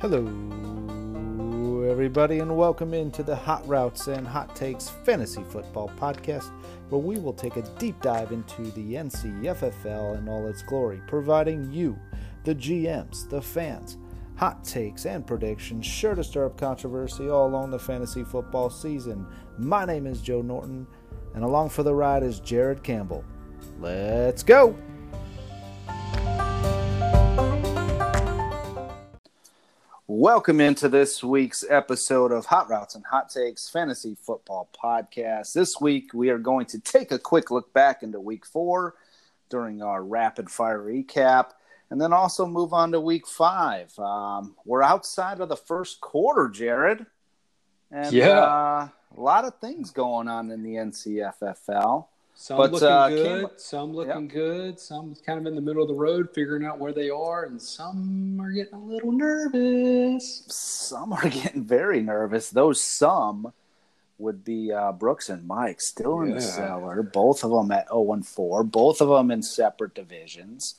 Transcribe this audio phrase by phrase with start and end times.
[0.00, 0.24] Hello,
[1.82, 6.50] everybody, and welcome into the Hot Routes and Hot Takes Fantasy Football Podcast,
[6.88, 11.70] where we will take a deep dive into the NCFFL in all its glory, providing
[11.70, 11.98] you,
[12.44, 13.98] the GMs, the fans,
[14.36, 19.26] hot takes and predictions sure to stir up controversy all along the fantasy football season.
[19.58, 20.86] My name is Joe Norton,
[21.34, 23.22] and along for the ride is Jared Campbell.
[23.78, 24.78] Let's go!
[30.12, 35.52] Welcome into this week's episode of Hot Routes and Hot Takes Fantasy Football Podcast.
[35.52, 38.96] This week, we are going to take a quick look back into week four
[39.50, 41.50] during our rapid fire recap,
[41.90, 43.96] and then also move on to week five.
[44.00, 47.06] Um, we're outside of the first quarter, Jared.
[47.92, 48.30] And Yeah.
[48.40, 52.08] uh, a lot of things going on in the NCFFL.
[52.40, 55.88] Some But, looking uh, good, some looking good, some kind of in the middle of
[55.88, 60.44] the road, figuring out where they are, and some are getting a little nervous.
[60.48, 62.48] Some are getting very nervous.
[62.48, 63.52] Those some
[64.16, 67.02] would be uh, Brooks and Mike still in the cellar.
[67.02, 70.76] Both of them at 0-4, Both of them in separate divisions.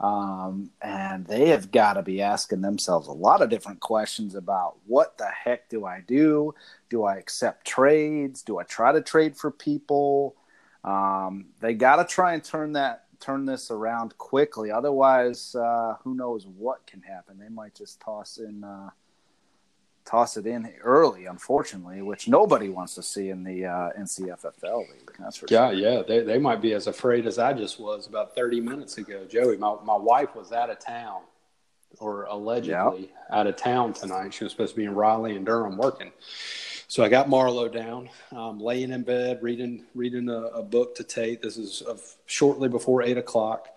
[0.00, 4.76] Um, and they have got to be asking themselves a lot of different questions about
[4.86, 6.54] what the heck do I do?
[6.88, 8.40] Do I accept trades?
[8.40, 10.36] Do I try to trade for people?
[10.84, 14.70] Um, they got to try and turn that turn this around quickly.
[14.72, 17.38] Otherwise, uh, who knows what can happen?
[17.38, 18.90] They might just toss in uh,
[20.04, 25.12] toss it in early, unfortunately, which nobody wants to see in the uh, NCFFL league.
[25.20, 25.78] That's for Yeah, sure.
[25.78, 29.24] yeah, they, they might be as afraid as I just was about 30 minutes ago.
[29.24, 31.20] Joey, my, my wife was out of town,
[32.00, 34.34] or allegedly out of town tonight.
[34.34, 36.10] She was supposed to be in Raleigh and Durham working.
[36.92, 41.02] So I got Marlo down, um, laying in bed, reading reading a, a book to
[41.02, 41.40] Tate.
[41.40, 43.68] This is of shortly before eight o'clock,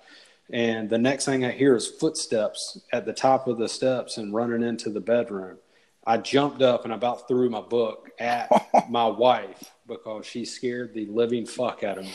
[0.49, 4.33] and the next thing I hear is footsteps at the top of the steps and
[4.33, 5.59] running into the bedroom.
[6.05, 8.51] I jumped up and about threw my book at
[8.89, 12.11] my wife because she scared the living fuck out of me.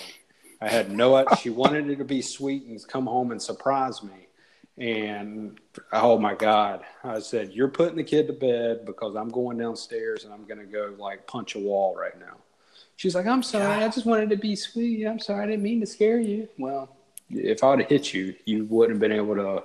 [0.61, 1.15] I had no.
[1.15, 4.27] Idea she wanted it to be sweet and come home and surprise me.
[4.79, 5.59] And
[5.93, 10.25] oh my God, I said, You're putting the kid to bed because I'm going downstairs
[10.25, 12.37] and I'm going to go like punch a wall right now.
[12.97, 13.83] She's like, I'm sorry.
[13.83, 15.07] I just wanted to be sweet.
[15.07, 15.43] I'm sorry.
[15.43, 16.49] I didn't mean to scare you.
[16.59, 16.95] Well,
[17.31, 19.63] if I would have hit you, you wouldn't have been able to.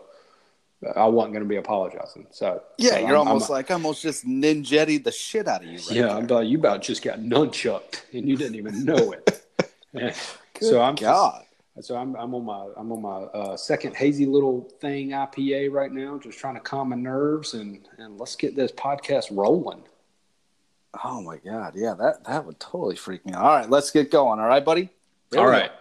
[0.96, 2.28] I wasn't going to be apologizing.
[2.32, 5.68] So, Yeah, so you're I'm- almost I'm- like almost just ninjettied the shit out of
[5.70, 5.78] you.
[5.78, 6.12] Right yeah, there.
[6.12, 9.42] I'm about you about just got nunchucked and you didn't even know it.
[10.62, 11.45] So I'm just- God.
[11.82, 15.92] So I'm, I'm on my I'm on my uh, second hazy little thing IPA right
[15.92, 19.84] now, just trying to calm my nerves and and let's get this podcast rolling.
[21.04, 21.74] Oh my God.
[21.76, 23.44] Yeah, that that would totally freak me out.
[23.44, 24.40] All right, let's get going.
[24.40, 24.90] All right, buddy.
[25.32, 25.72] There All we right.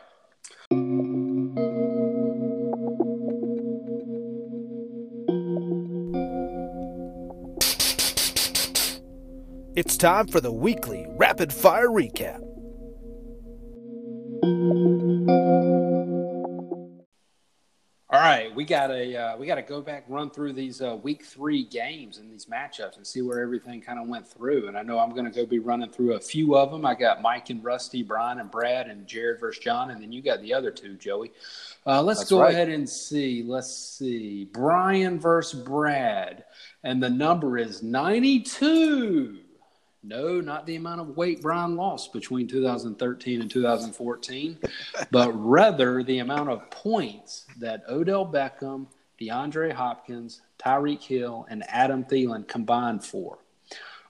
[9.76, 12.43] It's time for the weekly rapid fire recap.
[18.64, 21.64] We got to uh, we got to go back run through these uh, week three
[21.64, 24.68] games and these matchups and see where everything kind of went through.
[24.68, 26.86] And I know I'm going to go be running through a few of them.
[26.86, 30.22] I got Mike and Rusty, Brian and Brad, and Jared versus John, and then you
[30.22, 31.30] got the other two, Joey.
[31.86, 32.54] Uh, let's That's go right.
[32.54, 33.42] ahead and see.
[33.46, 36.44] Let's see, Brian versus Brad,
[36.82, 39.40] and the number is 92.
[40.06, 44.58] No, not the amount of weight Brian lost between 2013 and 2014,
[45.10, 48.86] but rather the amount of points that Odell Beckham,
[49.18, 53.38] DeAndre Hopkins, Tyreek Hill, and Adam Thielen combined for.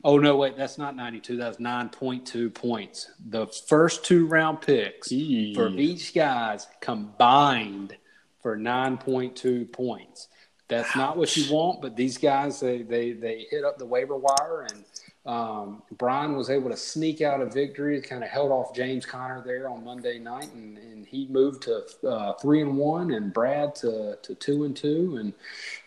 [0.03, 1.37] Oh, no, wait, that's not 92.
[1.37, 3.13] That's 9.2 points.
[3.31, 7.97] The first two round picks for each guys combined
[8.43, 10.29] for 9.2 points.
[10.67, 14.17] That's not what you want, but these guys, they, they, they hit up the waiver
[14.17, 14.85] wire and
[15.27, 19.43] um, Brian was able to sneak out a victory, kind of held off James Conner
[19.45, 23.75] there on Monday night, and, and he moved to uh, three and one, and Brad
[23.77, 25.33] to, to two and two, and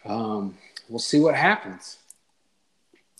[0.05, 0.57] um,
[0.89, 1.99] we'll see what happens.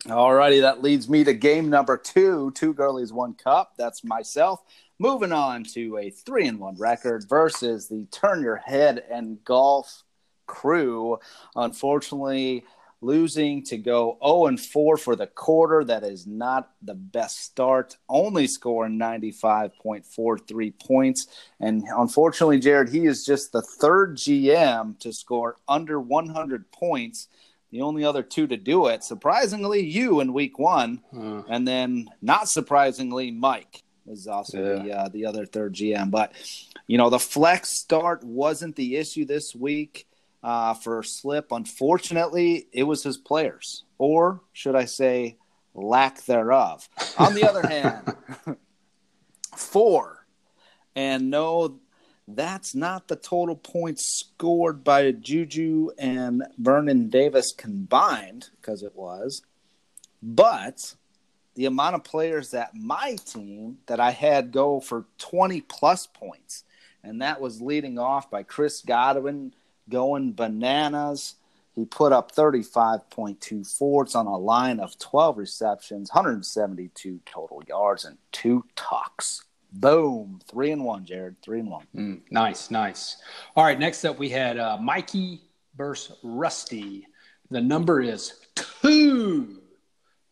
[0.10, 3.74] All righty, that leads me to game number two, two girlies, one cup.
[3.78, 4.64] That's myself.
[5.00, 10.04] Moving on to a three and one record versus the Turn Your Head and Golf
[10.48, 11.20] crew.
[11.56, 12.64] Unfortunately,
[13.02, 15.84] losing to go 0 and 4 for the quarter.
[15.84, 17.98] That is not the best start.
[18.10, 21.28] Only scoring 95.43 points.
[21.60, 27.28] And unfortunately, Jared, he is just the third GM to score under 100 points.
[27.72, 31.02] The only other two to do it, surprisingly, you in week one,
[31.50, 36.10] and then not surprisingly, Mike is also the uh, the other third GM.
[36.10, 36.32] But
[36.88, 40.07] you know, the flex start wasn't the issue this week
[40.44, 41.52] uh, for Slip.
[41.52, 43.84] Unfortunately, it was his players.
[43.98, 45.38] or should I say,
[45.74, 46.88] lack thereof.
[47.18, 48.16] On the other hand,
[49.56, 50.26] four.
[50.96, 51.80] And no,
[52.28, 59.44] that's not the total points scored by Juju and Vernon Davis combined, because it was,
[60.22, 60.96] but
[61.56, 66.64] the amount of players that my team that I had go for 20 plus points.
[67.04, 69.54] And that was leading off by Chris Godwin
[69.90, 71.36] going bananas.
[71.76, 74.04] He put up 35.24.
[74.04, 79.44] It's on a line of 12 receptions, 172 total yards, and two tucks.
[79.72, 80.40] Boom.
[80.50, 81.36] Three and one, Jared.
[81.44, 81.86] Three and one.
[81.96, 83.18] Mm, nice, nice.
[83.56, 85.42] All right, next up we had uh, Mikey
[85.76, 87.06] versus Rusty.
[87.52, 88.34] The number is
[88.82, 89.62] two.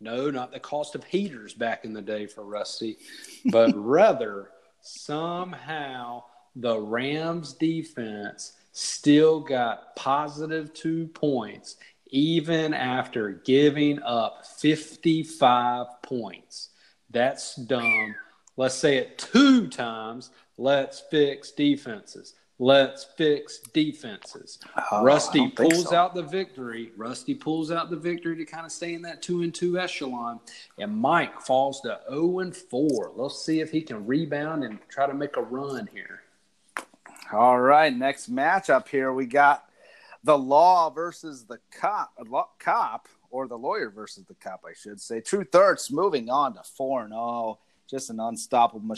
[0.01, 2.97] No, not the cost of heaters back in the day for Rusty,
[3.45, 4.49] but rather
[4.81, 6.23] somehow
[6.55, 11.77] the Rams defense still got positive two points
[12.09, 16.69] even after giving up 55 points.
[17.09, 18.15] That's dumb.
[18.57, 20.29] Let's say it two times.
[20.57, 22.35] Let's fix defenses.
[22.59, 24.59] Let's fix defenses.
[24.91, 25.95] Oh, Rusty pulls so.
[25.95, 26.91] out the victory.
[26.97, 30.39] Rusty pulls out the victory to kind of stay in that two and two echelon.
[30.77, 33.11] And Mike falls to 0 and 4.
[33.15, 36.21] Let's see if he can rebound and try to make a run here.
[37.31, 37.95] All right.
[37.95, 39.65] Next matchup here, we got
[40.23, 42.13] the law versus the cop,
[42.59, 45.21] cop or the lawyer versus the cop, I should say.
[45.21, 48.95] True Thirds moving on to 4 and 0 just an unstoppable,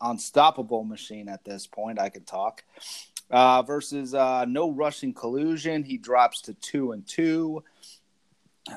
[0.00, 2.00] unstoppable machine at this point.
[2.00, 2.62] I can talk.
[3.30, 7.62] Uh, versus uh, no rushing collusion, he drops to two and two.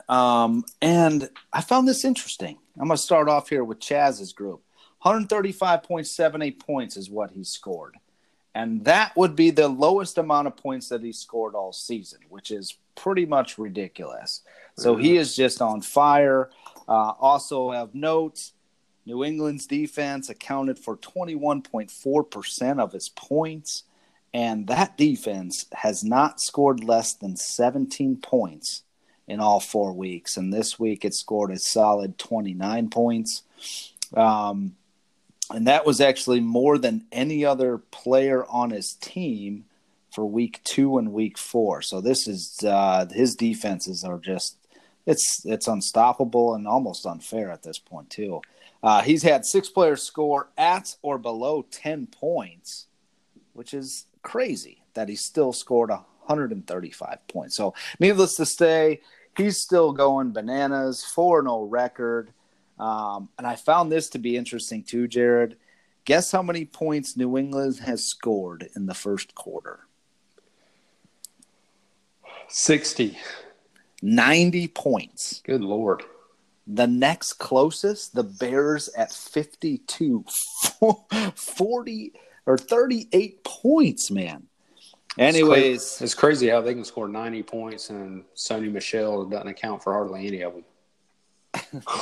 [0.07, 2.57] Um, and I found this interesting.
[2.79, 4.61] I'm going to start off here with Chaz's group.
[5.03, 7.97] 135.78 points is what he scored.
[8.55, 12.51] And that would be the lowest amount of points that he scored all season, which
[12.51, 14.41] is pretty much ridiculous.
[14.77, 16.49] So he is just on fire.
[16.87, 18.53] Uh, also, have notes
[19.05, 23.83] New England's defense accounted for 21.4% of his points,
[24.33, 28.83] and that defense has not scored less than 17 points
[29.27, 30.37] in all four weeks.
[30.37, 33.43] And this week it scored a solid 29 points.
[34.15, 34.75] Um,
[35.53, 39.65] and that was actually more than any other player on his team
[40.11, 41.81] for week two and week four.
[41.81, 44.57] So this is uh, his defenses are just
[45.05, 48.41] it's it's unstoppable and almost unfair at this point too.
[48.81, 52.87] Uh, he's had six players score at or below 10 points,
[53.53, 57.55] which is crazy that he still scored 135 points.
[57.55, 58.99] So, needless to say,
[59.37, 62.33] he's still going bananas, 4 0 record.
[62.79, 65.57] Um, and I found this to be interesting too, Jared.
[66.05, 69.87] Guess how many points New England has scored in the first quarter?
[72.49, 73.17] 60.
[74.01, 75.41] 90 points.
[75.45, 76.03] Good Lord.
[76.67, 80.25] The next closest, the Bears at 52,
[81.35, 82.13] 40
[82.45, 84.47] or 38 points, man.
[85.17, 89.47] Anyways, it's crazy, it's crazy how they can score 90 points and Sony Michel doesn't
[89.47, 90.63] account for hardly any of them.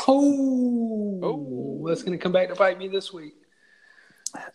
[0.08, 3.36] Oh, oh, that's going to come back to bite me this week.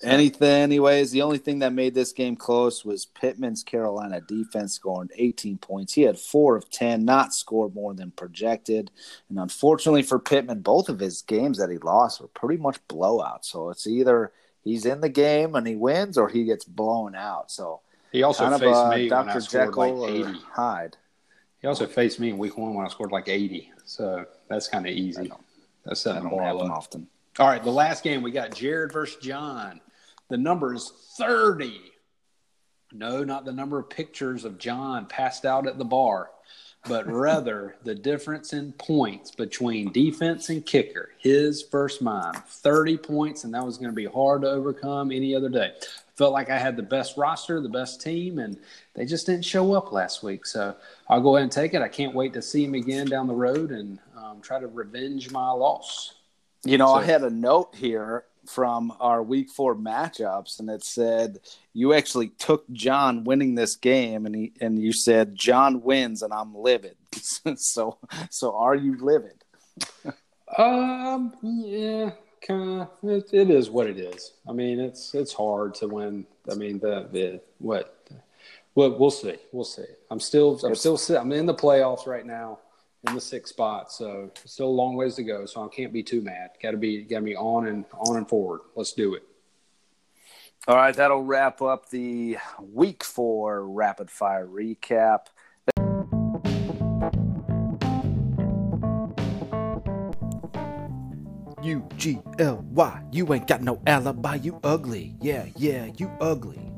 [0.03, 5.11] Anything, anyways, the only thing that made this game close was Pittman's Carolina defense scoring
[5.17, 5.93] 18 points.
[5.93, 8.91] He had four of 10, not scored more than projected.
[9.29, 13.47] And unfortunately for Pittman, both of his games that he lost were pretty much blowouts.
[13.47, 14.33] So it's either
[14.65, 17.51] he's in the game and he wins or he gets blown out.
[17.51, 17.81] So
[18.13, 19.27] he also kind faced of, uh, me Dr.
[19.27, 20.39] when I scored Jekyll like 80.
[20.53, 20.97] Hyde.
[21.61, 23.73] He also faced me in week one when I scored like 80.
[23.85, 25.31] So that's kind of easy.
[25.85, 27.07] That's that don't happen often.
[27.39, 29.81] All right, the last game we got Jared versus John.
[30.29, 31.81] The number is 30.
[32.93, 36.31] No, not the number of pictures of John passed out at the bar,
[36.89, 41.11] but rather the difference in points between defense and kicker.
[41.19, 42.35] His versus mine.
[42.47, 45.73] 30 points, and that was going to be hard to overcome any other day.
[46.17, 48.57] Felt like I had the best roster, the best team, and
[48.95, 50.47] they just didn't show up last week.
[50.47, 50.75] So
[51.09, 51.83] I'll go ahead and take it.
[51.83, 55.31] I can't wait to see him again down the road and um, try to revenge
[55.31, 56.15] my loss.
[56.65, 60.85] You know, so, I had a note here from our week four matchups, and it
[60.85, 61.39] said
[61.73, 66.33] you actually took John winning this game, and he and you said John wins, and
[66.33, 66.97] I'm livid.
[67.57, 67.99] so,
[68.31, 69.45] so are you livid?
[70.59, 72.11] um, yeah,
[72.47, 72.89] kind of.
[73.03, 74.33] It, it is what it is.
[74.49, 76.27] I mean, it's it's hard to win.
[76.51, 77.93] I mean, the the what.
[78.75, 79.37] Well, we'll see.
[79.53, 79.87] We'll see.
[80.11, 82.59] I'm still, I'm still, I'm in the playoffs right now
[83.07, 83.93] in the sixth spot.
[83.93, 85.47] So still a long ways to go.
[85.47, 86.51] So I can't be too mad.
[86.63, 88.61] Got to be got to be on and on and forward.
[88.75, 89.23] Let's do it.
[90.69, 95.27] All right, that'll wrap up the week four rapid fire recap.
[101.63, 103.03] U G L Y.
[103.13, 104.37] You ain't got no alibi.
[104.37, 105.17] You ugly.
[105.21, 106.73] Yeah, yeah, you ugly.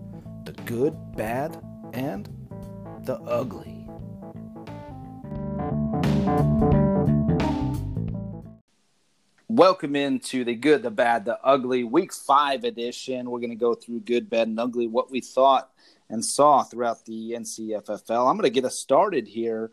[0.45, 2.29] The good, bad, and
[3.05, 3.78] the ugly.
[9.49, 13.31] Welcome into the good, the bad, the ugly week five edition.
[13.31, 15.71] We're going to go through good, bad, and ugly, what we thought
[16.09, 18.31] and saw throughout the NCFFL.
[18.31, 19.71] I'm going to get us started here.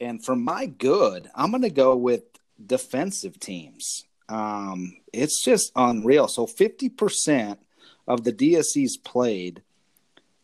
[0.00, 2.22] And for my good, I'm going to go with
[2.64, 4.06] defensive teams.
[4.28, 6.28] Um, it's just unreal.
[6.28, 7.58] So 50%
[8.06, 9.62] of the DSCs played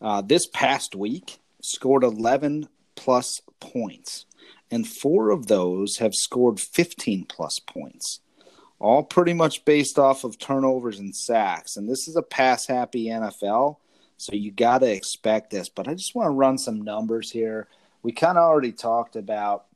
[0.01, 4.27] uh, this past week scored 11 plus points,
[4.71, 8.21] and four of those have scored 15 plus points.
[8.79, 11.77] All pretty much based off of turnovers and sacks.
[11.77, 13.77] And this is a pass happy NFL,
[14.19, 15.69] so you got to expect this.
[15.69, 17.69] But I just want to run some numbers here.
[18.03, 19.67] We kind of already talked about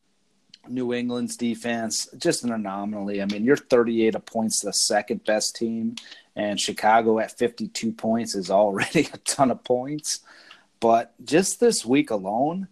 [0.69, 3.23] New England's defense, just an anomaly.
[3.23, 5.97] I mean, you're 38 points, the second best team,
[6.37, 10.21] and Chicago at 52 points is already a ton of points.
[10.79, 12.69] But just this week alone,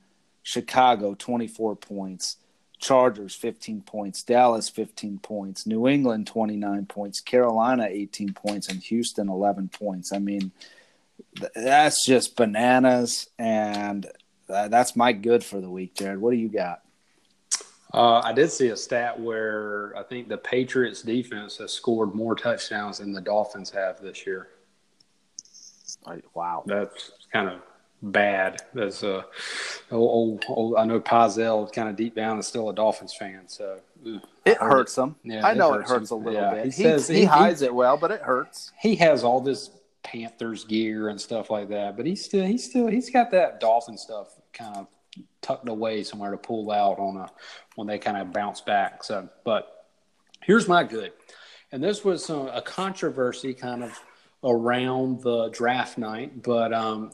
[0.48, 2.38] Chicago 24 points,
[2.78, 9.28] Chargers 15 points, Dallas 15 points, New England 29 points, Carolina 18 points, and Houston
[9.28, 10.10] 11 points.
[10.10, 10.52] I mean,
[11.54, 14.06] that's just bananas, and
[14.46, 16.18] that's my good for the week, Jared.
[16.18, 16.80] What do you got?
[17.92, 22.34] Uh, I did see a stat where I think the Patriots defense has scored more
[22.34, 24.48] touchdowns than the Dolphins have this year.
[26.34, 27.60] Wow, that's kind of
[28.02, 28.62] bad.
[28.74, 29.24] That's a
[29.90, 33.42] old, old, old, I know Pazel kind of deep down is still a Dolphins fan,
[33.46, 33.80] so
[34.44, 35.16] it hurts him.
[35.24, 36.54] Yeah, I know it hurts, it hurts a little yeah.
[36.54, 36.64] bit.
[36.66, 38.72] He, he says he, he hides he, it well, but it hurts.
[38.80, 39.70] He has all this
[40.02, 43.98] Panthers gear and stuff like that, but he's still he's still he's got that Dolphin
[43.98, 44.86] stuff kind of
[45.42, 47.28] tucked away somewhere to pull out on a
[47.74, 49.02] when they kind of bounce back.
[49.04, 49.86] So, but
[50.42, 51.12] here's my good,
[51.72, 53.98] and this was a, a controversy kind of
[54.44, 57.10] around the draft night, but um,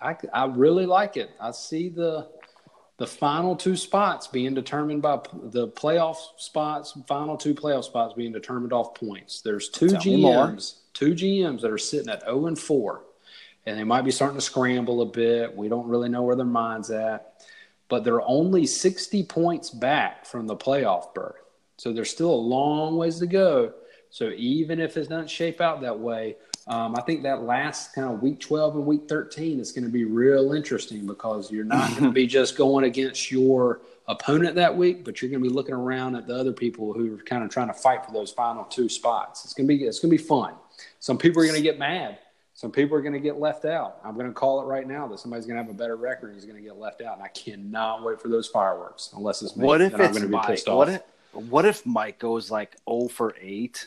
[0.00, 1.30] I I really like it.
[1.40, 2.28] I see the
[2.98, 8.32] the final two spots being determined by the playoff spots, final two playoff spots being
[8.32, 9.40] determined off points.
[9.40, 13.04] There's two Tell GMs, two GMs that are sitting at 0 and 4
[13.68, 15.54] and they might be starting to scramble a bit.
[15.54, 17.44] We don't really know where their mind's at,
[17.88, 21.36] but they're only 60 points back from the playoff berth.
[21.76, 23.74] So there's still a long ways to go.
[24.10, 26.36] So even if it doesn't shape out that way,
[26.68, 29.90] um, I think that last kind of week 12 and week 13 is going to
[29.90, 34.76] be real interesting because you're not going to be just going against your opponent that
[34.76, 37.42] week, but you're going to be looking around at the other people who are kind
[37.42, 39.44] of trying to fight for those final two spots.
[39.44, 40.54] It's going to be it's going to be fun.
[41.00, 42.18] Some people are going to get mad
[42.58, 44.00] some people are going to get left out.
[44.04, 46.30] I'm going to call it right now that somebody's going to have a better record
[46.30, 47.14] and he's going to get left out.
[47.14, 49.64] And I cannot wait for those fireworks unless it's me.
[49.64, 50.66] What if it's Mike?
[50.66, 51.02] What if,
[51.34, 53.86] what if Mike goes like 0 for 8,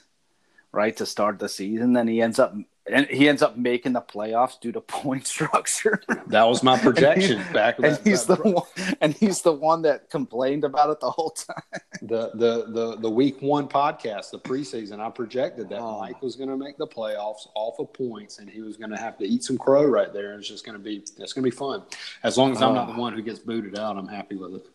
[0.71, 1.91] right, to start the season?
[1.91, 2.55] Then he ends up
[2.89, 6.01] and he ends up making the playoffs due to point structure.
[6.27, 7.77] That was my projection and back.
[7.77, 11.11] And that, he's that the one, and he's the one that complained about it the
[11.11, 11.55] whole time.
[12.03, 15.99] The the the the week one podcast, the preseason, I projected that oh.
[15.99, 18.97] Mike was going to make the playoffs off of points, and he was going to
[18.97, 20.33] have to eat some crow right there.
[20.33, 21.83] It's just going to be it's going to be fun.
[22.23, 24.65] As long as I'm not the one who gets booted out, I'm happy with it.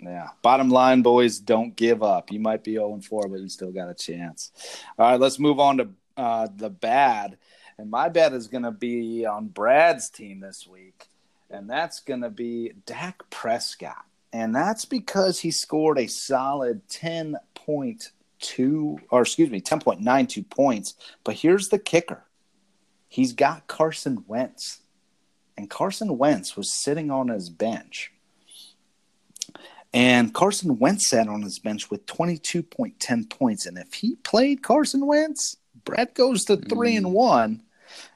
[0.00, 0.28] Yeah.
[0.42, 2.30] Bottom line, boys, don't give up.
[2.30, 4.52] You might be 0 4, but you still got a chance.
[4.98, 7.38] All right, let's move on to uh, the bad.
[7.78, 11.08] And my bet is going to be on Brad's team this week,
[11.50, 14.04] and that's going to be Dak Prescott.
[14.32, 20.94] And that's because he scored a solid 10.2, or excuse me, 10.92 points.
[21.24, 22.24] But here's the kicker
[23.08, 24.80] he's got Carson Wentz.
[25.58, 28.12] And Carson Wentz was sitting on his bench.
[29.94, 33.64] And Carson Wentz sat on his bench with 22.10 points.
[33.64, 36.96] And if he played Carson Wentz, Brett goes to three mm.
[36.98, 37.62] and one,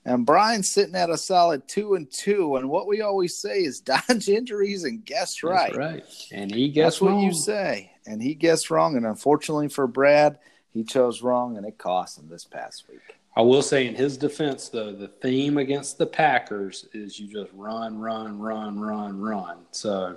[0.05, 2.57] and Brian's sitting at a solid two and two.
[2.57, 5.73] And what we always say is dodge injuries and guess right.
[5.73, 6.05] That's right.
[6.33, 7.93] And he guessed That's what you say.
[8.07, 8.97] And he guessed wrong.
[8.97, 10.39] And unfortunately for Brad,
[10.73, 13.17] he chose wrong, and it cost him this past week.
[13.37, 17.51] I will say, in his defense, though, the theme against the Packers is you just
[17.55, 19.59] run, run, run, run, run.
[19.71, 20.17] So,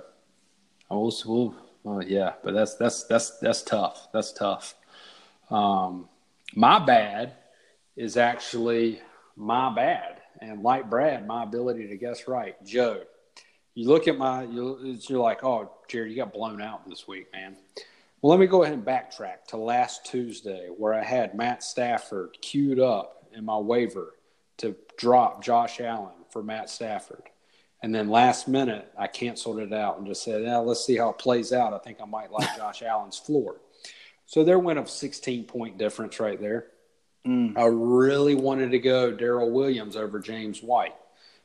[0.90, 1.54] I will, will
[1.84, 4.08] well, yeah, but that's that's that's that's tough.
[4.12, 4.74] That's tough.
[5.50, 6.08] Um,
[6.54, 7.34] my bad
[7.94, 9.00] is actually
[9.36, 10.20] my bad.
[10.40, 12.62] And like Brad, my ability to guess right.
[12.64, 13.02] Joe,
[13.74, 17.56] you look at my, you're like, oh, Jerry, you got blown out this week, man.
[18.20, 22.38] Well, let me go ahead and backtrack to last Tuesday where I had Matt Stafford
[22.40, 24.14] queued up in my waiver
[24.58, 27.24] to drop Josh Allen for Matt Stafford.
[27.82, 31.10] And then last minute, I canceled it out and just said, "Now let's see how
[31.10, 31.74] it plays out.
[31.74, 33.56] I think I might like Josh Allen's floor."
[34.24, 36.68] So they're win of 16 point difference right there.
[37.26, 37.56] Mm.
[37.56, 40.94] I really wanted to go Darrel Williams over James White,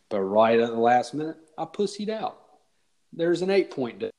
[0.09, 2.37] but right at the last minute, I pussied out.
[3.13, 4.13] There's an eight point difference.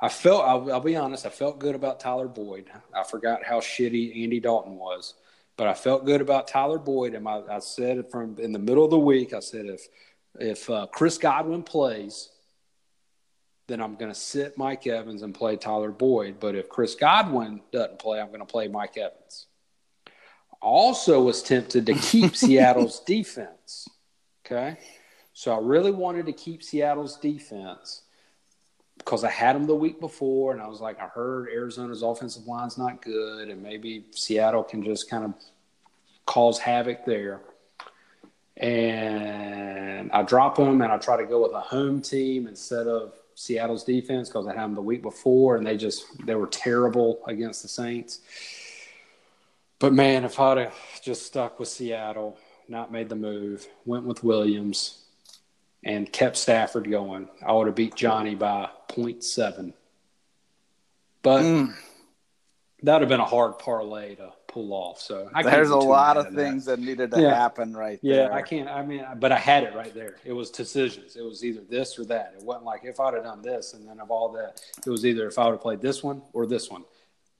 [0.00, 2.70] I felt, I'll, I'll, be honest, I felt good about Tyler Boyd.
[2.94, 5.14] I forgot how shitty Andy Dalton was,
[5.56, 7.14] but I felt good about Tyler Boyd.
[7.14, 9.88] And I, I said from in the middle of the week, I said, if,
[10.38, 12.30] if uh, Chris Godwin plays,
[13.68, 16.40] then I'm going to sit Mike Evans and play Tyler Boyd.
[16.40, 19.46] But if Chris Godwin doesn't play, I'm going to play Mike Evans.
[20.60, 23.86] Also, was tempted to keep Seattle's defense.
[24.44, 24.78] Okay.
[25.34, 28.02] So I really wanted to keep Seattle's defense
[28.96, 32.46] because I had them the week before, and I was like, I heard Arizona's offensive
[32.46, 35.34] line's not good, and maybe Seattle can just kind of
[36.26, 37.42] cause havoc there.
[38.56, 43.12] And I drop them, and I try to go with a home team instead of
[43.38, 47.20] Seattle's defense because I had them the week before, and they just they were terrible
[47.28, 48.18] against the Saints.
[49.78, 52.36] But man, if I'd have just stuck with Seattle,
[52.68, 55.04] not made the move, went with Williams,
[55.84, 59.72] and kept Stafford going, I would have beat Johnny by 0.7.
[61.22, 61.74] But mm.
[62.82, 65.00] that would have been a hard parlay to pull off.
[65.00, 66.80] So I there's a lot of things that.
[66.80, 66.84] that.
[66.84, 67.34] needed to yeah.
[67.34, 68.32] happen right yeah, there.
[68.32, 68.68] I can't.
[68.68, 70.16] I mean, but I had it right there.
[70.24, 71.14] It was decisions.
[71.14, 72.34] It was either this or that.
[72.36, 75.06] It wasn't like if I'd have done this and then of all that, it was
[75.06, 76.84] either if I would have played this one or this one.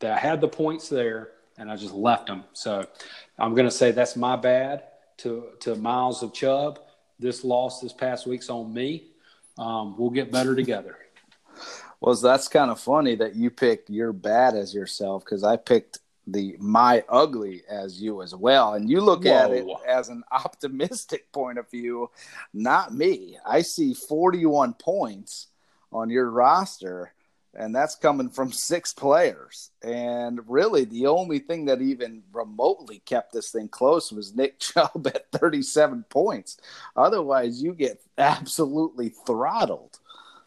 [0.00, 2.45] That I had the points there and I just left them.
[2.53, 2.87] So
[3.38, 4.85] I'm going to say that's my bad
[5.19, 6.79] to to Miles of Chubb.
[7.19, 9.09] This loss this past week's on me.
[9.59, 10.99] Um, we'll get better together.
[12.00, 15.99] Well, that's kind of funny that you picked your bad as yourself because I picked
[16.32, 18.75] the my ugly as you as well.
[18.75, 19.32] And you look Whoa.
[19.32, 22.11] at it as an optimistic point of view
[22.52, 23.38] not me.
[23.47, 25.49] I see 41 points
[25.93, 27.12] on your roster
[27.54, 29.71] and that's coming from six players.
[29.82, 35.06] And really the only thing that even remotely kept this thing close was nick chubb
[35.06, 36.58] at 37 points.
[36.97, 39.99] Otherwise you get absolutely throttled.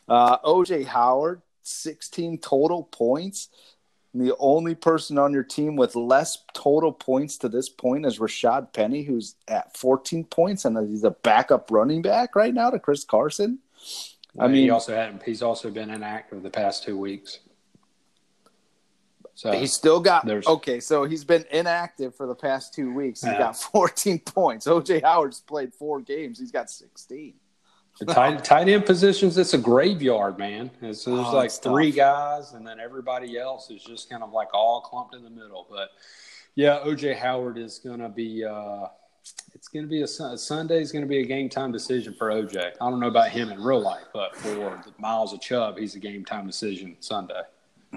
[0.08, 3.50] Uh, oj howard 16 total points
[4.14, 8.74] the only person on your team with less total points to this point is Rashaad
[8.74, 13.06] Penny, who's at 14 points, and he's a backup running back right now to Chris
[13.06, 13.60] Carson.
[14.38, 17.40] I mean, he also had he's also been inactive the past two weeks.
[19.34, 20.80] So he's still got there's, okay.
[20.80, 23.22] So he's been inactive for the past two weeks.
[23.22, 23.40] He's yeah.
[23.40, 24.68] got 14 points.
[24.68, 26.40] OJ Howard's played four games.
[26.40, 27.34] He's got 16.
[28.00, 30.72] The tight, tight end positions, it's a graveyard, man.
[30.82, 31.98] It's, there's oh, like three tough.
[31.98, 35.68] guys, and then everybody else is just kind of like all clumped in the middle.
[35.70, 35.90] But
[36.56, 38.44] yeah, OJ Howard is going to be.
[38.44, 38.88] Uh,
[39.54, 42.30] it's going to be a Sunday is going to be a game time decision for
[42.30, 42.58] OJ.
[42.58, 46.00] I don't know about him in real life, but for Miles of Chubb, he's a
[46.00, 47.42] game time decision Sunday.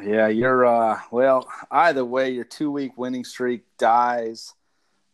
[0.03, 1.49] Yeah, you're uh, well.
[1.71, 4.53] Either way, your two week winning streak dies.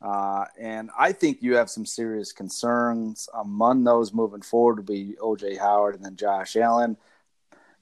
[0.02, 3.28] Uh, and I think you have some serious concerns.
[3.34, 6.96] Among those moving forward to be OJ Howard and then Josh Allen,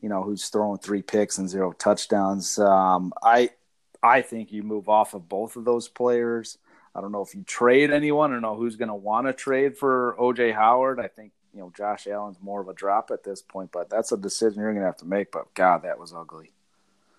[0.00, 2.58] you know, who's throwing three picks and zero touchdowns.
[2.58, 3.50] Um, I
[4.02, 6.58] I think you move off of both of those players.
[6.94, 8.30] I don't know if you trade anyone.
[8.30, 10.98] Don't know who's going to want to trade for OJ Howard.
[10.98, 14.10] I think you know Josh Allen's more of a drop at this point, but that's
[14.10, 15.30] a decision you're going to have to make.
[15.30, 16.50] But God, that was ugly.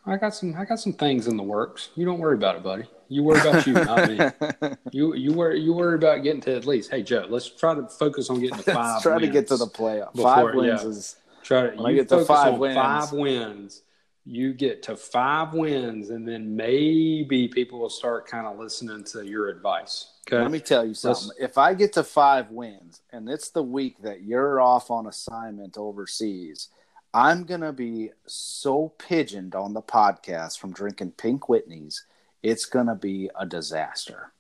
[0.06, 1.90] I got some I got some things in the works.
[1.96, 2.84] You don't worry about it, buddy.
[3.10, 4.76] You worry about you, not me.
[4.92, 6.92] You you worry you worry about getting to at least.
[6.92, 9.58] Hey Joe, let's try to focus on getting to 5 let's try to get to
[9.58, 10.14] the playoff.
[10.14, 10.90] Before, five wins yeah.
[10.90, 12.76] is try to you get to five wins.
[12.76, 13.82] Five wins.
[14.26, 19.26] You get to five wins, and then maybe people will start kind of listening to
[19.26, 20.14] your advice.
[20.28, 20.40] Okay.
[20.40, 21.30] Let me tell you something.
[21.30, 25.08] Let's, if I get to five wins, and it's the week that you're off on
[25.08, 26.70] assignment overseas,
[27.14, 32.02] I'm going to be so pigeoned on the podcast from drinking Pink Whitneys.
[32.44, 34.32] It's going to be a disaster.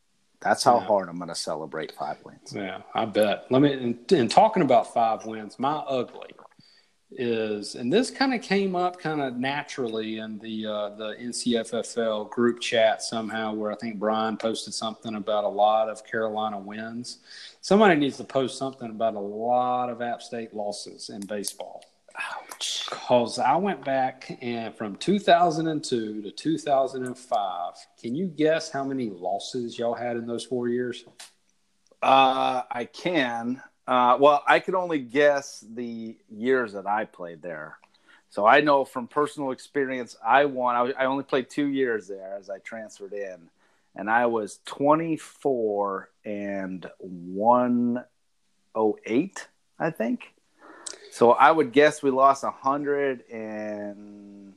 [0.42, 0.86] That's how yeah.
[0.86, 2.54] hard I'm going to celebrate five wins.
[2.56, 3.46] Yeah, I bet.
[3.50, 6.30] Let me, in, in talking about five wins, my ugly
[7.12, 12.30] is, and this kind of came up kind of naturally in the uh, the NCFFL
[12.30, 17.20] group chat somehow, where I think Brian posted something about a lot of Carolina wins.
[17.62, 21.84] Somebody needs to post something about a lot of App State losses in baseball.
[22.90, 27.74] Because I went back and from 2002 to 2005.
[28.02, 31.06] Can you guess how many losses y'all had in those four years?
[32.02, 33.62] Uh, I can.
[33.88, 37.78] Uh, well, I could only guess the years that I played there.
[38.30, 40.76] So I know from personal experience, I won.
[40.76, 43.50] I, I only played two years there as I transferred in,
[43.96, 49.48] and I was 24 and 108,
[49.80, 50.34] I think.
[51.20, 54.54] So I would guess we lost 140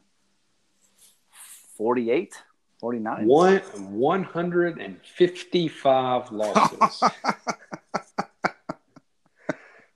[1.76, 2.42] 48,
[2.78, 3.26] 49.
[3.26, 7.02] One, 155 losses.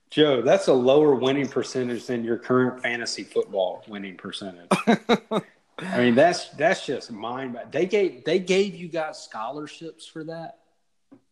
[0.09, 4.67] Joe, that's a lower winning percentage than your current fantasy football winning percentage.
[4.87, 4.99] I
[5.99, 7.57] mean, that's that's just mind.
[7.71, 10.57] They gave they gave you guys scholarships for that.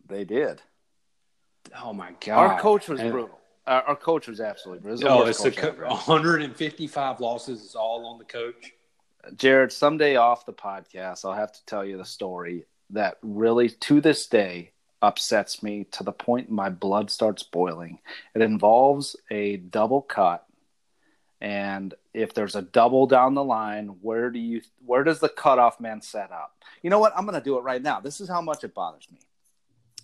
[0.08, 0.62] They did.
[1.78, 2.38] Oh my god!
[2.38, 3.38] Our coach was And- brutal.
[3.67, 5.08] Our, our coach was absolutely brutal.
[5.08, 8.73] It Oh, it's a co- 155 losses is all on the coach.
[9.36, 13.99] Jared, someday off the podcast, I'll have to tell you the story that really, to
[14.01, 17.99] this day, upsets me to the point my blood starts boiling.
[18.36, 20.45] It involves a double cut,
[21.41, 25.80] and if there's a double down the line, where do you where does the cutoff
[25.80, 26.63] man set up?
[26.84, 27.13] You know what?
[27.15, 27.99] I'm going to do it right now.
[27.99, 29.19] This is how much it bothers me.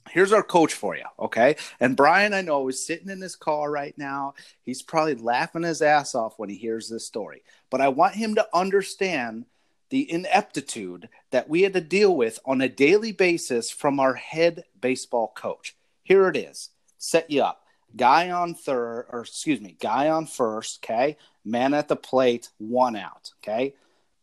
[0.09, 1.55] Here's our coach for you, okay?
[1.79, 4.33] And Brian, I know, is sitting in his car right now.
[4.63, 7.43] He's probably laughing his ass off when he hears this story.
[7.69, 9.45] But I want him to understand
[9.89, 14.63] the ineptitude that we had to deal with on a daily basis from our head
[14.79, 15.75] baseball coach.
[16.03, 16.69] Here it is.
[16.97, 17.63] Set you up.
[17.95, 21.17] Guy on third, or excuse me, guy on first, okay?
[21.43, 23.75] Man at the plate, one out, okay?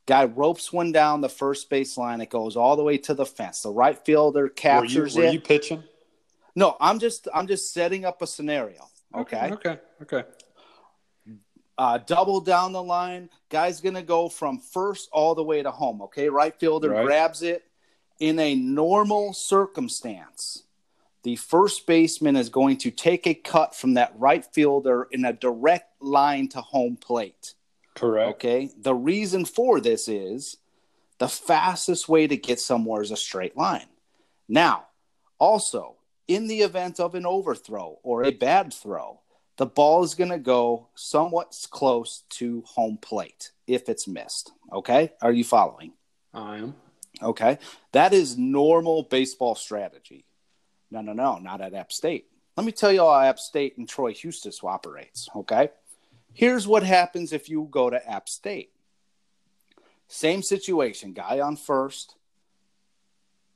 [0.08, 2.22] Guy ropes one down the first base line.
[2.22, 3.60] It goes all the way to the fence.
[3.60, 5.34] The right fielder Were you, captures were it.
[5.34, 5.84] you pitching?
[6.56, 8.88] No, I'm just I'm just setting up a scenario.
[9.14, 9.50] Okay.
[9.52, 9.78] Okay.
[10.00, 10.24] Okay.
[11.76, 13.28] Uh, double down the line.
[13.50, 16.00] Guy's gonna go from first all the way to home.
[16.00, 16.30] Okay.
[16.30, 17.04] Right fielder Right.
[17.04, 17.64] grabs it.
[18.18, 20.64] In a normal circumstance,
[21.22, 25.34] the first baseman is going to take a cut from that right fielder in a
[25.34, 27.52] direct line to home plate.
[27.98, 28.30] Correct.
[28.36, 28.70] Okay.
[28.80, 30.56] The reason for this is
[31.18, 33.86] the fastest way to get somewhere is a straight line.
[34.48, 34.86] Now,
[35.38, 39.20] also, in the event of an overthrow or a bad throw,
[39.56, 44.52] the ball is going to go somewhat close to home plate if it's missed.
[44.72, 45.12] Okay.
[45.20, 45.92] Are you following?
[46.32, 46.76] I am.
[47.20, 47.58] Okay.
[47.92, 50.24] That is normal baseball strategy.
[50.90, 52.26] No, no, no, not at App State.
[52.56, 55.28] Let me tell you how App State and Troy Houston operates.
[55.34, 55.70] Okay.
[56.38, 58.70] Here's what happens if you go to App State.
[60.06, 61.12] Same situation.
[61.12, 62.14] Guy on first,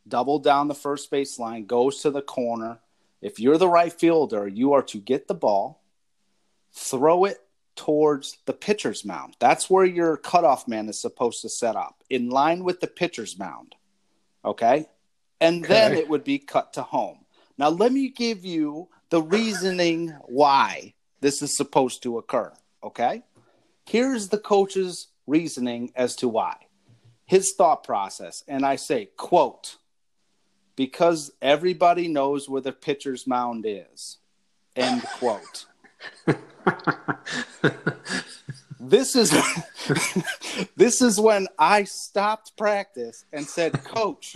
[0.09, 2.81] double down the first base line, goes to the corner.
[3.21, 5.81] If you're the right fielder, you are to get the ball,
[6.73, 7.39] throw it
[7.77, 9.37] towards the pitcher's mound.
[9.39, 13.39] That's where your cutoff man is supposed to set up, in line with the pitcher's
[13.39, 13.77] mound.
[14.45, 14.89] Okay?
[15.41, 17.27] And then it would be cut to home.
[17.57, 22.53] Now, let me give you the reasoning why this is supposed to occur.
[22.83, 23.23] Okay?
[23.85, 26.57] Here's the coach's reasoning as to why.
[27.27, 29.77] His thought process, and I say, quote,
[30.77, 34.19] because everybody knows where the pitcher's mound is.
[34.75, 35.67] End quote.
[38.81, 39.31] this is
[40.77, 44.35] this is when I stopped practice and said, Coach,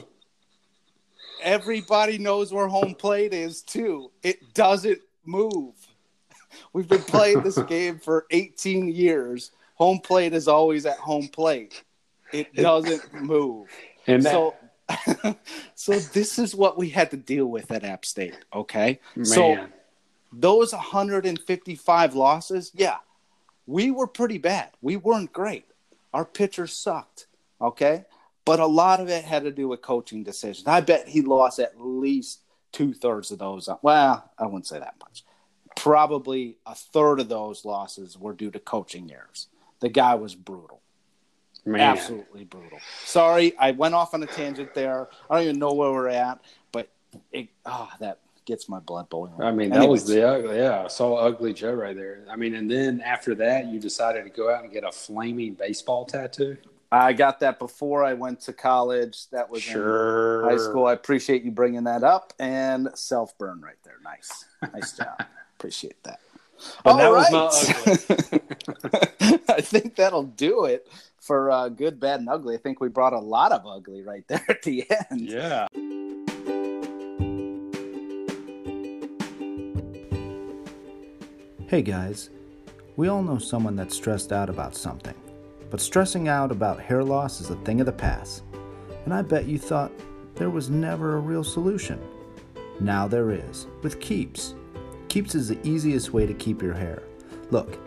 [1.42, 4.10] everybody knows where home plate is too.
[4.22, 5.74] It doesn't move.
[6.72, 9.52] We've been playing this game for 18 years.
[9.74, 11.82] Home plate is always at home plate.
[12.32, 13.68] It doesn't move.
[14.06, 14.54] And that, So
[15.74, 19.00] so this is what we had to deal with at App State, okay?
[19.14, 19.66] man, So
[20.32, 22.98] those 155 losses, yeah,
[23.66, 24.70] we were pretty bad.
[24.80, 25.64] We weren't great.
[26.12, 27.26] Our pitchers sucked,
[27.60, 28.04] okay?
[28.44, 30.68] But a lot of it had to do with coaching decisions.
[30.68, 32.42] I bet he lost at least
[32.72, 33.68] two thirds of those.
[33.82, 35.24] Well, I wouldn't say that much.
[35.76, 39.46] Probably a third of those losses were due to coaching errors.
[39.80, 40.80] The guy was brutal.
[41.64, 42.78] man, Absolutely brutal.
[43.04, 45.08] Sorry, I went off on a tangent there.
[45.30, 46.40] I don't even know where we're at,
[46.72, 46.88] but
[47.30, 49.40] it ah that gets my blood boiling.
[49.40, 50.56] I mean, that was the ugly.
[50.58, 52.24] Yeah, I saw ugly Joe right there.
[52.30, 55.54] I mean, and then after that, you decided to go out and get a flaming
[55.54, 56.56] baseball tattoo.
[56.92, 59.28] I got that before I went to college.
[59.30, 60.42] That was Sure.
[60.44, 60.86] in high school.
[60.86, 62.32] I appreciate you bringing that up.
[62.38, 63.96] And self burn right there.
[64.04, 65.22] Nice, nice job.
[65.58, 66.20] appreciate that.
[66.84, 67.52] But that All was not
[67.86, 69.40] ugly.
[69.48, 70.88] I think that'll do it
[71.18, 72.54] for uh, good, bad, and ugly.
[72.54, 75.20] I think we brought a lot of ugly right there at the end.
[75.20, 75.66] Yeah.
[81.68, 82.30] Hey guys,
[82.96, 85.14] we all know someone that's stressed out about something,
[85.68, 88.44] but stressing out about hair loss is a thing of the past.
[89.04, 89.90] And I bet you thought
[90.36, 92.00] there was never a real solution.
[92.78, 94.54] Now there is, with Keeps.
[95.16, 97.02] Keeps is the easiest way to keep your hair.
[97.50, 97.78] Look,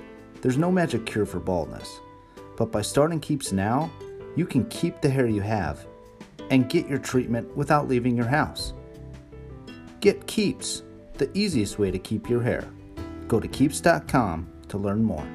[0.42, 2.00] there's no magic cure for baldness,
[2.58, 3.92] but by starting Keeps now,
[4.36, 5.86] you can keep the hair you have
[6.50, 8.74] and get your treatment without leaving your house.
[10.00, 10.82] Get Keeps,
[11.20, 12.68] the easiest way to keep your hair.
[13.28, 15.28] Go to keeps.com to learn more.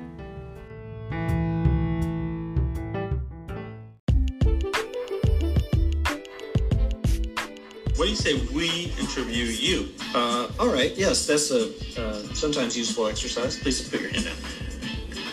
[8.04, 9.88] What do you say we interview you?
[10.14, 10.94] Uh, all right.
[10.94, 13.58] Yes, that's a uh, sometimes useful exercise.
[13.58, 14.36] Please put your hand down.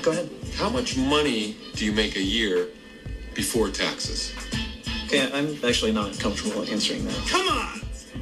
[0.02, 0.30] Go ahead.
[0.56, 2.70] How much money do you make a year
[3.34, 4.34] before taxes?
[5.08, 7.28] Okay, I'm actually not comfortable answering that.
[7.28, 7.82] Come on!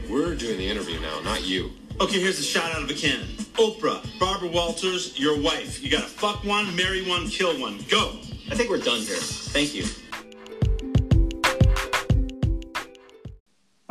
[0.09, 1.69] We're doing the interview now, not you.
[2.01, 3.27] Okay, here's a shot out of a cannon.
[3.53, 5.83] Oprah, Barbara Walters, your wife.
[5.83, 7.85] You gotta fuck one, marry one, kill one.
[7.88, 8.17] Go!
[8.49, 9.17] I think we're done here.
[9.17, 9.83] Thank you.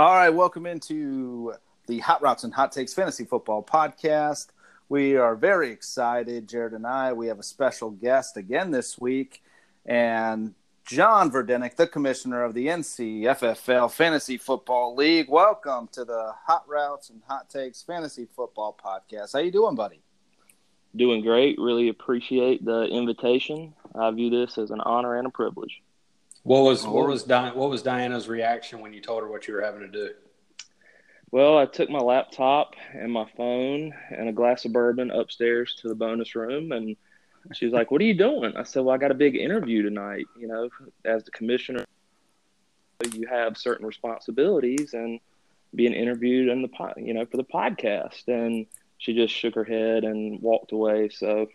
[0.01, 1.55] All right, welcome into
[1.89, 4.47] the Hot Routes and Hot Takes Fantasy Football Podcast.
[4.89, 7.13] We are very excited, Jared and I.
[7.13, 9.43] We have a special guest again this week,
[9.85, 10.55] and
[10.87, 15.29] John Verdenick, the commissioner of the NCFFL Fantasy Football League.
[15.29, 19.33] Welcome to the Hot Routes and Hot Takes Fantasy Football Podcast.
[19.33, 20.01] How you doing, buddy?
[20.95, 21.59] Doing great.
[21.59, 23.75] Really appreciate the invitation.
[23.97, 25.83] I view this as an honor and a privilege.
[26.49, 27.09] What was what oh.
[27.09, 29.89] was Di- what was Diana's reaction when you told her what you were having to
[29.89, 30.15] do?
[31.31, 35.89] Well, I took my laptop and my phone and a glass of bourbon upstairs to
[35.89, 36.97] the bonus room, and
[37.53, 39.83] she was like, "What are you doing?" I said, "Well, I got a big interview
[39.83, 40.25] tonight.
[40.41, 40.71] You know,
[41.05, 41.85] as the commissioner,
[43.13, 45.21] you have certain responsibilities, and
[45.75, 48.65] being interviewed in the pod, you know, for the podcast." And
[48.97, 51.11] she just shook her head and walked away.
[51.11, 51.49] So,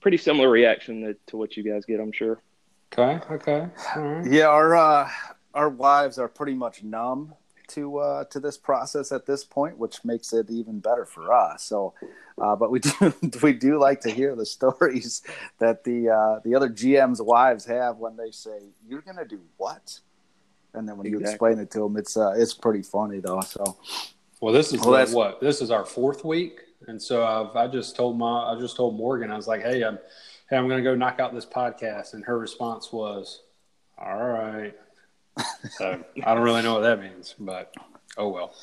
[0.00, 2.42] pretty similar reaction to, to what you guys get, I'm sure.
[2.92, 4.26] Okay, okay, right.
[4.26, 5.10] Yeah, our uh,
[5.54, 7.34] our wives are pretty much numb
[7.68, 11.64] to uh, to this process at this point, which makes it even better for us.
[11.64, 11.94] So,
[12.40, 15.22] uh, but we do we do like to hear the stories
[15.58, 19.40] that the uh, the other GM's wives have when they say, "You're going to do
[19.56, 20.00] what?"
[20.74, 23.40] And then when you explain it to them, it's uh, it's pretty funny though.
[23.40, 23.76] So,
[24.40, 27.96] Well, this is Well, what this is our fourth week, and so I've I just
[27.96, 29.98] told my I just told Morgan I was like, hey, I'm
[30.48, 33.42] hey, I'm going to go knock out this podcast, and her response was,
[33.98, 34.74] all right.
[35.70, 37.74] So I don't really know what that means, but
[38.16, 38.54] oh well.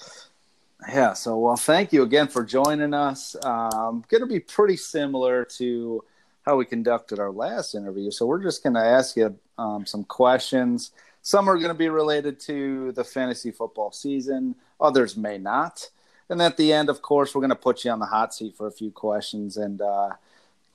[0.90, 3.36] Yeah, so well, thank you again for joining us.
[3.44, 6.04] Um, going to be pretty similar to
[6.46, 8.12] how we conducted our last interview.
[8.12, 10.92] So we're just going to ask you um, some questions.
[11.22, 14.56] Some are going to be related to the fantasy football season.
[14.82, 15.90] Others may not.
[16.30, 18.58] And at the end, of course, we're going to put you on the hot seat
[18.58, 20.10] for a few questions and uh,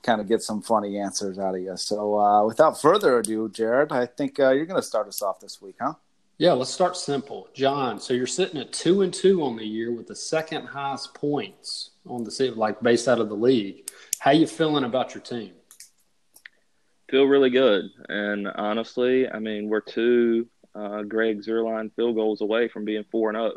[0.03, 1.75] kind of get some funny answers out of you.
[1.77, 5.39] So uh, without further ado, Jared, I think uh, you're going to start us off
[5.39, 5.93] this week, huh?
[6.37, 7.49] Yeah, let's start simple.
[7.53, 11.13] John, so you're sitting at two and two on the year with the second highest
[11.13, 13.89] points on the se- like based out of the league.
[14.19, 15.51] How you feeling about your team?
[17.09, 22.69] Feel really good, and honestly, I mean, we're two uh, Greg Zuerlein field goals away
[22.69, 23.55] from being four and up.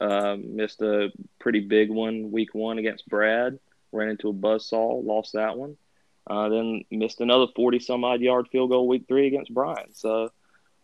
[0.00, 3.58] Um, missed a pretty big one week one against Brad.
[3.92, 5.76] Ran into a buzzsaw, lost that one.
[6.28, 9.94] Uh, then missed another forty some odd yard field goal week three against Brian.
[9.94, 10.30] So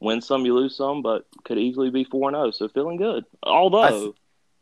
[0.01, 2.51] win some, you lose some, but could easily be four and zero.
[2.53, 3.25] So feeling good.
[3.43, 4.15] Although,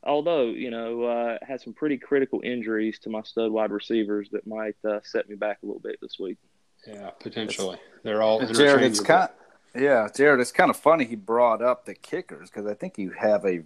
[0.03, 4.47] although you know, uh, had some pretty critical injuries to my stud wide receivers that
[4.47, 6.39] might uh, set me back a little bit this week.
[6.87, 7.79] Yeah, potentially.
[8.03, 9.05] They're all Jared, it's interchangeable.
[9.05, 9.29] kind.
[9.75, 13.11] Yeah, Jared, it's kind of funny he brought up the kickers because I think you
[13.11, 13.61] have a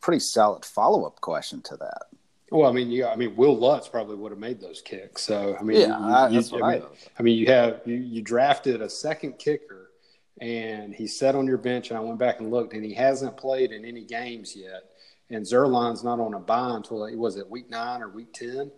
[0.00, 2.02] pretty solid follow up question to that.
[2.50, 5.22] Well, I mean, yeah, I mean, Will Lutz probably would have made those kicks.
[5.22, 6.82] So, I mean, Yeah, you- I- you- what I mean.
[7.18, 9.90] I mean, you have you, you drafted a second kicker,
[10.40, 13.36] and he sat on your bench, and I went back and looked, and he hasn't
[13.36, 14.90] played in any games yet.
[15.30, 18.72] And Zuerlein's not on a bye until like was it week nine or week ten.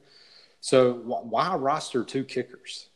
[0.61, 2.89] So, wh- why roster two kickers?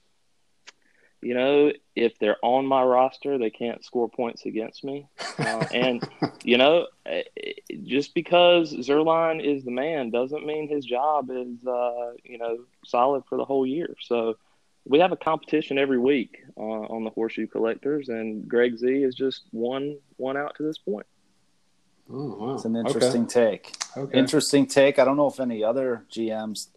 [1.23, 5.09] You know, if they're on my roster, they can't score points against me.
[5.39, 6.09] Uh, and,
[6.45, 7.53] you know, eh, eh,
[7.85, 13.25] just because Zuerlein is the man doesn't mean his job is, uh, you know, solid
[13.29, 13.97] for the whole year.
[14.01, 14.37] So
[14.85, 19.15] we have a competition every week uh, on the Horseshoe Collectors, and Greg Z is
[19.15, 21.07] just one one out to this point.
[22.11, 22.55] Oh, wow.
[22.55, 23.77] It's an interesting take.
[23.97, 24.01] Okay.
[24.03, 24.19] okay.
[24.19, 24.99] Interesting take.
[24.99, 26.69] I don't know if any other GMs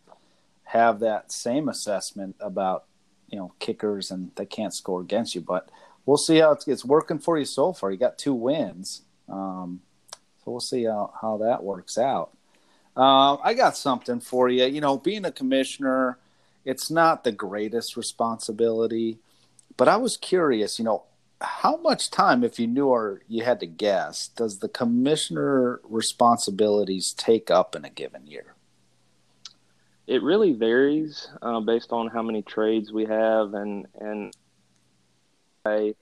[0.63, 2.86] have that same assessment about
[3.32, 5.70] you know kickers and they can't score against you, but
[6.06, 7.92] we'll see how it's, it's working for you so far.
[7.92, 9.82] You got two wins, um,
[10.44, 12.32] so we'll see how, how that works out.
[12.98, 14.65] Uh, I got something for you.
[14.65, 16.18] You know, being a commissioner,
[16.65, 19.20] it's not the greatest responsibility,
[19.78, 20.80] but I was curious.
[20.80, 21.04] You know,
[21.42, 27.13] how much time, if you knew or you had to guess, does the commissioner responsibilities
[27.13, 28.56] take up in a given year?
[30.10, 34.34] It really varies uh, based on how many trades we have and and
[35.65, 35.93] I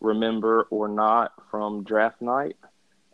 [0.00, 2.56] remember or not from draft night,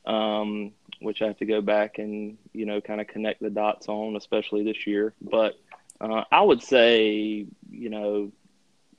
[0.07, 3.89] um, which I have to go back and you know kind of connect the dots
[3.89, 5.15] on, especially this year.
[5.23, 5.55] But
[6.01, 8.33] uh, I would say you know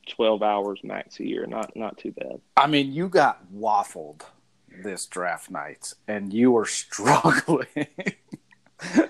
[0.08, 2.40] twelve hours max a year, not not too bad.
[2.58, 4.22] I mean, you got waffled
[4.84, 7.68] this draft night, and you were struggling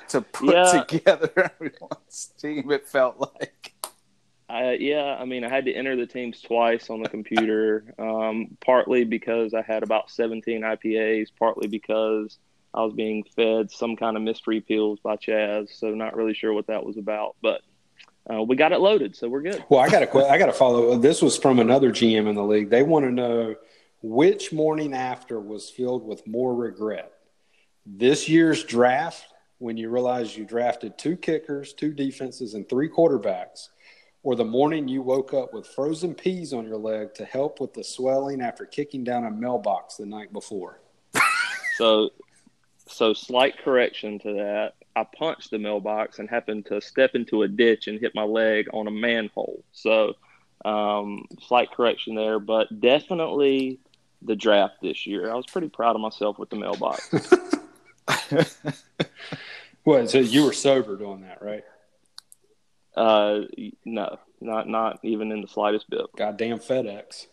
[0.10, 0.84] to put Yeah.
[0.84, 2.70] together everyone's team.
[2.72, 3.74] It felt like.
[4.50, 8.58] I, yeah, I mean, I had to enter the teams twice on the computer, um,
[8.66, 12.38] partly because I had about 17 IPAs, partly because
[12.74, 15.70] I was being fed some kind of mystery pills by Chaz.
[15.78, 17.62] So, not really sure what that was about, but
[18.30, 19.64] uh, we got it loaded, so we're good.
[19.70, 20.98] Well, I got to I got to follow.
[20.98, 22.70] This was from another GM in the league.
[22.70, 23.56] They want to know
[24.02, 27.12] which morning after was filled with more regret.
[27.86, 29.26] This year's draft,
[29.62, 33.70] when you realize you drafted two kickers, two defenses, and three quarterbacks,
[34.24, 37.72] or the morning you woke up with frozen peas on your leg to help with
[37.74, 40.82] the swelling after kicking down a mailbox the night before.
[41.78, 42.10] So,
[42.86, 44.74] so slight correction to that.
[44.96, 48.68] I punched the mailbox and happened to step into a ditch and hit my leg
[48.72, 49.64] on a manhole.
[49.72, 50.14] So,
[50.64, 53.80] um, slight correction there, but definitely
[54.22, 55.32] the draft this year.
[55.32, 57.10] I was pretty proud of myself with the mailbox.
[59.84, 60.10] What?
[60.10, 61.64] So you were sober doing that, right?
[62.96, 63.42] Uh,
[63.86, 66.06] no, not not even in the slightest bit.
[66.16, 67.28] Goddamn FedEx.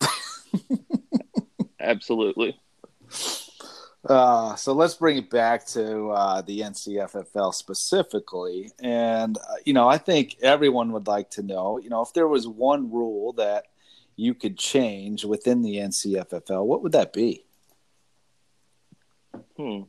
[1.80, 2.58] Absolutely.
[4.08, 8.70] Uh, so let's bring it back to uh, the NCFFL specifically.
[8.82, 12.26] And, uh, you know, I think everyone would like to know, you know, if there
[12.26, 13.66] was one rule that
[14.16, 17.44] you could change within the NCFFL, what would that be?
[19.56, 19.82] Hmm.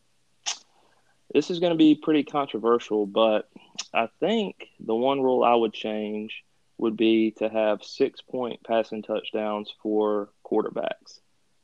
[1.34, 3.50] This is going to be pretty controversial, but
[3.94, 6.44] I think the one rule I would change
[6.78, 11.20] would be to have six point passing touchdowns for quarterbacks.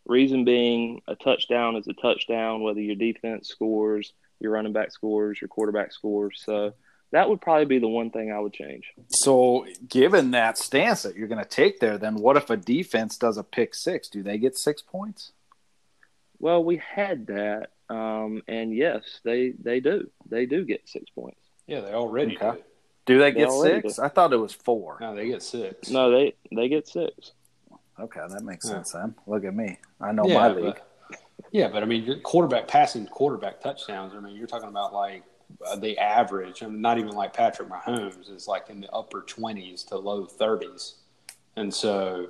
[0.06, 5.40] Reason being, a touchdown is a touchdown, whether your defense scores, your running back scores,
[5.40, 6.42] your quarterback scores.
[6.44, 6.74] So
[7.12, 8.92] that would probably be the one thing I would change.
[9.10, 13.18] So, given that stance that you're going to take there, then what if a defense
[13.18, 14.10] does a pick six?
[14.10, 15.32] Do they get six points?
[16.40, 20.10] Well, we had that, um, and yes, they they do.
[20.30, 21.40] They do get six points.
[21.68, 22.58] Yeah, they already Okay.
[22.58, 22.64] do.
[23.06, 23.96] Do they They get six?
[23.96, 24.02] do.
[24.04, 24.98] I thought it was four.
[25.02, 25.90] No, they get six.
[25.90, 27.34] No, they they get six.
[28.00, 28.76] Okay, that makes Yeah.
[28.76, 29.16] sense then.
[29.28, 29.78] Look at me.
[30.00, 30.82] I know yeah, my but- league.
[31.52, 34.14] yeah, but I mean, your quarterback passing quarterback touchdowns.
[34.16, 35.24] I mean, you're talking about like
[35.66, 36.62] uh, the average.
[36.64, 40.26] I mean, not even like Patrick Mahomes is like in the upper twenties to low
[40.26, 40.96] thirties,
[41.58, 42.30] and so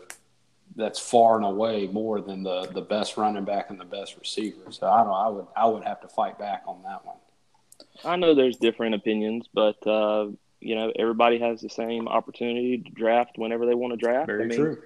[0.76, 4.72] that's far and away more than the the best running back and the best receiver.
[4.72, 5.14] So I don't.
[5.14, 7.18] I would I would have to fight back on that one.
[8.04, 10.28] I know there's different opinions, but uh,
[10.60, 14.28] you know everybody has the same opportunity to draft whenever they want to draft.
[14.28, 14.78] Very I mean, true.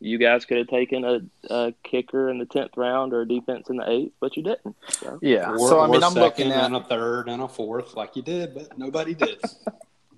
[0.00, 3.70] You guys could have taken a, a kicker in the tenth round or a defense
[3.70, 4.74] in the eighth, but you didn't.
[4.88, 5.20] So.
[5.22, 5.52] Yeah.
[5.52, 6.64] Or, so I mean, I'm looking at.
[6.64, 9.38] and a third and a fourth, like you did, but nobody did.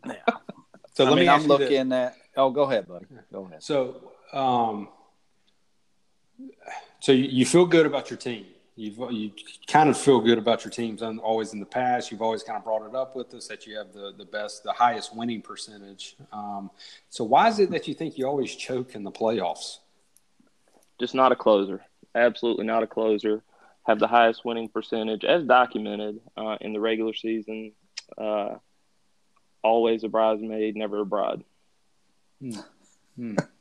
[0.07, 0.17] Yeah.
[0.93, 1.49] So I let mean, me I'm ask this.
[1.49, 2.15] looking at.
[2.37, 3.07] Oh, go ahead, buddy.
[3.33, 3.63] Go ahead.
[3.63, 4.89] So, um,
[7.01, 8.47] so you, you feel good about your team.
[8.77, 9.31] You've you
[9.69, 11.03] kind of feel good about your teams.
[11.03, 13.67] And always in the past, you've always kind of brought it up with us that
[13.67, 16.17] you have the the best, the highest winning percentage.
[16.33, 16.71] Um,
[17.11, 19.79] so why is it that you think you always choke in the playoffs?
[20.99, 21.85] Just not a closer.
[22.15, 23.43] Absolutely not a closer.
[23.85, 27.73] Have the highest winning percentage as documented uh, in the regular season.
[28.17, 28.57] Uh,
[29.63, 31.45] always a bridesmaid, never a bride.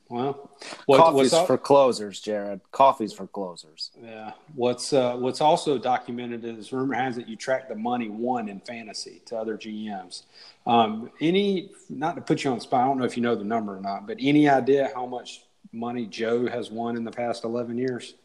[0.09, 0.51] Well,
[0.85, 2.61] what, Coffee's what's al- for closers, Jared.
[2.71, 3.91] Coffee's for closers.
[4.01, 4.33] Yeah.
[4.53, 8.59] What's uh, what's also documented is rumor has it you track the money won in
[8.59, 10.23] fantasy to other GMs.
[10.67, 13.35] Um, any not to put you on the spot, I don't know if you know
[13.35, 17.11] the number or not, but any idea how much money Joe has won in the
[17.11, 18.15] past eleven years?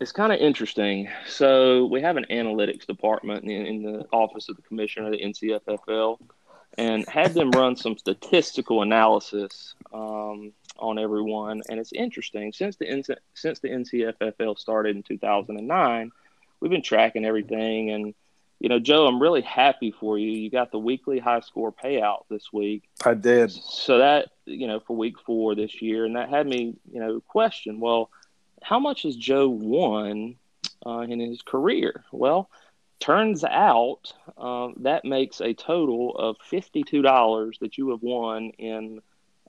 [0.00, 1.08] It's kind of interesting.
[1.26, 5.24] So we have an analytics department in, in the office of the commissioner of the
[5.24, 6.18] NCFFL,
[6.76, 11.62] and had them run some statistical analysis um, on everyone.
[11.68, 16.12] And it's interesting since the NC, since the NCFFL started in 2009,
[16.60, 17.90] we've been tracking everything.
[17.90, 18.14] And
[18.58, 20.30] you know, Joe, I'm really happy for you.
[20.30, 22.84] You got the weekly high score payout this week.
[23.04, 23.50] I did.
[23.50, 27.20] So that you know for week four this year, and that had me you know
[27.20, 27.80] question.
[27.80, 28.10] Well,
[28.62, 30.36] how much has Joe won
[30.86, 32.04] uh, in his career?
[32.12, 32.48] Well,
[32.98, 39.02] turns out um, that makes a total of fifty-two dollars that you have won in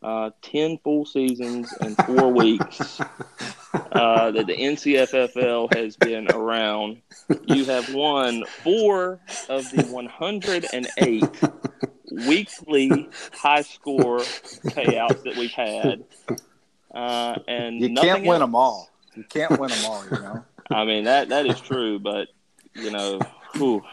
[0.03, 2.99] uh, ten full seasons and four weeks
[3.73, 7.01] uh, that the NCFFL has been around.
[7.45, 9.19] You have won four
[9.49, 11.23] of the one hundred and eight
[12.11, 16.03] weekly high score payouts that we've had.
[16.93, 18.39] Uh, and You can't win else.
[18.39, 18.89] them all.
[19.15, 20.03] You can't win them all.
[20.05, 20.45] You know.
[20.69, 22.27] I mean that that is true, but
[22.75, 23.19] you know,
[23.55, 23.83] whew,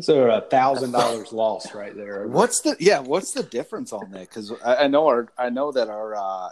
[0.00, 2.26] So a thousand dollars lost right there.
[2.26, 2.98] What's the yeah?
[2.98, 4.28] What's the difference on that?
[4.28, 6.48] Because I, I know our I know that our uh,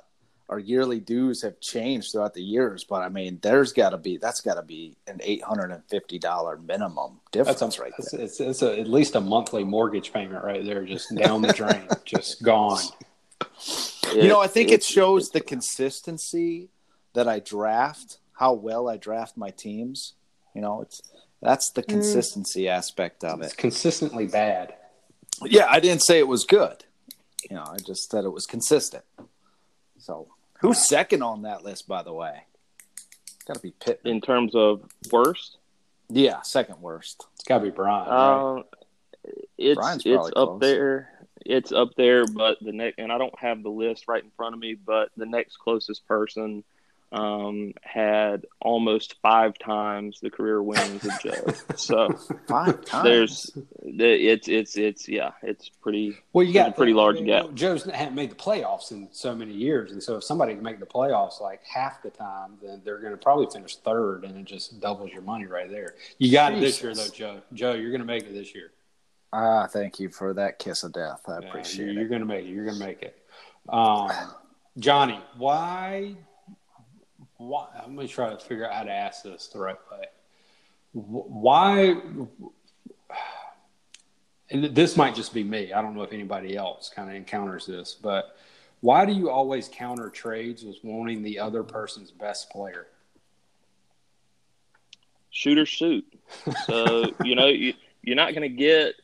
[0.48, 4.16] our yearly dues have changed throughout the years, but I mean, there's got to be
[4.18, 7.92] that's got to be an eight hundred and fifty dollar minimum difference That's a, right
[7.98, 8.20] it's, there.
[8.20, 11.88] it's, it's a, at least a monthly mortgage payment right there, just down the drain,
[12.04, 12.82] just gone.
[14.14, 16.68] you know, I think it it's- shows the consistency
[17.14, 20.14] that I draft, how well I draft my teams.
[20.54, 21.00] You know, it's
[21.42, 23.46] that's the consistency aspect of it.
[23.46, 23.58] It's it.
[23.58, 24.74] consistently bad.
[25.44, 26.84] Yeah, I didn't say it was good.
[27.50, 29.04] You know, I just said it was consistent.
[29.98, 30.28] So,
[30.60, 32.44] who's second on that list, by the way?
[33.46, 34.14] Got to be Pittman.
[34.14, 35.58] in terms of worst.
[36.08, 37.26] Yeah, second worst.
[37.34, 38.08] It's got to be Brian.
[38.08, 38.56] right?
[38.58, 38.64] Um,
[39.58, 40.60] it's it's up close.
[40.60, 41.08] there.
[41.44, 44.54] It's up there, but the next and I don't have the list right in front
[44.54, 46.62] of me, but the next closest person
[47.12, 51.52] um, had almost five times the career wins of Joe.
[51.76, 52.08] So
[52.48, 53.04] Five times.
[53.04, 53.50] there's
[53.82, 56.16] it's it's it's yeah, it's pretty.
[56.32, 57.44] Well, you got a pretty large you gap.
[57.44, 60.62] know, Joe's hadn't made the playoffs in so many years, and so if somebody can
[60.62, 64.36] make the playoffs like half the time, then they're going to probably finish third, and
[64.38, 65.94] it just doubles your money right there.
[66.18, 67.40] You got it this year, though, Joe.
[67.52, 68.70] Joe, you're going to make it this year.
[69.34, 71.22] Ah, thank you for that kiss of death.
[71.28, 71.94] I Yeah, appreciate you- it.
[71.94, 72.48] You're going to make it.
[72.48, 73.18] You're going to make it.
[73.68, 74.10] Um,
[74.78, 76.16] Johnny, why?
[77.48, 77.66] Why?
[77.82, 80.06] I'm to try to figure out how to ask this the right way.
[80.92, 81.96] Why?
[84.50, 85.72] And this might just be me.
[85.72, 88.36] I don't know if anybody else kind of encounters this, but
[88.80, 92.86] why do you always counter trades with wanting the other person's best player?
[95.32, 96.06] shooter shoot.
[96.66, 98.94] So you know you you're not going to get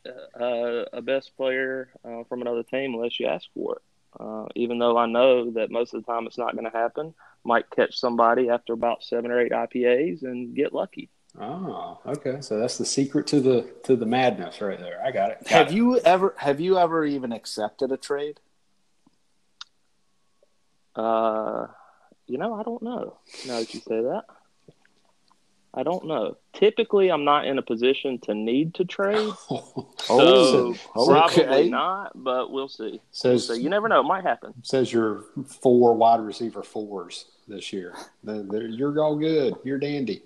[0.40, 3.82] uh, a best player uh, from another team unless you ask for it.
[4.18, 7.14] Uh, even though I know that most of the time it's not going to happen,
[7.44, 11.08] might catch somebody after about seven or eight IPAs and get lucky.
[11.40, 12.38] Oh, okay.
[12.40, 15.00] So that's the secret to the to the madness right there.
[15.04, 15.38] I got it.
[15.44, 15.74] Got Have it.
[15.74, 18.40] you ever have you ever even accepted a trade?
[20.96, 21.66] Uh,
[22.26, 23.18] you know, I don't know.
[23.46, 24.24] Now that you say that,
[25.78, 26.36] I don't know.
[26.54, 29.62] Typically, I'm not in a position to need to trade, so
[30.10, 31.68] Oh, probably okay.
[31.68, 32.10] not.
[32.16, 33.00] But we'll see.
[33.12, 34.54] says So you never know; it might happen.
[34.64, 35.22] says you're
[35.62, 37.94] four wide receiver fours this year.
[38.24, 39.54] They're- they're- You're all good.
[39.62, 40.22] You're dandy.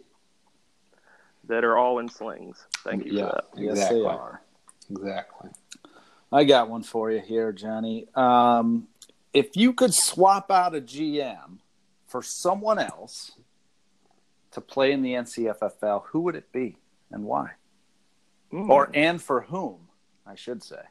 [1.48, 2.64] That are all in slings.
[2.82, 3.26] Thank you Yeah.
[3.28, 3.44] for that.
[3.62, 4.00] Yes, Exactly.
[4.00, 4.42] they are.
[4.90, 5.50] Exactly.
[6.32, 8.06] I got one for you here, Johnny.
[8.14, 8.88] Um,
[9.34, 11.58] if you could swap out a GM
[12.06, 13.32] for someone else
[14.52, 16.78] to play in the NCFFL, who would it be
[17.10, 17.50] and why?
[18.52, 18.68] Mm.
[18.68, 19.88] Or and for whom,
[20.26, 20.82] I should say.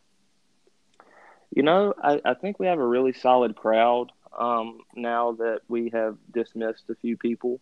[1.55, 5.89] You know, I, I think we have a really solid crowd um, now that we
[5.93, 7.59] have dismissed a few people.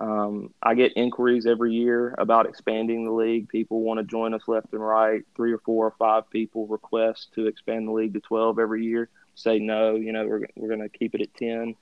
[0.00, 3.48] Um, I get inquiries every year about expanding the league.
[3.48, 5.24] People want to join us left and right.
[5.36, 9.08] Three or four or five people request to expand the league to 12 every year.
[9.34, 11.74] Say no, you know, we're, we're going to keep it at 10.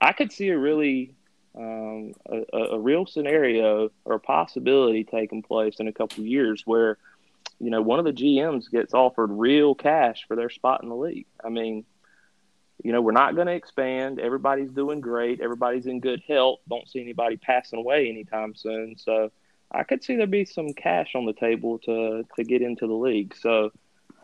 [0.00, 1.14] I could see a really
[1.56, 6.62] um, a, a a real scenario or possibility taking place in a couple of years
[6.64, 6.98] where
[7.62, 10.96] you know, one of the GMs gets offered real cash for their spot in the
[10.96, 11.26] league.
[11.44, 11.84] I mean,
[12.82, 14.18] you know, we're not going to expand.
[14.18, 15.42] Everybody's doing great.
[15.42, 16.60] Everybody's in good health.
[16.70, 18.96] Don't see anybody passing away anytime soon.
[18.96, 19.30] So
[19.70, 22.94] I could see there be some cash on the table to to get into the
[22.94, 23.34] league.
[23.38, 23.70] So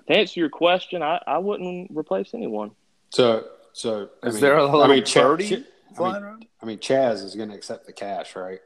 [0.09, 2.70] to answer your question, I, I wouldn't replace anyone.
[3.11, 5.20] So so I Is mean- there a little I mean, Cha-
[5.95, 6.47] birdie Cha- I mean, around?
[6.62, 8.61] I mean, Chaz is going to accept the cash, right?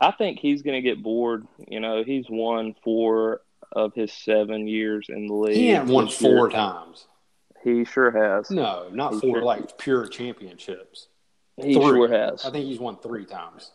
[0.00, 1.46] I think he's going to get bored.
[1.66, 3.40] You know, he's won four
[3.72, 5.56] of his seven years in the league.
[5.56, 6.36] He hadn't won This year.
[6.36, 7.06] four times.
[7.64, 8.50] He sure has.
[8.50, 11.08] No, not He four sure- like pure championships.
[11.56, 11.82] he three.
[11.82, 12.44] sure has.
[12.44, 13.72] I think he's won three times.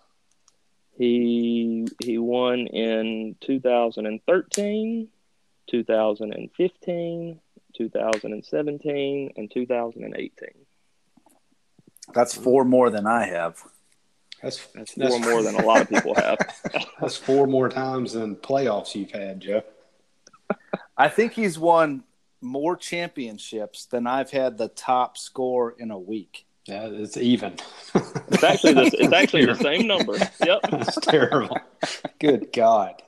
[0.98, 5.10] He he won in 2013,
[5.68, 7.40] 2015,
[7.76, 10.32] 2017, and 2018.
[12.14, 13.64] That's four more than I have.
[14.42, 16.38] That's That's four more than a lot of people have.
[17.00, 19.64] That's four more times than playoffs you've had, Jeff.
[20.98, 22.04] I think he's won
[22.42, 26.46] more championships than I've had the top score in a week.
[26.66, 27.56] Yeah, it's even.
[27.96, 30.18] It's actually the, it's actually the same number.
[30.46, 30.62] Yep.
[30.72, 31.58] That's terrible.
[32.20, 33.02] Good God.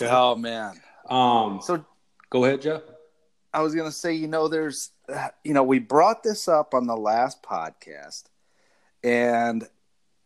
[0.00, 0.80] Oh man.
[1.08, 1.84] Um, So
[2.30, 2.82] go ahead, Jeff.
[3.54, 4.90] I was going to say, you know, there's,
[5.44, 8.24] you know, we brought this up on the last podcast,
[9.02, 9.68] and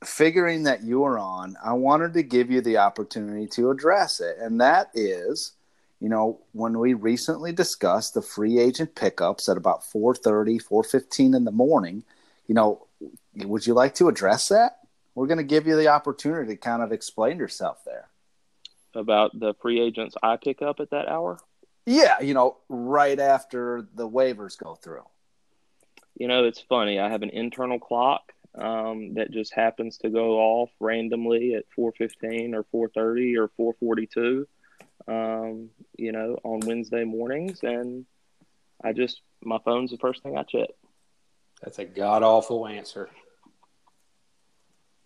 [0.05, 4.37] figuring that you were on, I wanted to give you the opportunity to address it.
[4.39, 5.53] And that is,
[6.01, 11.45] you know, when we recently discussed the free agent pickups at about 4.30, 4.15 in
[11.45, 12.05] the morning,
[12.47, 12.87] you know,
[13.35, 14.79] would you like to address that?
[15.15, 18.09] We're going to give you the opportunity to kind of explain yourself there.
[18.95, 21.39] About the free agents I pick up at that hour.
[21.87, 25.05] Yeah, you know, right after the waivers go through.
[26.17, 26.99] you know, it's funny.
[26.99, 32.55] I have an internal clock um, that just happens to go off randomly at 4:15
[32.55, 34.47] or 4:30 or 4:42.
[35.09, 38.07] Um, you know, on Wednesday mornings, and
[38.83, 40.71] I just my phone's the first thing I check.
[41.63, 43.09] That's a god awful answer.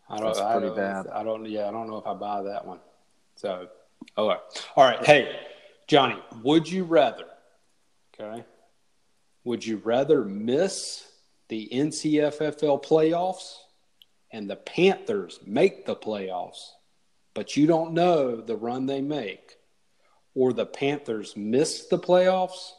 [0.08, 0.26] I don't.
[0.26, 1.06] That's I pretty don't, bad.
[1.08, 1.44] I don't.
[1.46, 2.78] Yeah, I don't know if I buy that one.
[3.36, 3.68] So,
[4.16, 4.40] okay.
[4.76, 5.04] All right.
[5.04, 5.36] Hey,
[5.90, 7.24] Johnny, would you rather?
[8.14, 8.44] Okay.
[9.42, 11.04] Would you rather miss
[11.48, 13.56] the NCFFL playoffs
[14.30, 16.68] and the Panthers make the playoffs,
[17.34, 19.56] but you don't know the run they make,
[20.36, 22.70] or the Panthers miss the playoffs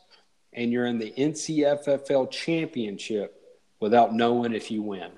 [0.53, 3.43] and you're in the NCFFL championship
[3.81, 5.11] without knowing if you win?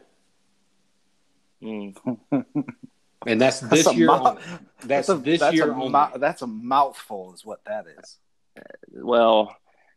[1.61, 2.17] Mm.
[3.26, 4.07] And that's this a year.
[4.07, 4.39] mou- on,
[4.84, 6.19] that's, a, this that's year a only.
[6.19, 8.17] that's a mouthful, is what that is.
[8.91, 9.55] Well,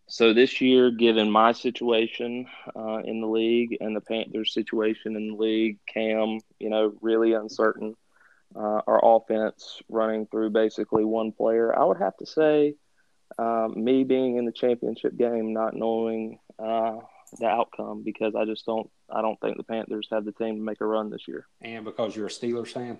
[0.08, 2.46] so this year, given my situation
[2.76, 7.32] uh, in the league and the Panthers' situation in the league, Cam, you know, really
[7.32, 7.94] uncertain.
[8.54, 11.76] Uh, our offense running through basically one player.
[11.76, 12.76] I would have to say,
[13.38, 16.98] um, me being in the championship game, not knowing uh,
[17.38, 18.90] the outcome because I just don't.
[19.10, 21.46] I don't think the Panthers have the team to make a run this year.
[21.60, 22.98] and because you're a Steelers fan,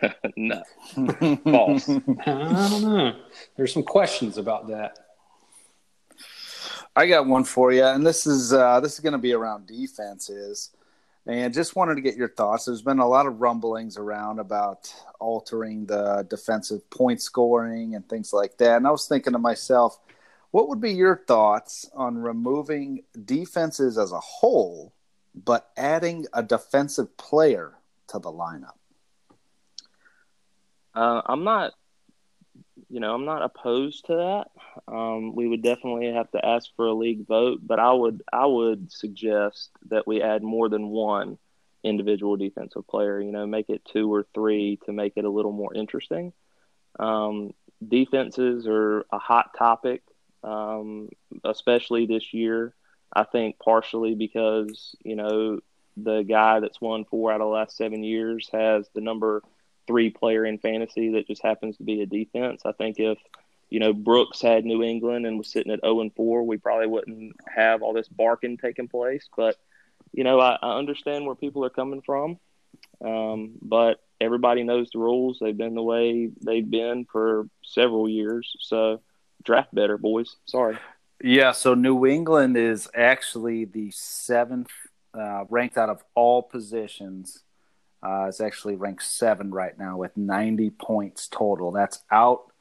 [0.36, 0.62] no,
[1.44, 1.88] false.
[1.88, 3.16] I don't know.
[3.56, 4.98] There's some questions about that.
[6.94, 9.66] I got one for you, and this is uh, this is going to be around
[9.66, 10.70] defenses,
[11.26, 12.66] and just wanted to get your thoughts.
[12.66, 18.32] There's been a lot of rumblings around about altering the defensive point scoring and things
[18.32, 19.98] like that, and I was thinking to myself,
[20.52, 24.94] what would be your thoughts on removing defenses as a whole,
[25.34, 27.72] but adding a defensive player
[28.08, 28.76] to the lineup?
[30.94, 31.72] Uh, I'm not,
[32.90, 34.92] you know, I'm not opposed to that.
[34.92, 38.44] Um, we would definitely have to ask for a league vote, but I would, I
[38.44, 41.38] would suggest that we add more than one
[41.82, 43.22] individual defensive player.
[43.22, 46.34] You know, make it two or three to make it a little more interesting.
[47.00, 47.54] Um,
[47.86, 50.02] defenses are a hot topic,
[50.44, 51.08] um,
[51.44, 52.74] especially this year.
[53.14, 55.60] I think partially because you know
[55.96, 59.42] the guy that's won four out of the last seven years has the number
[59.86, 62.62] three player in fantasy that just happens to be a defense.
[62.64, 63.18] I think if
[63.68, 66.86] you know Brooks had New England and was sitting at zero and four, we probably
[66.86, 69.28] wouldn't have all this barking taking place.
[69.36, 69.56] But
[70.12, 72.38] you know, I, I understand where people are coming from.
[73.04, 75.38] Um, but everybody knows the rules.
[75.40, 78.54] They've been the way they've been for several years.
[78.60, 79.00] So
[79.44, 80.36] draft better, boys.
[80.46, 80.78] Sorry.
[81.22, 84.70] Yeah, so New England is actually the seventh
[85.14, 87.44] uh, ranked out of all positions.
[88.02, 91.70] Uh, it's actually ranked seven right now with 90 points total.
[91.70, 92.52] That's out.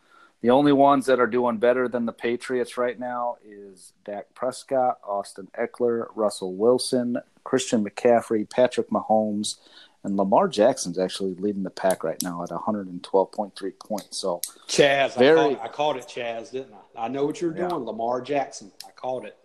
[0.42, 4.98] The only ones that are doing better than the Patriots right now is Dak Prescott,
[5.08, 9.58] Austin Ekeler, Russell Wilson, Christian McCaffrey, Patrick Mahomes,
[10.04, 14.18] and Lamar Jackson's actually leading the pack right now at 112.3 points.
[14.18, 17.06] So Chaz, Very- I, called, I called it Chaz, didn't I?
[17.06, 17.68] I know what you're Yeah.
[17.70, 18.72] doing, Lamar Jackson.
[18.88, 19.38] I called it.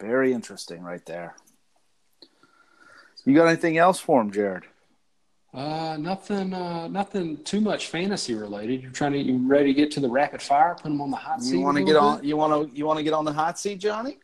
[0.00, 1.34] very interesting right there.
[3.24, 4.62] You got anything else for him, Jared?
[5.52, 8.80] Uh, nothing, uh, nothing too much fantasy related.
[8.80, 10.74] You're trying to, you ready to get to the rapid fire?
[10.76, 11.56] Put them on the hot seat.
[11.56, 12.22] You want to get on?
[12.22, 12.76] You want to?
[12.76, 14.18] You want to get on the hot seat, Johnny?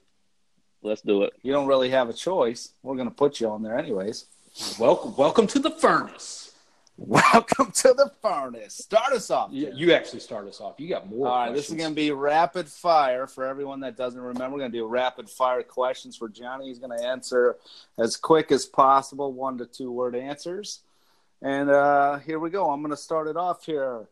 [0.82, 1.32] Let's do it.
[1.42, 2.72] You don't really have a choice.
[2.84, 4.26] We're going to put you on there anyways.
[4.78, 6.52] Welcome, welcome to the furnace.
[6.96, 8.76] Welcome to the furnace.
[8.76, 9.50] Start us off.
[9.52, 10.78] You, you actually start us off.
[10.78, 11.26] You got more.
[11.26, 14.50] All right, this is going to be rapid fire for everyone that doesn't remember.
[14.50, 16.68] We're going to do rapid fire questions for Johnny.
[16.68, 17.56] He's going to answer
[17.98, 20.82] as quick as possible, one to two word answers.
[21.42, 22.70] And uh, here we go.
[22.70, 24.06] I'm going to start it off here.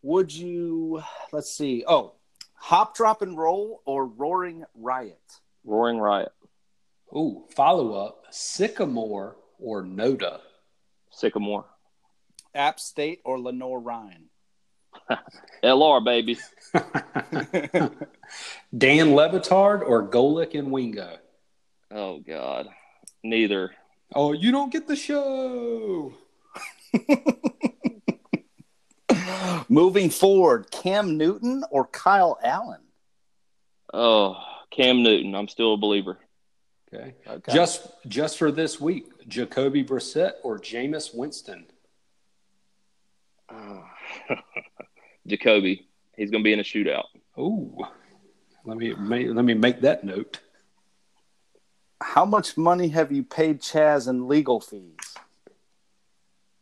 [0.00, 2.14] Would you, let's see, oh,
[2.54, 5.20] hop, drop, and roll or roaring riot?
[5.62, 6.32] Roaring Riot.
[7.14, 10.40] Ooh, follow up: Sycamore or Noda?
[11.10, 11.66] Sycamore.
[12.54, 14.24] App State or Lenoir-Rhyne?
[15.62, 16.38] LR, baby.
[18.76, 21.18] Dan Le Batard or Golic and Wingo?
[21.90, 22.68] Oh, God.
[23.22, 23.72] Neither.
[24.14, 26.14] Oh, you don't get the show.
[29.68, 32.80] Moving forward, Cam Newton or Kyle Allen?
[33.92, 34.36] Oh,
[34.70, 35.34] Cam Newton.
[35.34, 36.18] I'm still a believer.
[36.92, 37.14] Okay.
[37.26, 37.52] Okay.
[37.52, 41.66] Just just for this week, Jacoby Brissett or Jameis Winston?
[43.50, 43.84] Oh.
[45.26, 45.86] Jacoby.
[46.16, 47.04] He's going to be in a shootout.
[47.38, 47.76] Ooh.
[48.64, 50.40] Let me let me make that note.
[52.00, 54.96] How much money have you paid Chaz in legal fees?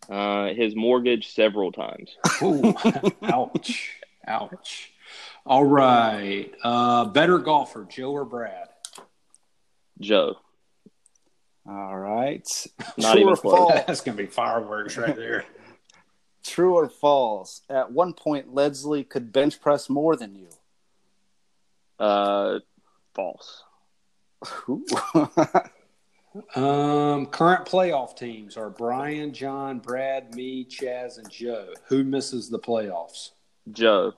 [0.09, 2.17] Uh, his mortgage several times.
[2.43, 2.75] Ooh.
[3.23, 4.01] Ouch.
[4.27, 4.93] Ouch.
[5.45, 6.53] All right.
[6.63, 8.69] Uh, better golfer, Joe or Brad?
[10.01, 10.37] Joe.
[11.69, 12.47] All right.
[12.97, 13.57] Not True even or close.
[13.57, 13.85] false?
[13.87, 15.45] That's gonna be fireworks right there.
[16.45, 17.63] True or false?
[17.69, 20.49] At one point, Leslie could bench press more than you.
[21.99, 22.61] Uh,
[23.15, 23.65] false.
[24.69, 24.85] Ooh.
[26.55, 31.73] Um, current playoff teams are Brian, John, Brad, me, Chaz, and Joe.
[31.87, 33.31] Who misses the playoffs?
[33.73, 34.13] Joe.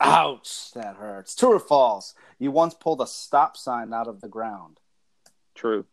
[0.00, 1.34] Ouch, that hurts.
[1.34, 2.14] True or false?
[2.38, 4.78] You once pulled a stop sign out of the ground.
[5.54, 5.86] True.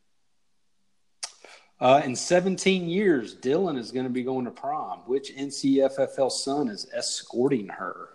[1.79, 4.99] Uh, in 17 years, Dylan is going to be going to prom.
[5.05, 8.09] Which NCFFL son is escorting her?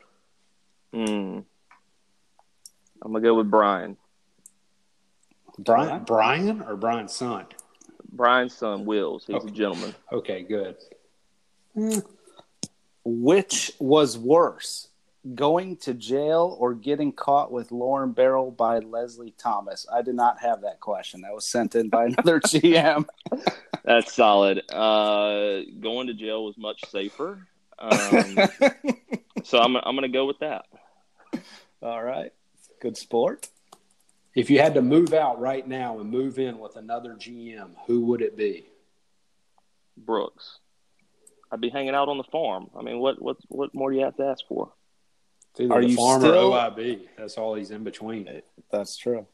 [0.92, 1.40] Hmm.
[3.02, 3.96] I'm gonna go with Brian.
[5.58, 7.46] Brian, Brian or Brian's son?
[8.10, 9.24] Brian's son, Wills.
[9.26, 9.48] He's Okay.
[9.48, 9.94] a gentleman.
[10.10, 10.76] Okay, good.
[13.04, 14.87] Which was worse,
[15.34, 19.86] going to jail or getting caught with Lauren Barrel by Leslie Thomas?
[19.92, 21.22] I did not have that question.
[21.22, 23.06] That was sent in by another GM.
[23.84, 24.62] That's solid.
[24.70, 27.46] Uh, going to jail was much safer.
[27.78, 28.36] Um,
[29.44, 30.66] so I'm I'm gonna go with that.
[31.82, 32.32] All right.
[32.80, 33.48] Good sport.
[34.34, 38.06] If you had to move out right now and move in with another GM, who
[38.06, 38.66] would it be?
[39.96, 40.58] Brooks.
[41.50, 42.68] I'd be hanging out on the farm.
[42.78, 44.72] I mean, what what what more do you have to ask for?
[45.56, 47.08] It's Are the you farm still- or OIB.
[47.16, 48.28] That's all he's in between.
[48.70, 49.26] That's true.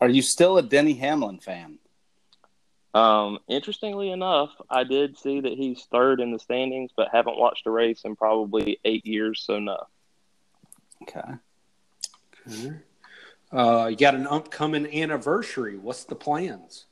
[0.00, 1.78] Are you still a Denny Hamlin fan?
[2.92, 7.66] Um, interestingly enough, I did see that he's third in the standings, but haven't watched
[7.66, 9.42] a race in probably eight years.
[9.46, 9.78] So no.
[11.02, 11.20] Okay.
[13.52, 15.76] Uh, you got an upcoming anniversary.
[15.76, 16.86] What's the plans?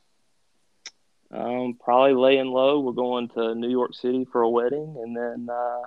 [1.31, 2.81] Um, probably laying low.
[2.81, 5.83] We're going to New York City for a wedding, and then uh,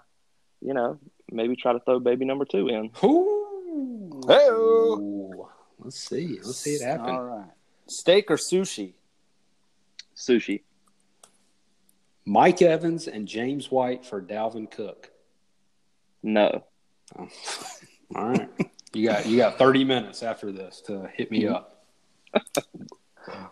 [0.62, 1.00] you know
[1.32, 2.92] maybe try to throw baby number two in.
[3.04, 4.22] Ooh.
[4.28, 5.50] Hey-o.
[5.80, 6.40] Let's see.
[6.44, 7.10] Let's see it happen.
[7.10, 7.50] All right.
[7.88, 8.94] Steak or sushi?
[10.16, 10.62] Sushi.
[12.26, 15.12] Mike Evans and James White for Dalvin Cook.
[16.22, 16.64] No.
[17.18, 17.28] Oh.
[18.16, 18.50] All right.
[18.94, 21.56] You got you got 30 minutes after this to hit me mm-hmm.
[21.56, 21.86] up.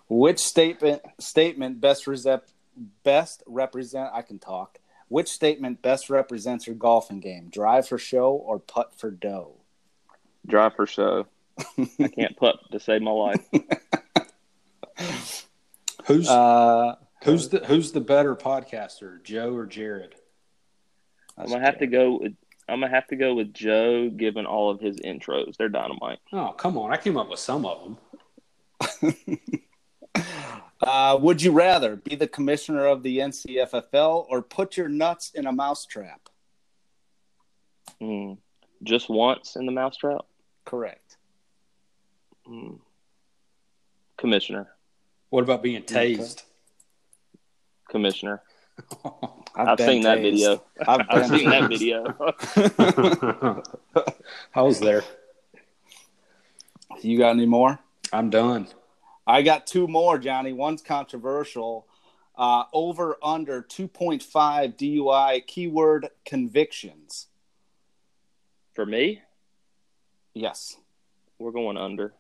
[0.08, 2.42] Which statement statement best resep,
[3.04, 4.79] best represent I can talk.
[5.10, 7.50] Which statement best represents your golfing game?
[7.50, 9.56] Drive for show or putt for dough?
[10.48, 11.26] Drive for show.
[11.78, 13.44] I can't putt to save my life.
[16.06, 20.16] Who's Uh, who's the who's the better podcaster, Joe or Jared?
[21.38, 22.34] I'm gonna have to go with
[22.68, 25.58] I'm gonna have to go with Joe, given all of his intros.
[25.58, 26.20] They're dynamite.
[26.34, 26.92] Oh, come on.
[26.92, 27.98] I came up with some of
[29.02, 29.18] them.
[30.82, 35.46] uh, would you rather be the commissioner of the NCFFL or put your nuts in
[35.46, 36.30] a mousetrap?
[38.00, 38.34] Hmm.
[38.84, 40.26] Just once in the mousetrap.
[40.66, 41.18] Correct.
[42.46, 42.76] Hmm.
[44.18, 44.68] Commissioner.
[45.30, 46.44] What about being tased?
[47.90, 48.42] Commissioner.
[49.56, 50.22] I've, I've been seen that tased.
[50.22, 50.64] video.
[50.88, 53.64] I've, I've seen that video.
[54.56, 55.04] I was there.
[57.02, 57.80] You got any more?
[58.14, 58.68] I'm done.
[59.30, 60.54] I got two more, Johnny.
[60.54, 61.86] One's controversial.
[62.36, 64.24] Uh, over under 2.5
[64.76, 67.28] DUI keyword convictions.
[68.74, 69.22] For me,
[70.34, 70.78] Yes.
[71.38, 72.14] we're going under.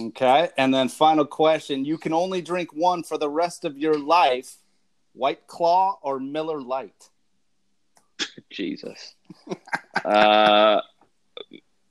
[0.00, 0.48] Okay.
[0.58, 1.84] And then final question.
[1.84, 4.56] You can only drink one for the rest of your life.
[5.12, 7.10] White Claw or Miller Lite?
[8.50, 9.14] Jesus.
[10.04, 10.80] uh,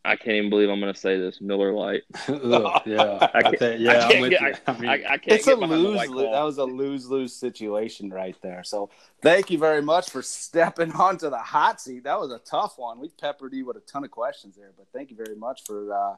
[0.06, 1.41] I can't even believe I'm going to say this.
[1.41, 2.03] Miller Lite.
[2.28, 3.18] Ugh, yeah.
[3.22, 4.53] I I can't- think- I yeah, can't I'm with get- you.
[4.68, 5.95] I mean, I, I can't It's a get behind lose.
[5.97, 8.64] White lose that was a lose lose situation right there.
[8.64, 8.89] So
[9.22, 12.03] thank you very much for stepping onto the hot seat.
[12.03, 12.99] That was a tough one.
[12.99, 15.93] We peppered you with a ton of questions there, but thank you very much for
[15.93, 16.16] uh,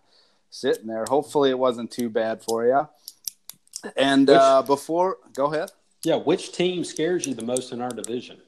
[0.49, 1.05] sitting there.
[1.07, 2.87] Hopefully it wasn't too bad for you.
[3.95, 5.71] And Which- uh, before, go ahead.
[6.03, 8.39] yeah, which team scares you the most in our division?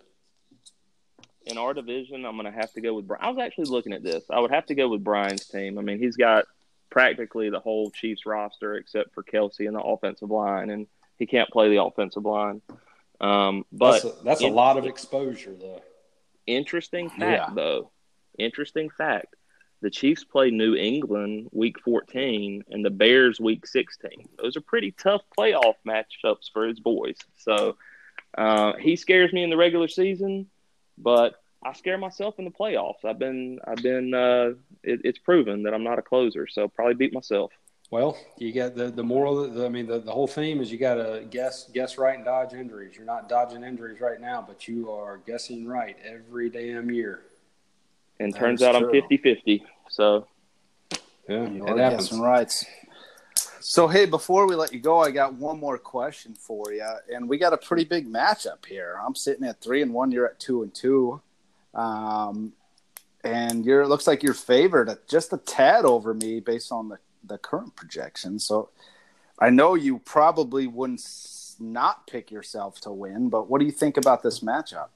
[1.49, 3.07] In our division, I'm going to have to go with.
[3.07, 3.23] Brian.
[3.23, 4.23] I was actually looking at this.
[4.29, 5.77] I would have to go with Brian's team.
[5.77, 6.45] I mean, he's got
[6.89, 10.87] practically the whole Chiefs roster except for Kelce and the offensive line, and
[11.17, 12.61] he can't play the offensive line.
[13.21, 15.81] Um, but That's a, that's a lot of exposure, though.
[16.47, 17.49] interesting fact, Yeah.
[17.53, 17.91] though.
[18.37, 19.35] Interesting fact:
[19.81, 24.29] the Chiefs play New England week 14 and the Bears week 16.
[24.41, 27.17] Those are pretty tough playoff matchups for his boys.
[27.37, 27.75] So
[28.37, 30.47] uh, he scares me in the regular season,
[30.99, 33.03] but I scare myself in the playoffs.
[33.03, 34.51] I've been, I've been, uh,
[34.83, 36.47] it, it's proven that I'm not a closer.
[36.47, 37.51] So probably beat myself.
[37.91, 39.49] Well, you got the the moral.
[39.49, 42.23] The, I mean, the, the whole theme is you got to guess guess right and
[42.23, 42.95] dodge injuries.
[42.95, 47.21] You're not dodging injuries right now, but you are guessing right every damn year.
[48.19, 48.91] And That turns is out I'm true.
[49.01, 49.65] 50 50.
[49.89, 50.27] So
[51.27, 52.09] Yeah, You it are happens.
[52.09, 52.63] guessing right.
[53.62, 57.28] So hey, before we let you go, I got one more question for you, and
[57.28, 58.97] we got a pretty big matchup here.
[59.05, 60.12] I'm sitting at three and one.
[60.12, 61.22] You're at two and two,
[61.74, 62.53] um,
[63.24, 66.99] and you're it looks like you're favored just a tad over me based on the
[67.26, 68.39] the current projection.
[68.39, 68.70] So
[69.38, 71.05] I know you probably wouldn't
[71.60, 74.88] not pick yourself to win, but what do you think about this matchup?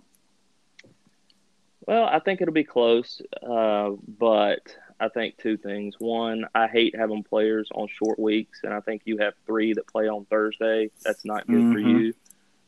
[1.85, 5.95] Well, I think it'll be close, uh, but I think two things.
[5.99, 9.87] One, I hate having players on short weeks, and I think you have three that
[9.87, 10.91] play on Thursday.
[11.03, 11.73] That's not good mm-hmm.
[11.73, 12.13] for you.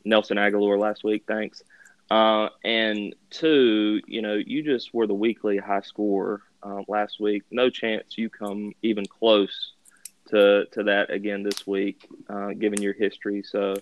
[0.04, 1.64] Nelson Agholor last week, thanks.
[2.10, 7.44] Uh, and two, you know, you just were the weekly high scorer uh, last week.
[7.50, 9.72] No chance you come even close
[10.28, 13.44] to to that again this week, uh, given your history.
[13.44, 13.76] So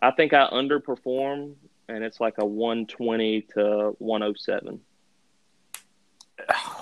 [0.00, 1.54] I think I underperform,
[1.88, 4.80] and it's like a 120 to 107.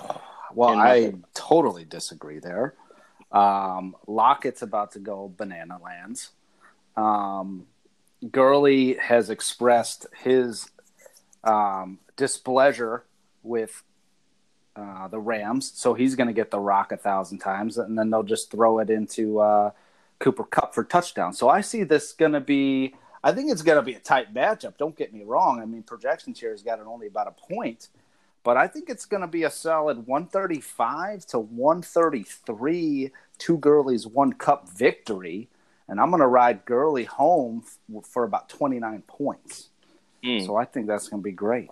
[0.55, 2.75] Well, I totally disagree there.
[3.31, 6.31] Um, Lockett's about to go banana lands.
[6.97, 7.67] Um,
[8.29, 10.69] Gurley has expressed his
[11.43, 13.03] um, displeasure
[13.41, 13.83] with
[14.75, 18.09] uh, the Rams, so he's going to get the rock a thousand times, and then
[18.09, 19.71] they'll just throw it into uh,
[20.19, 21.33] Cooper Kupp for touchdown.
[21.33, 22.95] So I see this going to be.
[23.23, 24.77] I think it's going to be a tight matchup.
[24.77, 25.59] Don't get me wrong.
[25.61, 27.89] I mean, projections here has got it only about a point,
[28.43, 34.33] but I think it's going to be a solid 135 to 133, two Gurleys, one
[34.33, 35.47] Kupp victory,
[35.87, 39.69] and I'm going to ride Gurley home f- for about 29 points.
[40.23, 40.45] Mm.
[40.45, 41.69] So I think that's going to be great.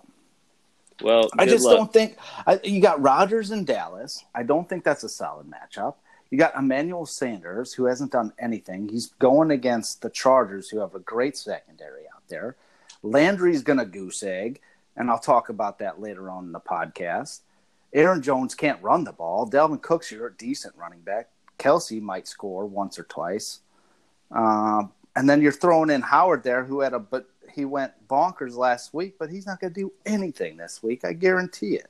[1.01, 1.77] Well, I just luck.
[1.77, 4.25] don't think I, you got Rodgers in Dallas.
[4.35, 5.95] I don't think that's a solid matchup.
[6.29, 8.89] You got Emmanuel Sanders, who hasn't done anything.
[8.89, 12.55] He's going against the Chargers, who have a great secondary out there.
[13.01, 14.59] Landry's going to goose egg,
[14.99, 17.39] and I'll talk about that later on in the podcast.
[17.93, 19.49] Aaron Jones can't run the ball.
[19.49, 21.29] Dalvin Cook's your decent running back.
[21.57, 23.61] Kelce might score once or twice.
[24.31, 28.55] Um, and then you're throwing in Howard there, who had a but he went bonkers
[28.55, 31.03] last week, but he's not going to do anything this week.
[31.03, 31.89] I guarantee it.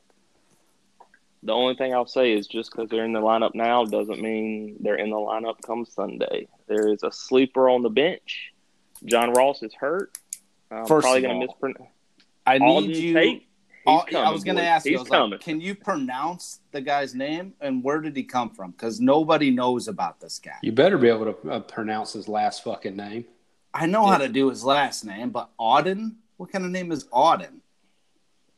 [1.44, 4.78] The only thing I'll say is just because they're in the lineup now doesn't mean
[4.80, 6.48] they're in the lineup come Sunday.
[6.68, 8.54] There is a sleeper on the bench.
[9.06, 10.18] John Ross is hurt.
[10.70, 11.90] I'm First probably going to mispronounce.
[12.50, 13.14] I need you.
[13.14, 13.48] Tate,
[13.86, 17.84] coming, I was going to ask you, like, can you pronounce the guy's name and
[17.84, 18.72] where did he come from?
[18.72, 20.58] Because nobody knows about this guy.
[20.62, 23.26] You better be able to uh, pronounce his last fucking name.
[23.74, 26.16] I know how to do his last name, but Auden?
[26.38, 27.60] What kind of name is Auden?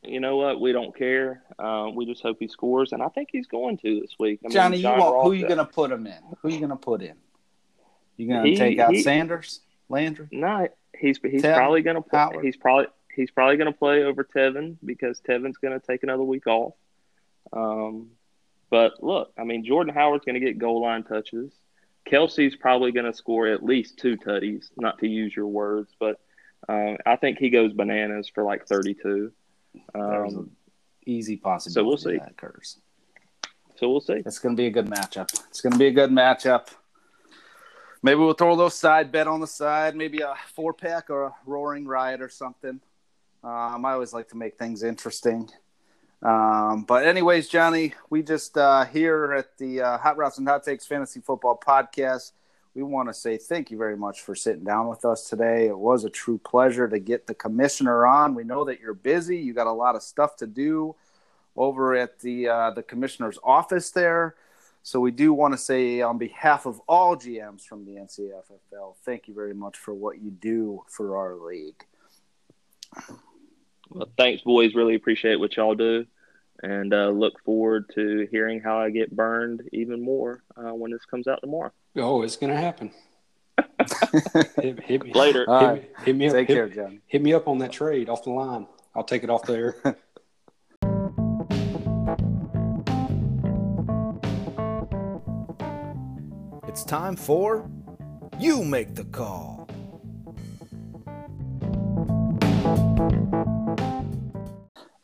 [0.02, 0.60] You know what?
[0.60, 1.42] We don't care.
[1.58, 4.40] Uh, we just hope he scores, and I think he's going to this week.
[4.44, 6.18] I Johnny, mean, John you want, who are you going to put him in?
[6.40, 7.14] Who are you going to put in?
[8.16, 10.28] You going to take out he, Sanders, Landry?
[10.32, 10.68] No,
[10.98, 12.18] he's he's Tevin, probably going to play.
[12.18, 12.44] Howard.
[12.44, 16.22] He's probably he's probably going to play over Tevin because Tevin's going to take another
[16.22, 16.74] week off.
[17.52, 18.10] Um,
[18.70, 21.52] but look, I mean, Jordan Howard's going to get goal line touches.
[22.10, 26.20] Kelce's probably going to score at least two tutties, not to use your words, but
[26.68, 29.32] um, I think he goes bananas for like 32.
[29.94, 30.50] Um,
[31.06, 32.18] easy possibility so we'll see.
[32.18, 32.78] that occurs.
[33.76, 34.22] So we'll see.
[34.24, 35.32] It's going to be a good matchup.
[35.48, 36.68] It's going to be a good matchup.
[38.02, 41.24] Maybe we'll throw a little side bet on the side, maybe a four pack or
[41.24, 42.80] a roaring riot or something.
[43.44, 45.48] Um, I always like to make things interesting.
[46.22, 50.62] Um, but anyways, Johnny, we just uh, here at the uh, Hot Routes and Hot
[50.62, 52.32] Takes Fantasy Football Podcast,
[52.74, 55.66] we want to say thank you very much for sitting down with us today.
[55.66, 58.34] It was a true pleasure to get the commissioner on.
[58.34, 60.94] We know that you're busy; you got a lot of stuff to do
[61.56, 64.36] over at the uh, the commissioner's office there.
[64.84, 69.28] So we do want to say, on behalf of all GMs from the NCFFL, thank
[69.28, 71.84] you very much for what you do for our league.
[73.94, 74.74] Well, thanks, boys.
[74.74, 76.06] Really appreciate what y'all do,
[76.62, 81.04] and uh, look forward to hearing how I get burned even more uh, when this
[81.04, 81.72] comes out tomorrow.
[81.96, 82.90] Oh, it's gonna happen.
[84.60, 85.12] hit, hit me.
[85.12, 85.40] Later.
[85.40, 85.90] Hit, right.
[86.04, 86.32] hit me up.
[86.34, 87.00] Take hit, care, John.
[87.06, 88.66] Hit me up on that trade off the line.
[88.94, 89.76] I'll take it off there.
[96.68, 97.68] it's time for
[98.38, 99.61] you make the call.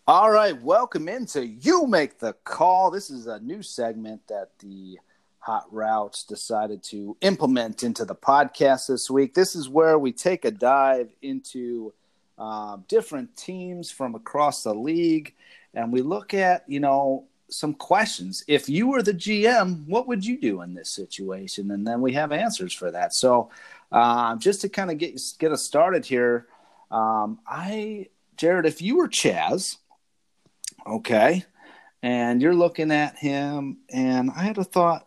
[0.08, 2.90] All right, welcome into You Make the Call.
[2.90, 4.98] This is a new segment that the
[5.40, 9.34] Hot Routes decided to implement into the podcast this week.
[9.34, 11.92] This is where we take a dive into
[12.38, 15.34] uh, different teams from across the league
[15.74, 18.42] and we look at, you know, some questions.
[18.48, 21.70] If you were the GM, what would you do in this situation?
[21.70, 23.12] And then we have answers for that.
[23.12, 23.50] So,
[23.92, 26.46] uh, just to kind of get get us started here,
[26.90, 29.76] um, I, Jared, if you were Chaz,
[30.88, 31.44] Okay.
[32.02, 35.04] And you're looking at him, and I had a thought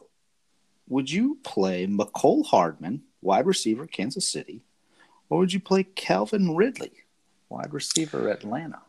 [0.88, 4.62] would you play Mecole Hardman, wide receiver, Kansas City,
[5.30, 6.92] or would you play Calvin Ridley,
[7.48, 8.82] wide receiver, Atlanta?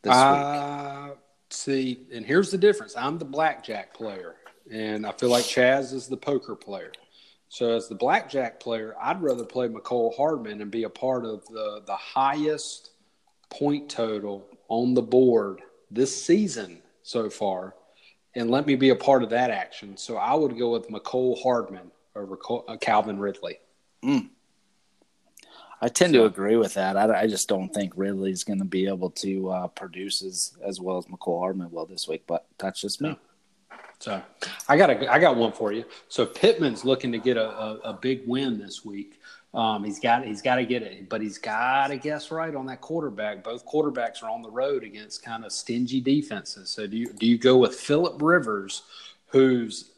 [0.00, 1.18] This uh, week?
[1.50, 2.96] See, and here's the difference.
[2.96, 4.36] I'm the blackjack player,
[4.72, 6.92] and I feel like Chaz is the poker player.
[7.50, 11.46] So as the blackjack player, I'd rather play Mecole Hardman and be a part of
[11.48, 12.92] the the highest
[13.50, 17.74] point total on the board this season so far,
[18.34, 19.96] and let me be a part of that action.
[19.96, 22.38] So I would go with Mecole Hardman over
[22.68, 23.58] uh, Calvin Ridley.
[24.04, 24.30] Mm.
[25.82, 26.96] I tend to agree with that.
[26.96, 30.78] I, I just don't think Ridley's going to be able to uh, produce as, as
[30.80, 33.18] well as McCole Hardman will this week, but that's just me.
[33.98, 34.22] So
[34.68, 35.84] I got a, I got one for you.
[36.08, 39.20] So Pittman's looking to get a, a, a big win this week.
[39.52, 42.66] Um, he's got he's got to get it, but he's got to guess right on
[42.66, 43.42] that quarterback.
[43.42, 46.70] Both quarterbacks are on the road against kind of stingy defenses.
[46.70, 48.82] So do you do you go with Philip Rivers,
[49.26, 49.90] who's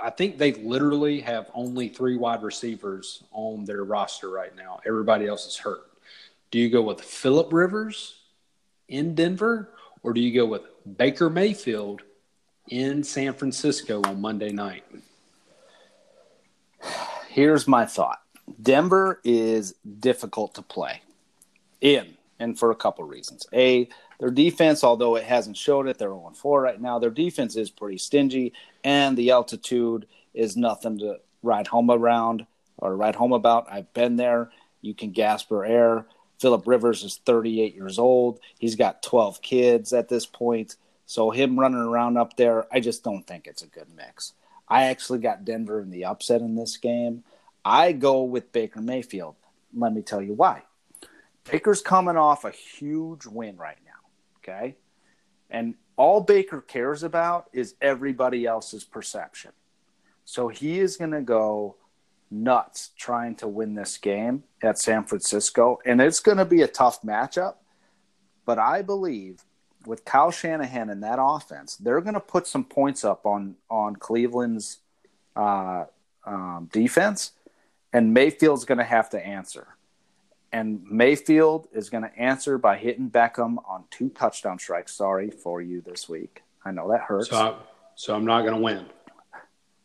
[0.00, 4.80] I think they literally have only three wide receivers on their roster right now.
[4.86, 5.90] Everybody else is hurt.
[6.50, 8.20] Do you go with Philip Rivers
[8.88, 9.70] in Denver,
[10.02, 10.62] or do you go with
[10.96, 12.02] Baker Mayfield
[12.68, 14.84] in San Francisco on Monday night.
[17.28, 18.20] Here's my thought
[18.60, 21.02] Denver is difficult to play
[21.80, 23.46] in, and for a couple reasons.
[23.52, 23.88] A,
[24.18, 26.98] their defense, although it hasn't showed it, they're 0 4 right now.
[26.98, 28.52] Their defense is pretty stingy,
[28.84, 32.46] and the altitude is nothing to ride home around
[32.78, 33.70] or ride home about.
[33.70, 34.50] I've been there.
[34.80, 36.06] You can gasp for air.
[36.40, 38.40] Philip Rivers is 38 years old.
[38.58, 40.76] He's got 12 kids at this point.
[41.06, 44.32] So him running around up there, I just don't think it's a good mix.
[44.68, 47.22] I actually got Denver in the upset in this game.
[47.64, 49.36] I go with Baker Mayfield.
[49.74, 50.62] Let me tell you why.
[51.50, 53.92] Baker's coming off a huge win right now.
[54.38, 54.76] Okay.
[55.50, 59.52] And all Baker cares about is everybody else's perception.
[60.24, 61.76] So he is going to go
[62.30, 65.78] nuts trying to win this game at San Francisco.
[65.84, 67.56] And it's going to be a tough matchup.
[68.44, 69.44] But I believe
[69.86, 73.96] with Kyle Shanahan and that offense, they're going to put some points up on on
[73.96, 74.78] Cleveland's
[75.36, 75.84] uh,
[76.24, 77.32] um, defense,
[77.92, 79.68] and Mayfield's going to have to answer.
[80.52, 84.94] And Mayfield is going to answer by hitting Beckham on two touchdown strikes.
[84.94, 86.42] Sorry for you this week.
[86.64, 87.30] I know that hurts.
[87.30, 87.56] So,
[87.94, 88.86] so I'm not going to win.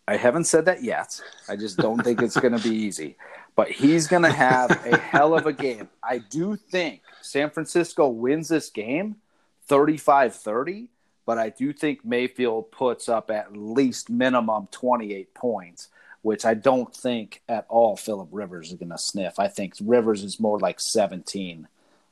[0.08, 1.22] I haven't said that yet.
[1.50, 3.18] I just don't think it's going to be easy.
[3.56, 5.90] But he's going to have a hell of a game.
[6.04, 9.16] I do think San Francisco wins this game
[9.66, 10.88] 35 30,
[11.26, 15.90] but I do think Mayfield puts up at least minimum 28 points,
[16.22, 19.40] which I don't think at all Philip Rivers is going to sniff.
[19.40, 21.68] I think Rivers is more like 17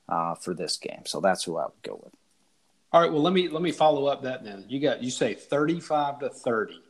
[0.07, 1.01] uh, for this game.
[1.05, 2.13] So that's who I would go with.
[2.91, 3.11] All right.
[3.11, 4.65] Well, let me let me follow up that then.
[4.69, 6.81] You got you say 35 to 30.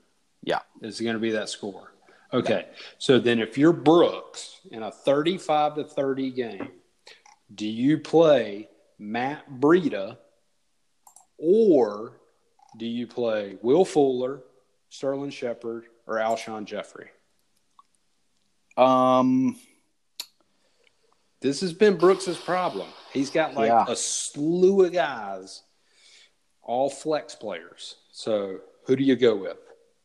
[0.43, 0.59] Yeah.
[0.81, 1.93] Is going to be that score.
[2.31, 2.65] Okay.
[2.67, 2.77] Yeah.
[2.99, 6.69] So then if you're Brooks in a 35 to 30 game,
[7.53, 10.17] do you play Matt Breida
[11.37, 12.19] or
[12.77, 14.41] do you play Will Fuller,
[14.89, 17.09] Sterling Shepard, or Alshon Jeffery?
[18.77, 19.57] Um,
[21.41, 22.87] this has been Brooks's problem.
[23.13, 23.85] He's got like yeah.
[23.87, 25.63] a slew of guys,
[26.61, 27.95] all flex players.
[28.11, 29.57] So who do you go with?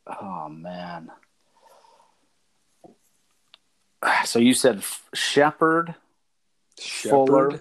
[0.06, 1.10] Oh man.
[4.24, 4.82] So you said
[5.12, 5.94] Shepard,
[6.78, 7.60] Fuller,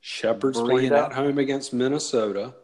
[0.00, 2.54] Shepard's playing at home against Minnesota.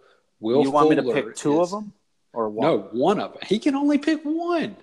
[0.41, 1.93] Will you want Fuller me to pick two is, of them
[2.33, 2.67] or one?
[2.67, 3.43] No, one of them.
[3.47, 4.77] He can only pick one.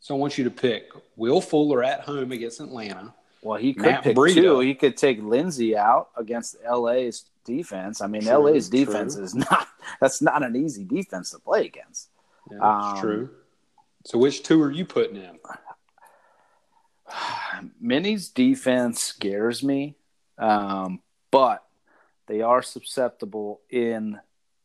[0.00, 3.14] So I want you to pick Will Fuller at home against Atlanta.
[3.42, 4.34] Well, he could Matt pick Breida.
[4.34, 4.60] two.
[4.60, 8.00] He could take Lindsay out against LA's defense.
[8.00, 9.24] I mean, true, LA's defense true.
[9.24, 9.68] is not
[10.00, 12.08] that's not an easy defense to play against.
[12.50, 13.30] Yeah, that's um, true.
[14.04, 15.38] So which two are you putting in?
[17.80, 19.96] Minnie's defense scares me,
[20.38, 21.64] um, but
[22.26, 24.18] they are susceptible in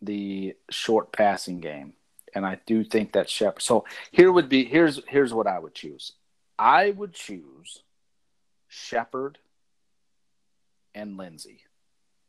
[0.05, 1.93] the short passing game.
[2.35, 3.61] And I do think that Shepard.
[3.61, 6.13] So here would be here's here's what I would choose.
[6.57, 7.83] I would choose
[8.67, 9.37] Shepard
[10.95, 11.61] and Lindsay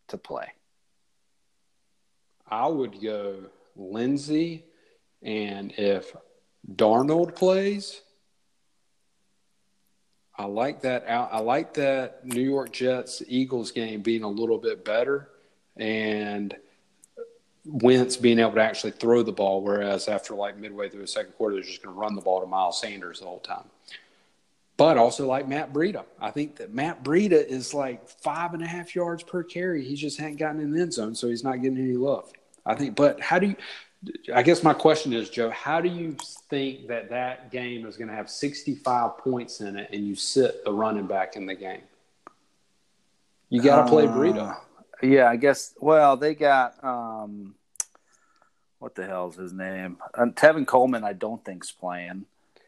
[0.08, 0.52] to play.
[2.46, 3.46] I would go
[3.76, 4.64] Lindsay,
[5.22, 6.14] and if
[6.70, 8.02] Darnold plays,
[10.36, 11.30] I like that out.
[11.32, 15.30] I like that New York Jets Eagles game being a little bit better
[15.76, 16.54] and
[17.66, 21.32] Wentz being able to actually throw the ball, whereas after like midway through the second
[21.32, 23.64] quarter, they're just going to run the ball to Miles Sanders the whole time.
[24.76, 26.04] But also like Matt Breida.
[26.20, 29.84] I think that Matt Breida is like five and a half yards per carry.
[29.84, 32.30] He just hadn't gotten in the end zone, so he's not getting any love.
[32.66, 33.56] I think, but how do you
[34.34, 36.16] I guess my question is, Joe, how do you
[36.50, 40.64] think that that game is going to have 65 points in it and you sit
[40.64, 41.82] the running back in the game?
[43.48, 44.56] You got to play uh, Breida.
[45.04, 45.74] Yeah, I guess.
[45.80, 47.54] Well, they got um,
[48.78, 49.98] what the hell's his name?
[50.12, 51.04] Uh, Tevin Coleman.
[51.04, 52.26] I don't think's playing,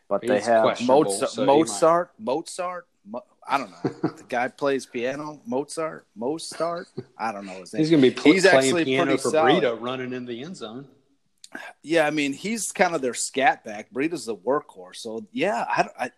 [0.09, 1.31] but they have Mozart.
[1.31, 2.13] so Mozart.
[2.19, 2.87] Mozart.
[3.05, 4.11] Mo- I don't know.
[4.17, 5.41] the guy plays piano.
[5.47, 6.07] Mozart.
[6.17, 6.89] Mozart.
[7.19, 7.81] I don't know his name.
[7.81, 9.63] He's going to be pl- He's playing actually piano for solid.
[9.63, 10.87] Breida running in the end zone.
[11.83, 13.91] Yeah, I mean he's kind of their scat back.
[13.93, 16.11] Breida's the workhorse, so yeah, I, I,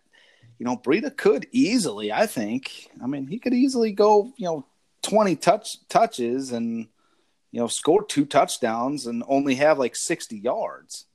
[0.57, 2.11] you know, Breida could easily.
[2.11, 2.89] I think.
[3.01, 4.65] I mean, he could easily go, you know,
[5.01, 6.87] twenty touch touches and
[7.51, 11.05] you know score two touchdowns and only have like sixty yards.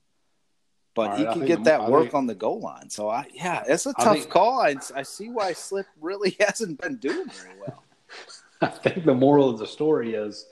[0.94, 2.88] But All he right, can get that I'm- work think- on the goal line.
[2.88, 4.60] So I, yeah, it's a I tough think- call.
[4.60, 7.82] I, I see why Slip really hasn't been doing very well.
[8.60, 10.46] I think the moral of the story is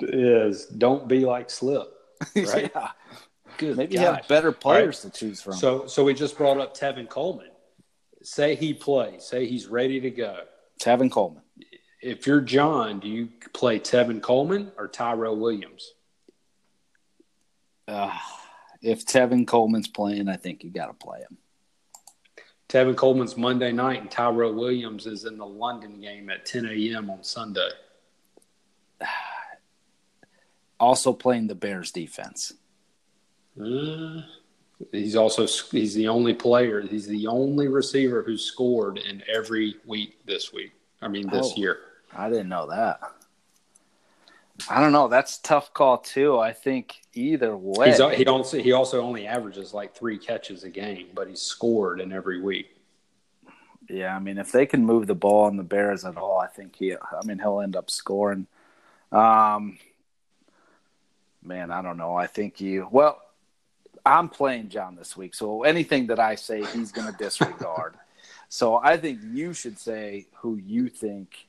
[0.00, 1.92] is don't be like Slip.
[2.34, 2.70] Right?
[2.74, 2.88] yeah,
[3.58, 4.04] Good maybe gosh.
[4.16, 5.52] have better players to choose from.
[5.54, 7.50] So so we just brought up Tevin Coleman.
[8.22, 9.24] Say he plays.
[9.24, 10.40] Say he's ready to go.
[10.82, 11.42] Tevin Coleman.
[12.00, 15.92] If you're John, do you play Tevin Coleman or Tyrell Williams?
[17.88, 18.16] Uh,
[18.82, 21.36] if Tevin Coleman's playing, I think you got to play him.
[22.68, 27.10] Tevin Coleman's Monday night, and Tyrell Williams is in the London game at 10 a.m.
[27.10, 27.68] on Sunday.
[30.80, 32.52] Also playing the Bears defense.
[33.60, 34.20] Uh,
[34.92, 36.80] he's also he's the only player.
[36.82, 40.70] He's the only receiver who's scored in every week this week.
[41.02, 41.60] I mean this Oh.
[41.60, 41.78] year.
[42.18, 43.00] I didn't know that.
[44.68, 45.06] I don't know.
[45.06, 46.38] That's a tough call too.
[46.38, 47.88] I think either way.
[47.88, 52.00] He's he also he also only averages like three catches a game, but he's scored
[52.00, 52.76] in every week.
[53.88, 56.48] yeah, I mean, if they can move the ball on the Bears at all, I
[56.48, 56.94] think he.
[56.94, 58.48] I mean, he'll end up scoring.
[59.12, 59.78] Um,
[61.42, 62.16] man, I don't know.
[62.16, 62.88] I think you.
[62.90, 63.22] Well,
[64.04, 67.94] I'm playing John this week, so anything that I say, he's going to disregard.
[68.48, 71.47] so I think you should say who you think.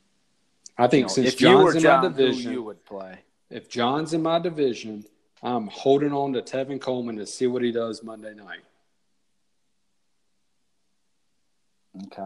[0.80, 3.20] I think you know, since John's in John, my division, you would play.
[3.50, 5.06] if John's in my division,
[5.44, 8.62] I'm holding on to Tevin Coleman to see what he does Monday night.
[12.06, 12.26] Okay,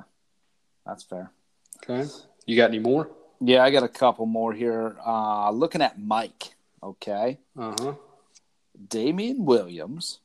[0.85, 1.31] that's fair.
[1.83, 2.09] Okay.
[2.45, 3.09] You got any more?
[3.39, 4.95] Yeah, I got a couple more here.
[5.05, 6.55] Uh, looking at Mike.
[6.81, 7.39] Okay.
[7.57, 7.93] Uh huh.
[8.89, 10.19] Damien Williams,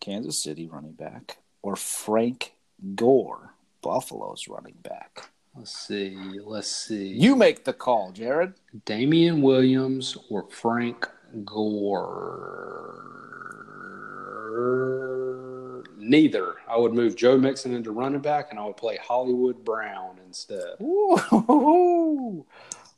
[0.00, 2.54] Kansas City running back, or Frank
[2.94, 5.29] Gore, Buffalo's running back.
[5.56, 6.16] Let's see.
[6.44, 7.08] Let's see.
[7.08, 8.54] You make the call, Jared.
[8.84, 11.08] Damien Williams or Frank
[14.60, 15.84] Gore?
[15.98, 16.54] Neither.
[16.68, 20.76] I would move Joe Mixon into running back, and I would play Hollywood Brown instead.
[20.82, 22.46] Ooh.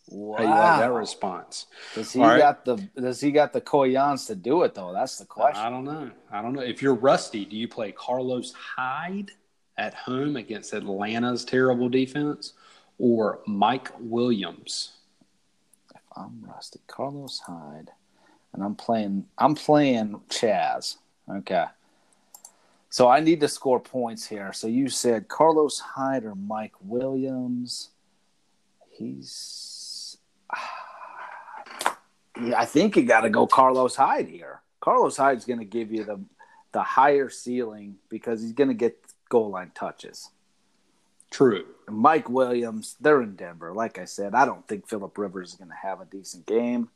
[0.08, 0.36] Wow.
[0.36, 1.66] How you like that response?
[1.94, 2.38] Does he All right.
[2.38, 4.92] got the Does he got the Koyans to do it though?
[4.92, 5.64] That's the question.
[5.64, 6.10] I don't know.
[6.30, 6.60] I don't know.
[6.60, 9.30] If you're rusty, do you play Carlos Hyde
[9.76, 12.54] at home against Atlanta's terrible defense,
[12.98, 14.92] or Mike Williams?
[15.94, 16.80] If I'm rusty.
[16.86, 17.90] Carlos Hyde,
[18.52, 19.26] and I'm playing.
[19.38, 20.96] I'm playing Chaz.
[21.30, 21.64] Okay.
[22.90, 24.52] So I need to score points here.
[24.52, 27.88] So you said Carlos Hyde or Mike Williams.
[28.90, 30.18] He's.
[32.38, 34.60] Yeah, I think you got to go Carlos Hyde here.
[34.80, 36.20] Carlos Hyde's going to give you the
[36.72, 39.01] the higher ceiling because he's going to get
[39.32, 40.28] goal line touches.
[41.30, 41.64] True.
[41.88, 43.72] Mike Williams, they're in Denver.
[43.72, 46.90] Like I said, I don't think Philip Rivers is going to have a decent game.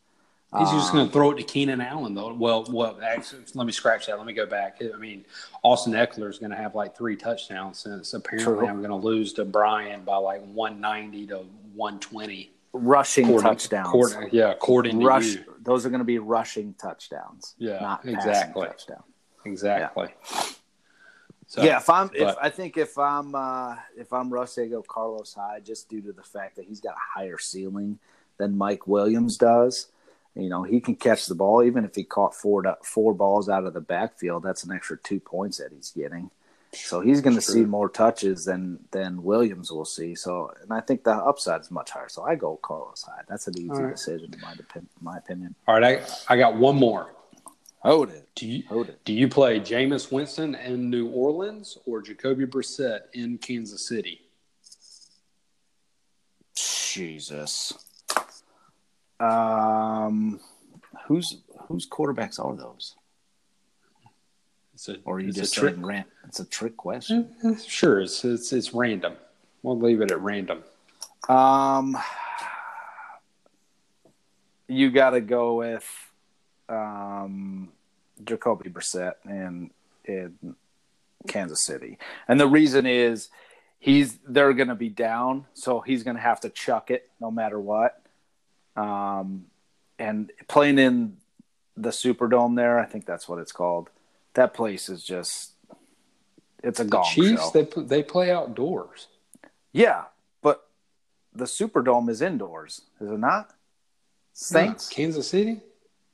[0.56, 2.32] He's just Um, going to throw it to Keenan Allen, though.
[2.34, 4.18] Well, well, actually, let me scratch that.
[4.18, 4.80] Let me go back.
[4.94, 5.24] I mean,
[5.62, 8.68] Austin Ekeler is going to have like three touchdowns since apparently True.
[8.68, 11.36] I'm going to lose to Brian by like 190 to
[11.74, 12.52] 120.
[12.74, 13.88] rushing According- touchdowns.
[13.88, 15.26] according- yeah, according to Rush.
[15.34, 15.44] you.
[15.62, 17.54] Those are going to be rushing touchdowns.
[17.58, 18.66] Yeah, not exactly.
[18.66, 19.02] touchdown.
[19.46, 20.08] Exactly.
[21.48, 24.82] So, yeah, if I'm, if I think if I'm, uh, if I'm Russ, I go
[24.82, 27.98] Carlos Hyde just due to the fact that he's got a higher ceiling
[28.36, 29.88] than Mike Williams does.
[30.34, 33.64] You know, he can catch the ball even if he caught four four balls out
[33.64, 34.42] of the backfield.
[34.42, 36.30] That's an extra two points that he's getting.
[36.72, 40.14] So he's going to see more touches than than Williams will see.
[40.14, 42.08] So, and I think the upside is much higher.
[42.08, 43.24] So I go Carlos Hyde.
[43.28, 43.92] That's an easy All right.
[43.92, 44.90] decision in my opinion.
[45.00, 45.54] My opinion.
[45.66, 47.15] all right, I, I got one more.
[47.86, 48.28] Hold it.
[48.34, 49.04] Do you Hold it.
[49.04, 54.20] do you play Jameis Winston in New Orleans or Jacoby Brissett in Kansas City?
[56.56, 57.72] Jesus.
[59.20, 60.40] Um,
[61.06, 62.94] whose whose quarterbacks are those?
[64.74, 65.76] It's a, Or are you just trick.
[65.78, 66.06] rant?
[66.26, 67.30] It's a trick question.
[67.66, 69.14] Sure, it's, it's it's random.
[69.62, 70.62] We'll leave it at random.
[71.28, 71.96] Um,
[74.68, 75.88] you got to go with
[76.68, 77.70] um
[78.24, 79.70] Jacoby Brissett in
[80.04, 80.56] in
[81.28, 81.98] Kansas City,
[82.28, 83.28] and the reason is
[83.78, 87.30] he's they're going to be down, so he's going to have to chuck it no
[87.30, 88.00] matter what.
[88.76, 89.46] Um,
[89.98, 91.16] and playing in
[91.76, 93.90] the Superdome there, I think that's what it's called.
[94.34, 95.52] That place is just
[96.62, 97.62] it's a The gong Chiefs, show.
[97.62, 99.08] they they play outdoors.
[99.72, 100.04] Yeah,
[100.42, 100.66] but
[101.34, 103.52] the Superdome is indoors, is it not?
[104.32, 104.90] Saints.
[104.90, 105.60] Yeah, Kansas City.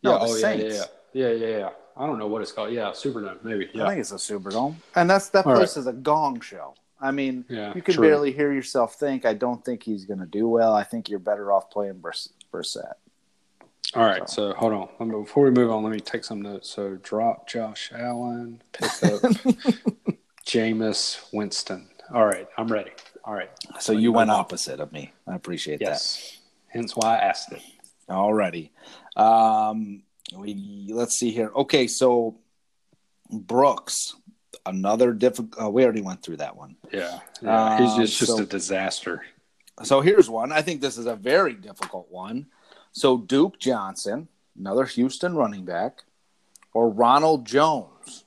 [0.03, 0.64] No, yeah, the oh Saints.
[0.64, 1.70] yeah, yeah, yeah, yeah, yeah.
[1.97, 2.72] I don't know what it's called.
[2.72, 3.68] Yeah, Superdome, maybe.
[3.80, 5.80] I think it's a Superdome, and that's that All place right.
[5.80, 6.74] is a gong show.
[7.01, 8.09] I mean, Yeah, you can true.
[8.09, 9.24] barely hear yourself think.
[9.26, 10.72] I don't think he's going to do well.
[10.74, 12.93] I think you're better off playing Briss- Brissett.
[13.95, 15.11] All right, so hold on.
[15.11, 16.70] Before we move on, let me take some notes.
[16.70, 19.20] So drop Josh Allen, pick up
[20.47, 21.88] Jameis Winston.
[22.12, 22.93] All right, I'm ready.
[23.24, 23.51] All right.
[23.80, 25.12] So you went opposite of me.
[25.26, 25.84] I appreciate that.
[25.86, 26.38] Yes.
[26.68, 27.62] Hence why I asked it.
[28.09, 28.72] All righty.
[29.16, 30.03] Um,
[30.37, 31.51] we let's see here.
[31.55, 32.37] Okay, so
[33.30, 34.14] Brooks,
[34.66, 35.62] another difficult.
[35.66, 36.76] Uh, we already went through that one.
[36.93, 37.18] Yeah.
[37.41, 37.78] yeah.
[37.78, 39.24] He's Um, just, just so- a disaster.
[39.85, 40.53] So here's one.
[40.53, 42.47] I think this is a very difficult one.
[42.93, 44.28] So Duke Johnson,
[44.59, 46.03] another Houston running back,
[46.74, 48.24] or Ronald Jones.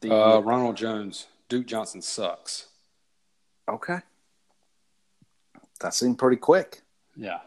[0.00, 2.66] The Uh, Ronald Jones, Duke Johnson sucks.
[3.66, 4.00] okay,
[5.80, 6.82] that seemed pretty quick.
[7.16, 7.40] Yeah.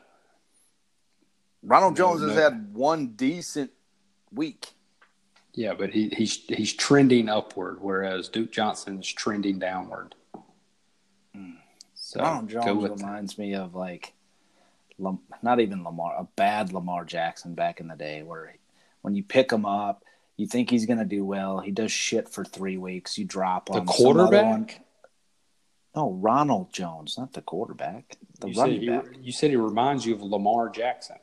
[1.64, 2.42] Ronald No, Jones has no.
[2.42, 3.72] had one decent
[4.34, 4.70] week.
[5.54, 10.16] Yeah, but he, he's he's trending upward, whereas Duke Johnson is trending downward.
[11.36, 11.52] Hmm.
[11.94, 14.14] So Ronald Jones reminds me of like,
[15.42, 18.58] not even Lamar, a bad Lamar Jackson back in the day, where he-
[19.02, 20.04] when you pick him up,
[20.38, 21.60] you think he's going to do well.
[21.60, 23.18] He does shit for three weeks.
[23.18, 23.86] You drop him.
[23.86, 24.86] The quarterback.
[25.96, 28.16] No, Ronald Jones, not the quarterback.
[28.40, 29.06] The You running he, back.
[29.20, 31.18] you said he reminds you of Lamar Jackson.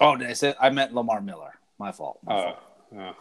[0.00, 1.54] Oh, did I say I meant Lamar Miller.
[1.78, 2.18] My fault.
[2.24, 2.56] My Oh, fault.
[2.94, 3.12] yeah.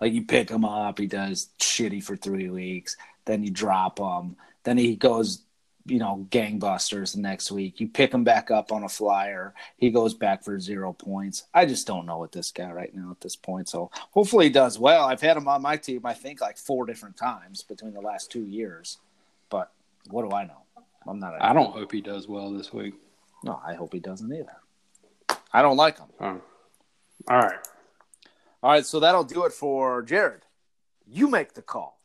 [0.00, 2.96] Like you pick him up, he does shitty for three weeks,
[3.26, 5.42] then you drop him, then he goes,
[5.84, 7.78] you know, gangbusters the next week.
[7.80, 11.44] You pick him back up on a flyer, he goes back for zero points.
[11.52, 13.68] I just don't know what this guy right now at this point.
[13.68, 15.04] So hopefully he does well.
[15.04, 18.30] I've had him on my team, I think, like four different times between the last
[18.30, 18.98] two years.
[19.50, 19.70] But
[20.10, 20.62] what do I know?
[21.06, 21.34] I'm not.
[21.34, 22.94] A, I don't hope he does well this week.
[23.44, 24.56] No, I hope he doesn't either.
[25.52, 26.08] I don't like them.
[26.20, 26.40] Oh.
[27.28, 27.58] All right.
[28.62, 30.42] All right, so that'll do it for Jared.
[31.06, 32.00] You make the call.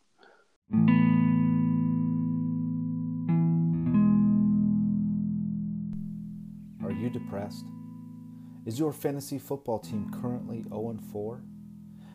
[6.84, 7.66] Are you depressed?
[8.66, 11.42] Is your fantasy football team currently 0 4?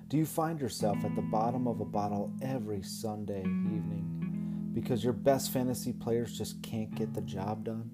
[0.08, 5.12] Do you find yourself at the bottom of a bottle every Sunday evening because your
[5.12, 7.90] best fantasy players just can't get the job done?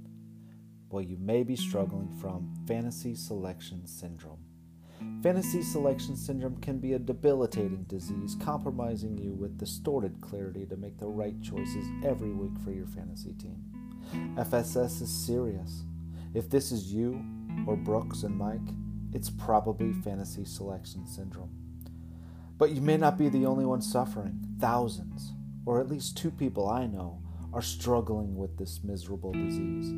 [0.95, 4.39] Well, you may be struggling from fantasy selection syndrome.
[5.25, 10.97] Fantasy selection syndrome can be a debilitating disease, compromising you with distorted clarity to make
[10.97, 13.61] the right choices every week for your fantasy team.
[14.37, 15.83] FSS is serious.
[16.33, 17.25] If this is you,
[17.67, 18.61] or Brooks and Mike,
[19.13, 21.51] it's probably fantasy selection syndrome.
[22.57, 24.47] But you may not be the only one suffering.
[24.61, 25.33] Thousands,
[25.67, 27.21] or at least two people I know,
[27.55, 29.93] are struggling with this miserable disease.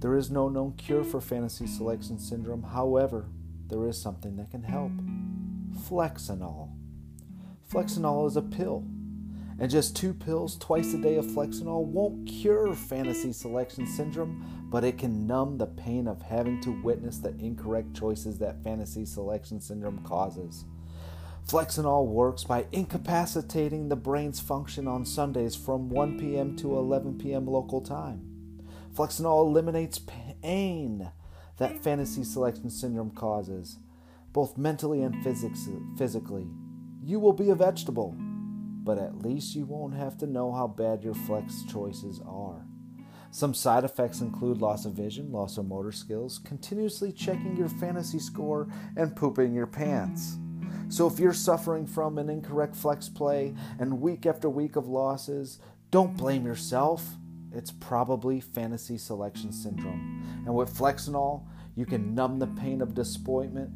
[0.00, 3.28] There is no known cure for fantasy selection syndrome, however,
[3.68, 4.90] there is something that can help
[5.88, 6.70] Flexinol.
[7.72, 8.84] Flexinol is a pill,
[9.60, 14.82] and just two pills twice a day of Flexinol won't cure fantasy selection syndrome, but
[14.82, 19.60] it can numb the pain of having to witness the incorrect choices that fantasy selection
[19.60, 20.64] syndrome causes.
[21.46, 26.56] Flexinol works by incapacitating the brain's function on Sundays from 1 p.m.
[26.56, 27.46] to 11 p.m.
[27.46, 28.22] local time.
[28.94, 31.10] Flexinol eliminates pain
[31.58, 33.78] that fantasy selection syndrome causes,
[34.32, 36.46] both mentally and physics- physically.
[37.02, 41.02] You will be a vegetable, but at least you won't have to know how bad
[41.02, 42.66] your flex choices are.
[43.30, 48.18] Some side effects include loss of vision, loss of motor skills, continuously checking your fantasy
[48.18, 50.36] score, and pooping your pants.
[50.88, 55.58] So if you're suffering from an incorrect flex play and week after week of losses,
[55.90, 57.16] don't blame yourself.
[57.54, 60.42] It's probably fantasy selection syndrome.
[60.46, 61.44] And with Flexinol,
[61.74, 63.70] you can numb the pain of disappointment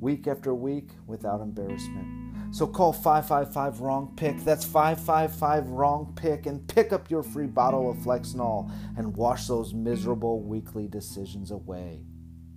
[0.00, 2.54] week after week without embarrassment.
[2.54, 4.38] So call 555 wrong pick.
[4.40, 9.72] That's 555 wrong pick and pick up your free bottle of Flexinol and wash those
[9.72, 12.02] miserable weekly decisions away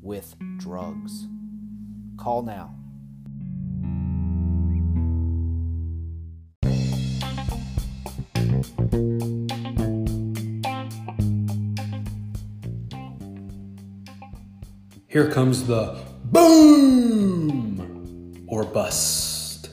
[0.02, 1.28] with drugs.
[2.18, 2.76] Call now.
[8.94, 9.02] Here
[15.32, 17.82] comes the boom
[18.48, 19.72] or bust.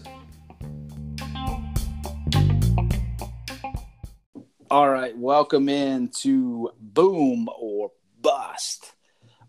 [4.70, 7.92] All right, welcome in to Boom or
[8.22, 8.94] Bust,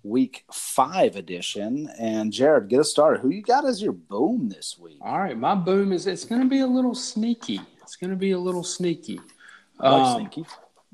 [0.03, 1.89] week five edition.
[1.98, 3.22] And Jared, get us started.
[3.22, 4.98] Who you got as your boom this week?
[4.99, 7.61] All right, my boom is it's going to be a little sneaky.
[7.84, 9.22] It's going to be a little sneaky.
[9.80, 10.31] Um,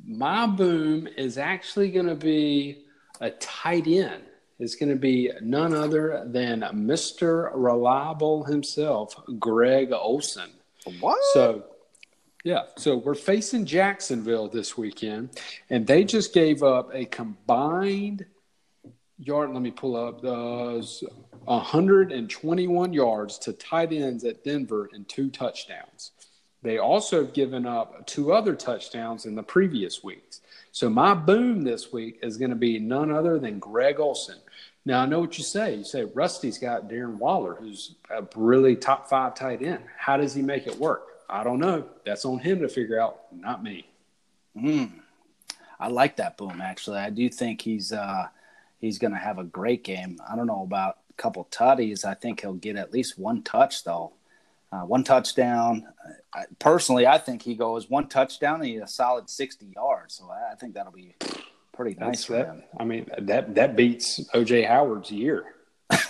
[0.06, 2.86] My boom is actually going to be
[3.20, 4.24] a tight end.
[4.60, 7.52] It's going to be none other than Mr.
[7.54, 10.50] Reliable himself, Greg Olsen.
[11.00, 11.20] What?
[11.34, 11.66] So,
[12.44, 15.30] yeah, so we're facing Jacksonville this weekend,
[15.70, 18.26] and they just gave up a combined
[19.20, 19.52] yard.
[19.52, 21.04] Let me pull up those
[21.46, 26.12] 121 yards to tight ends at Denver and two touchdowns.
[26.68, 30.42] They also have given up two other touchdowns in the previous weeks.
[30.74, 34.36] So my boom this week is going to be none other than Greg Olsen.
[34.84, 35.76] Now I know what you say.
[35.76, 39.80] You say Rusty's got Darren Waller, who's a really top five tight end.
[39.98, 41.22] How does he make it work?
[41.30, 41.86] I don't know.
[42.06, 43.88] That's on him to figure out, not me.
[45.80, 46.60] I like that boom.
[46.60, 48.28] Actually, I do think he's uh,
[48.80, 50.20] he's going to have a great game.
[50.30, 52.04] I don't know about a couple tutties.
[52.04, 54.12] I think he'll get at least one touch though.
[54.72, 55.86] Uh, one touchdown.
[56.34, 60.16] I, personally, I think he goes one touchdown and he a solid sixty yards.
[60.16, 61.16] So I, I think that'll be
[61.74, 62.46] pretty nice That's for that.
[62.48, 62.64] him.
[62.80, 65.46] I mean, that that beats OJ Howard's year.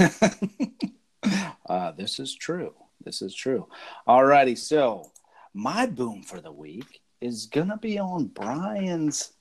[1.67, 2.73] Uh, this is true.
[3.03, 3.67] This is true.
[4.05, 4.55] All righty.
[4.55, 5.11] So
[5.53, 9.34] my boom for the week is gonna be on Brian's.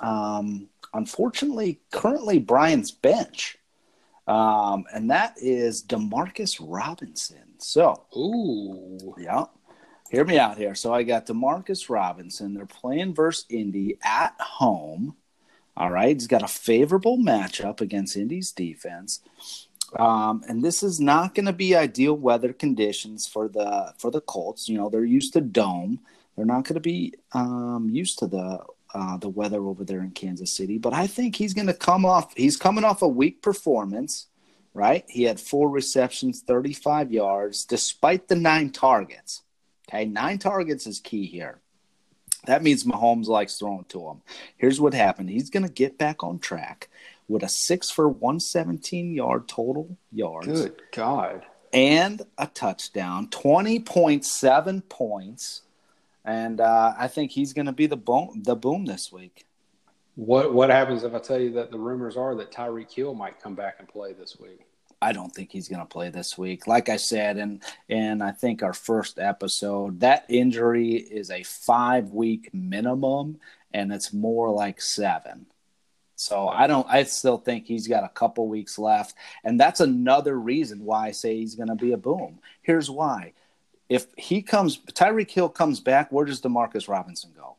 [0.00, 3.58] Um, unfortunately, currently Brian's bench,
[4.28, 7.49] um, and that is Demarcus Robinson.
[7.62, 9.44] So Ooh, yeah.
[10.10, 10.74] Hear me out here.
[10.74, 12.52] So I got Demarcus Robinson.
[12.52, 15.14] They're playing versus Indy at home.
[15.76, 16.16] All right.
[16.16, 19.20] He's got a favorable matchup against Indy's defense.
[19.98, 24.20] Um, and this is not going to be ideal weather conditions for the for the
[24.20, 24.68] Colts.
[24.68, 26.00] You know, they're used to dome.
[26.36, 28.60] They're not going to be um, used to the
[28.94, 30.78] uh, the weather over there in Kansas City.
[30.78, 32.34] But I think he's going to come off.
[32.36, 34.26] He's coming off a weak performance,
[34.74, 35.04] right?
[35.08, 39.42] He had four receptions, 35 yards, despite the nine targets.
[39.88, 41.58] Okay, nine targets is key here.
[42.46, 44.22] That means Mahomes likes throwing to him.
[44.56, 45.30] Here's what happened.
[45.30, 46.88] He's going to get back on track
[47.28, 51.44] with a six for 117 yard total yards good God.
[51.72, 55.62] and a touchdown, 20.7 points.
[56.24, 59.46] And uh, I think he's going to be the boom, the boom this week.
[60.16, 63.40] What what happens if I tell you that the rumors are that Tyreek Hill might
[63.40, 64.66] come back and play this week?
[65.02, 66.66] I don't think he's going to play this week.
[66.66, 72.10] Like I said, and and I think our first episode, that injury is a five
[72.10, 73.38] week minimum,
[73.72, 75.46] and it's more like seven.
[76.16, 76.86] So I don't.
[76.88, 81.10] I still think he's got a couple weeks left, and that's another reason why I
[81.12, 82.40] say he's going to be a boom.
[82.60, 83.32] Here's why:
[83.88, 87.56] if he comes, Tyreek Hill comes back, where does Demarcus Robinson go?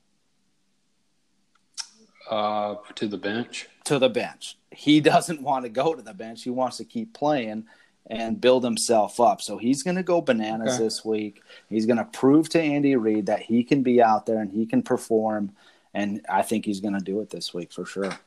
[2.31, 3.67] Uh, to the bench.
[3.83, 4.57] to the bench.
[4.71, 6.43] He doesn't want to go to the bench.
[6.43, 7.65] He wants to keep playing
[8.09, 9.41] and build himself up.
[9.41, 10.83] So he's going to go bananas Okay.
[10.83, 11.43] this week.
[11.69, 14.65] He's going to prove to Andy Reid that he can be out there and he
[14.65, 15.51] can perform.
[15.93, 18.17] And I think he's going to do it this week for sure.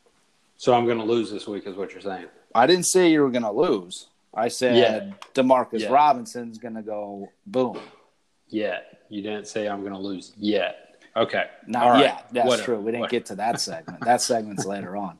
[0.58, 2.26] So I'm going to lose this week, is what you're saying.
[2.54, 4.08] I didn't say you were going to lose.
[4.34, 5.12] I said Yeah.
[5.34, 5.88] Demarcus Yeah.
[5.92, 7.78] Robinson's going to go boom.
[8.48, 10.83] Yet you didn't say I'm going to lose yet.
[11.16, 11.44] Okay.
[11.66, 12.00] Not right.
[12.00, 12.26] yet.
[12.32, 12.64] That's Whatever.
[12.64, 12.78] true.
[12.78, 13.10] We didn't Whatever.
[13.10, 14.04] get to that segment.
[14.04, 15.18] That segment's later on.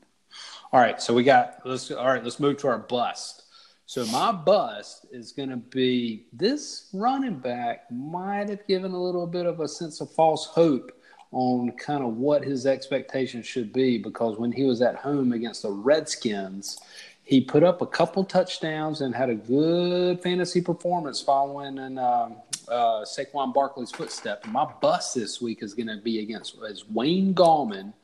[0.72, 3.42] All right, so we got let's all right, let's move to our bust.
[3.86, 9.26] So my bust is going to be this running back might have given a little
[9.26, 10.90] bit of a sense of false hope
[11.30, 15.62] on kind of what his expectations should be because when he was at home against
[15.62, 16.78] the Redskins,
[17.24, 22.36] he put up a couple touchdowns and had a good fantasy performance following in um,
[22.68, 24.44] uh, Saquon Barkley's footstep.
[24.44, 27.94] And my bust this week is going to be against is Wayne Gallman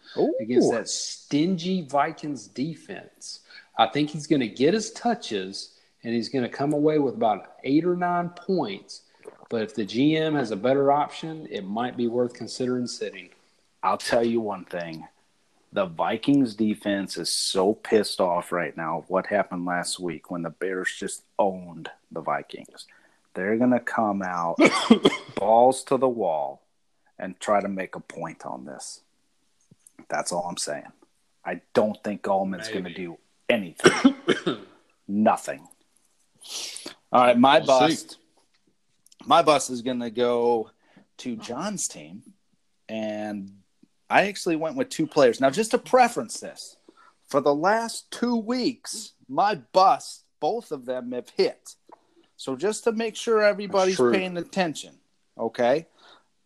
[0.41, 3.41] against that stingy Vikings defense.
[3.77, 7.15] I think he's going to get his touches and he's going to come away with
[7.15, 9.03] about eight or nine points.
[9.51, 13.29] But if the GM has a better option, it might be worth considering sitting.
[13.83, 15.07] I'll tell you one thing.
[15.73, 20.43] The Vikings defense is so pissed off right now of what happened last week when
[20.43, 22.87] the Bears just owned the Vikings.
[23.35, 24.59] They're going to come out
[25.37, 26.63] balls to the wall
[27.19, 29.01] and try to make a point on this.
[30.09, 30.91] That's all I'm saying.
[31.45, 33.19] I don't think Gallman's going to do
[33.49, 34.17] anything.
[35.09, 35.67] Nothing.
[37.13, 38.19] All right, my We'll bust.
[39.27, 40.71] My bust is going to go
[41.19, 42.23] to John's team,
[42.89, 43.53] and
[44.11, 45.41] I actually went with two players.
[45.41, 46.77] Now, just to preference this,
[47.29, 51.77] for the last two weeks, my bust, both of them have hit.
[52.37, 54.95] So just to make sure everybody's paying attention,
[55.39, 55.87] okay?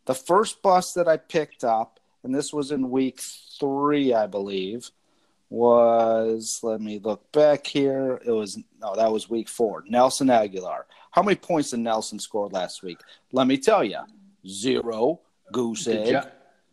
[0.07, 3.20] The first bust that I picked up and this was in week
[3.61, 4.91] three, I believe,
[5.51, 8.20] was let me look back here.
[8.24, 9.85] It was no, that was week four.
[9.86, 10.85] Nelson Agholor.
[11.11, 12.99] How many points did Nelson score last week?
[13.31, 14.01] Let me tell you,
[14.49, 15.20] zero.
[15.53, 16.24] Goose egg.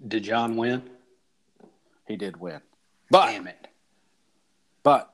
[0.07, 0.83] Did John win?
[2.07, 2.61] He did win,
[3.09, 3.67] but Damn it.
[4.83, 5.13] but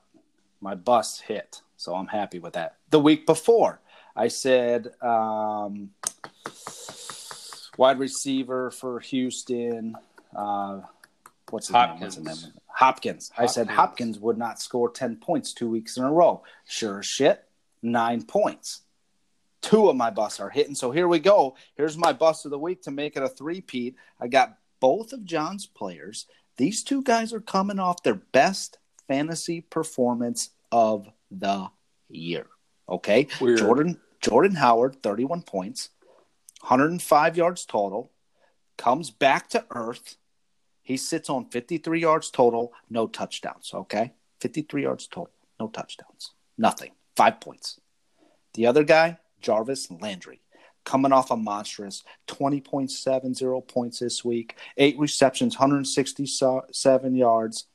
[0.60, 2.76] my bus hit, so I'm happy with that.
[2.90, 3.80] The week before,
[4.16, 5.90] I said um,
[7.76, 9.94] wide receiver for Houston.
[10.34, 10.80] Uh,
[11.50, 12.00] what's his name?
[12.00, 12.44] What's his Hopkins.
[12.44, 12.52] name?
[12.66, 13.30] Hopkins.
[13.38, 13.76] I said Hopkins.
[13.76, 16.42] Hopkins would not score 10 points two weeks in a row.
[16.66, 17.44] Sure as shit,
[17.82, 18.82] nine points.
[19.60, 20.74] Two of my busts are hitting.
[20.74, 21.56] So here we go.
[21.76, 23.96] Here's my bust of the week to make it a three-peat.
[24.20, 26.26] I got both of John's players.
[26.56, 31.68] These two guys are coming off their best fantasy performance of the
[32.08, 32.46] year.
[32.88, 33.28] Okay.
[33.40, 33.58] Weird.
[33.58, 35.90] Jordan Jordan Howard, 31 points,
[36.60, 38.10] 105 yards total,
[38.76, 40.16] comes back to earth.
[40.82, 43.70] He sits on 53 yards total, no touchdowns.
[43.72, 44.12] Okay.
[44.40, 46.32] 53 yards total, no touchdowns.
[46.56, 46.92] Nothing.
[47.16, 47.80] Five points.
[48.54, 50.40] The other guy, Jarvis Landry,
[50.88, 57.66] coming off a monstrous 20.70 points this week, eight receptions, 167 yards.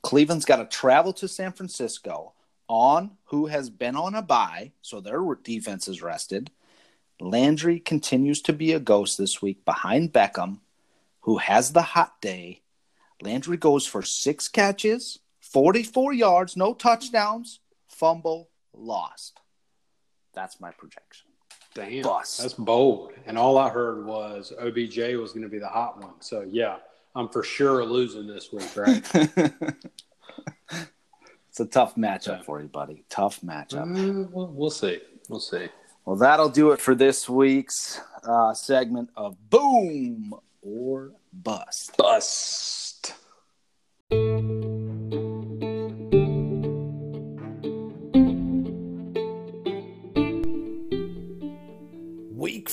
[0.00, 2.32] Cleveland's got to travel to San Francisco
[2.68, 6.50] on who has been on a bye, so their defense is rested.
[7.20, 10.60] Landry continues to be a ghost this week behind Beckham,
[11.20, 12.62] who has the hot day.
[13.20, 19.38] Landry goes for six catches, 44 yards, no touchdowns, fumble, lost.
[20.32, 21.31] That's my projection.
[21.74, 22.02] Damn.
[22.02, 22.42] Bust.
[22.42, 23.12] That's bold.
[23.26, 26.14] And all I heard was OBJ was going to be the hot one.
[26.20, 26.76] So, yeah,
[27.14, 29.74] I'm for sure losing this week, right?
[31.52, 33.04] It's a tough matchup for you, buddy.
[33.10, 33.82] Tough matchup.
[33.82, 35.00] Uh, we'll, we'll see.
[35.28, 35.68] We'll see.
[36.06, 40.32] Well, that'll do it for this week's uh, segment of Boom
[40.62, 41.94] or Bust.
[41.98, 43.12] Bust.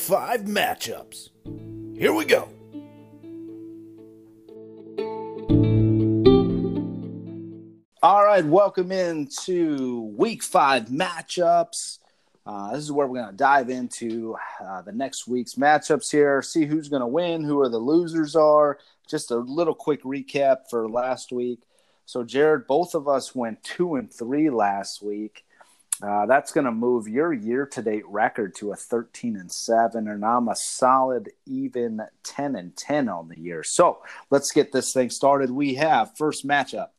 [0.10, 1.30] 5 matchups.
[1.96, 2.50] Here we go.
[8.02, 12.00] All right, welcome into week five matchups.
[12.44, 16.42] Uh, this is where we're going to dive into uh, the next week's matchups here,
[16.42, 18.80] see who's going to win, who are the losers are.
[19.08, 21.60] Just a little quick recap for last week.
[22.08, 25.46] So, Jared, both of us went two and three last week.
[26.02, 30.48] Uh, that's going to move your year-to-date record to a 13 and seven, and I'm
[30.48, 33.64] a solid even 10 and 10 on the year.
[33.64, 34.00] So,
[34.30, 35.52] let's get this thing started.
[35.52, 36.90] We have first matchup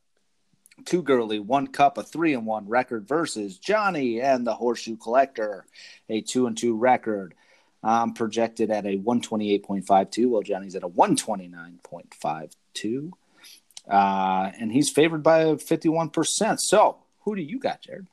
[0.85, 5.65] two Gurley, one Kupp, a three and one record versus Johnny and the Horseshoe Collector,
[6.09, 7.33] a two and two record.
[7.83, 13.11] Um, projected at a 128.52, while Johnny's at a 129.52.
[13.89, 16.59] Uh, and he's favored by 51%.
[16.59, 18.05] So, who do you got, Jared?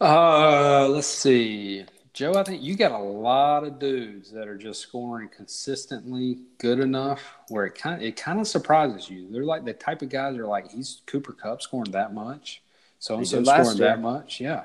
[0.00, 1.84] Uh, let's see.
[2.12, 6.80] Joe, I think you got a lot of dudes that are just scoring consistently good
[6.80, 9.30] enough where it kind of, it kind of surprises you.
[9.30, 12.62] They're like the type of guys that are like, he's Cooper Kupp scoring that much,
[12.98, 13.88] so and so scoring year.
[13.88, 14.64] that much, yeah.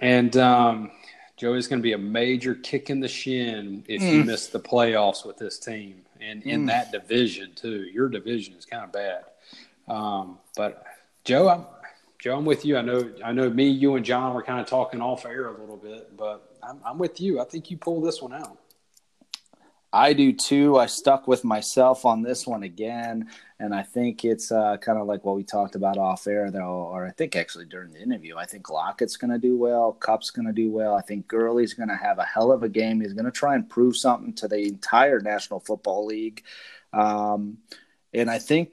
[0.00, 0.90] And um,
[1.36, 5.24] Joey's going to be a major kick in the shin if you miss the playoffs
[5.24, 7.84] with this team and in that division too.
[7.92, 9.24] Your division is kind of bad,
[9.86, 10.84] um, but
[11.24, 11.66] Joe, I'm
[12.22, 12.76] Joe, I'm with you.
[12.76, 13.50] I know, I know.
[13.50, 16.78] Me, you, and John were kind of talking off air a little bit, but I'm,
[16.86, 17.40] I'm with you.
[17.40, 18.58] I think you pull this one out.
[19.92, 20.78] I do too.
[20.78, 23.28] I stuck with myself on this one again,
[23.58, 26.88] and I think it's uh, kind of like what we talked about off air, though,
[26.92, 28.36] or I think actually during the interview.
[28.36, 30.94] I think Lockett's going to do well, Kupp's going to do well.
[30.94, 33.00] I think Gurley's going to have a hell of a game.
[33.00, 36.44] He's going to try and prove something to the entire National Football League,
[36.92, 37.58] um,
[38.14, 38.70] and I think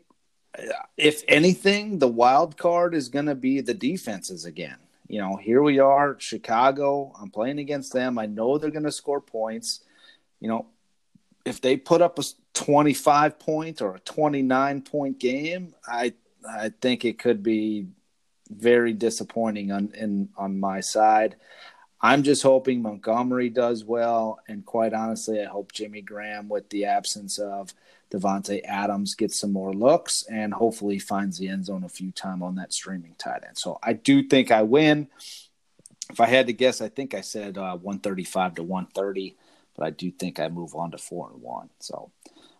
[0.98, 4.78] if anything, the wild card is going to be the defenses again.
[5.08, 7.14] You know, here we are, Chicago.
[7.20, 8.20] I'm playing against them.
[8.20, 9.82] I know they're going to score points.
[10.40, 10.68] You know,
[11.46, 12.24] if they put up a
[12.54, 16.14] 25 point or a 29 point game, I
[16.48, 17.88] I think it could be
[18.50, 21.36] very disappointing on in on my side.
[22.02, 26.86] I'm just hoping Montgomery does well, and quite honestly, I hope Jimmy Graham, with the
[26.86, 27.74] absence of
[28.12, 32.42] Davante Adams, gets some more looks and hopefully finds the end zone a few times
[32.44, 33.58] on that streaming tight end.
[33.58, 35.08] So I do think I win.
[36.12, 39.36] If I had to guess, I think I said uh, 135 to 130
[39.80, 41.70] but I do think I move on to four and one.
[41.80, 42.12] So,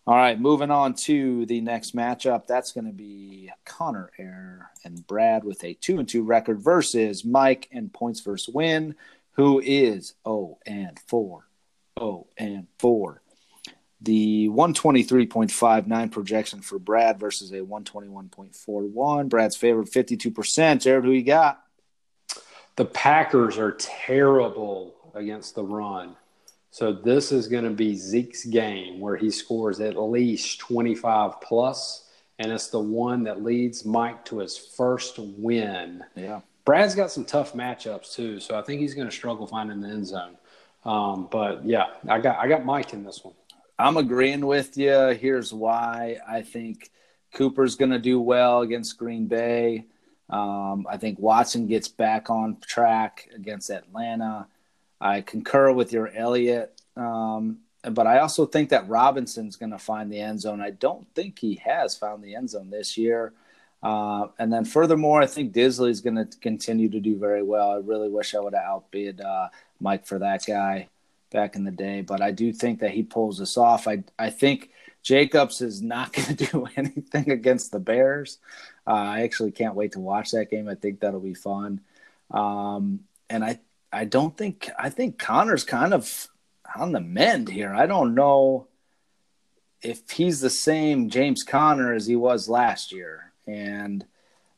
[0.08, 2.48] all right, moving on to the next matchup.
[2.48, 7.26] That's going to be Connor Air and Brad with a two and two record versus
[7.26, 8.96] Mike and points versus win,
[9.34, 11.44] who is oh and four,
[12.00, 13.22] oh and four.
[14.02, 19.30] The 123.59 projection for Brad versus a 121.41.
[19.30, 20.82] Brad's favored 52%.
[20.82, 21.62] Jared, who you got?
[22.78, 26.16] The Packers are terrible against the run.
[26.72, 32.08] So this is going to be Zeke's game where he scores at least 25 plus,
[32.38, 36.04] and it's the one that leads Mike to his first win.
[36.16, 36.42] Yeah.
[36.64, 39.90] Brad's got some tough matchups too, so I think he's going to struggle finding the
[39.90, 40.38] end zone.
[40.86, 43.34] Um, but yeah, I got I got Mike in this one.
[43.80, 45.18] I'm agreeing with you.
[45.22, 46.92] Here's why I think
[47.34, 49.86] Cooper's going to do well against Green Bay.
[50.30, 54.48] Um, I think Watson gets back on track against Atlanta.
[55.00, 60.12] I concur with your Elliott, um, but I also think that Robinson's going to find
[60.12, 60.60] the end zone.
[60.60, 63.32] I don't think he has found the end zone this year.
[63.82, 67.72] Uh, and then furthermore, I think Dissly's going to continue to do very well.
[67.72, 69.48] I really wish I would have outbid uh,
[69.80, 70.90] Mike for that guy
[71.30, 73.88] back in the day, but I do think that he pulls this off.
[73.88, 74.72] I I think
[75.04, 78.40] Jacobs is not going to do anything against the Bears.
[78.88, 80.68] Uh, I actually can't wait to watch that game.
[80.68, 81.82] I think that'll be fun.
[82.32, 83.60] Um, and I
[83.92, 86.28] I don't think I think Connor's kind of
[86.76, 87.74] on the mend here.
[87.74, 88.68] I don't know
[89.82, 93.32] if he's the same James Conner as he was last year.
[93.48, 94.06] And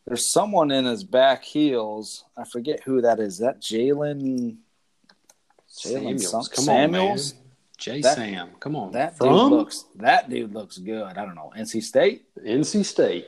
[0.06, 2.26] there's someone in his back heels.
[2.36, 3.38] I forget who that is.
[3.38, 4.58] That Jaylen
[5.72, 6.30] Samuels.
[6.30, 7.32] Sam- Come Samuels?
[7.32, 7.46] on, man.
[7.78, 8.50] Jay That- Sam.
[8.60, 8.92] Come on.
[8.92, 11.04] That dude looks that dude looks good.
[11.18, 11.52] I don't know.
[11.58, 12.26] NC State?
[12.38, 13.28] NC State.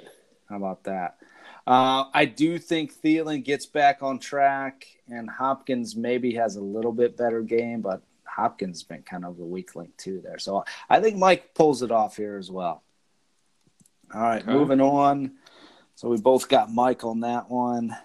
[0.49, 1.17] How about that?
[1.65, 6.91] Uh, I do think Thielen gets back on track, and Hopkins maybe has a little
[6.91, 10.37] bit better game, but Hopkins has been kind of the weak link too there.
[10.37, 12.83] So I think Mike pulls it off here as well.
[14.13, 14.51] All right, Okay.
[14.51, 15.37] moving on.
[15.95, 17.95] So we both got Mike on that one.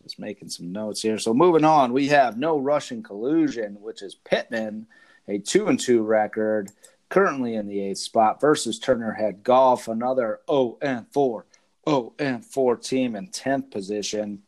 [0.00, 1.18] Just making some notes here.
[1.18, 4.86] So moving on, we have no Russian collusion, which is Pittman,
[5.28, 6.70] a two and two record,
[7.08, 11.44] currently in the eighth spot versus Turner Head Golf, another 0 and 4,
[11.88, 14.42] 0 and 4 team in tenth position.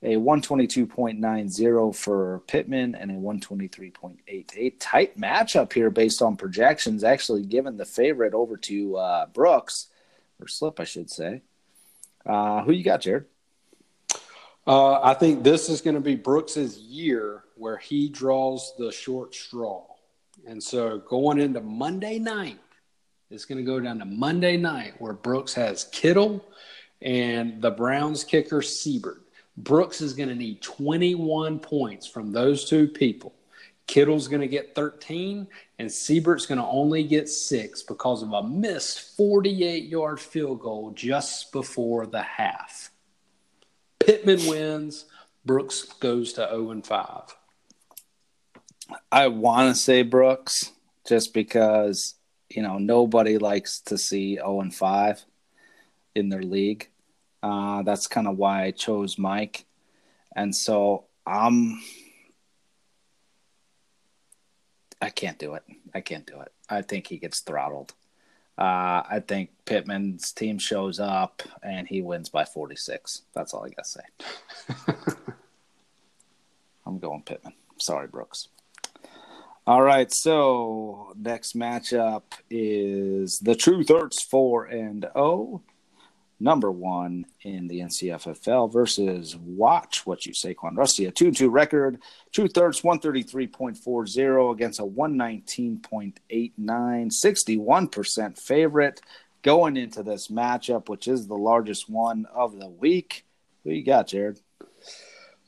[0.00, 4.74] A 122.90 for Pittman and a 123.88.
[4.78, 9.88] Tight matchup here based on projections, actually giving the favorite over to uh, Brooks,
[10.40, 11.42] or Slip, I should say.
[12.24, 13.24] Uh, who you got, Jared?
[14.68, 19.34] Uh, I think this is going to be Brooks's year where he draws the short
[19.34, 19.86] straw.
[20.46, 22.58] And so going into Monday night,
[23.30, 26.44] it's going to go down to Monday night where Brooks has Kittle
[27.00, 29.20] and the Browns kicker Seibert.
[29.56, 33.32] Brooks is going to need 21 points from those two people.
[33.86, 35.46] Kittle's going to get 13,
[35.78, 40.90] and Seibert's going to only get six because of a missed 48 yard field goal
[40.94, 42.90] just before the half.
[44.08, 45.04] Pittman wins.
[45.44, 47.36] Brooks goes to 0 and 5.
[49.12, 50.72] I want to say Brooks
[51.06, 52.14] just because,
[52.48, 55.22] you know, nobody likes to see 0 and 5
[56.14, 56.88] in their league.
[57.42, 59.66] Uh, that's kind of why I chose Mike.
[60.34, 61.78] And so I'm.
[65.02, 65.64] I can't do it.
[65.94, 66.50] I can't do it.
[66.66, 67.92] I think he gets throttled.
[68.58, 73.22] Uh, I think Pittman's team shows up and he wins by 46.
[73.32, 75.14] That's all I got to say.
[76.86, 77.52] I'm going Pittman.
[77.78, 78.48] Sorry, Brooks.
[79.64, 85.62] All right, so next matchup is the Truth Hurts 4 and 0,
[86.40, 91.50] number one in the NCFFL versus Watch What You Say, Quan Rusty, a 2 2
[91.50, 92.00] record.
[92.32, 96.12] two thirds, 133.40 against a 119.89,
[96.60, 99.00] 61% favorite
[99.42, 103.24] going into this matchup, which is the largest one of the week.
[103.64, 104.40] Who you got, Jared?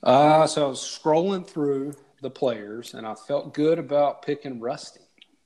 [0.02, 5.00] Uh, so I was scrolling through the players, and I felt good about picking Rusty.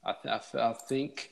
[0.05, 1.31] I, I, I think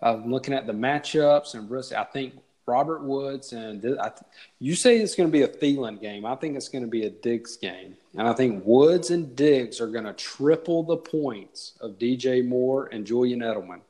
[0.00, 1.96] I'm looking at the matchups and Rusty.
[1.96, 2.34] I think
[2.66, 3.98] Robert Woods and th-
[4.58, 6.24] you say it's going to be a Thielen game.
[6.24, 9.80] I think it's going to be a Diggs game, and I think Woods and Diggs
[9.80, 13.80] are going to triple the points of DJ Moore and Julian Edelman.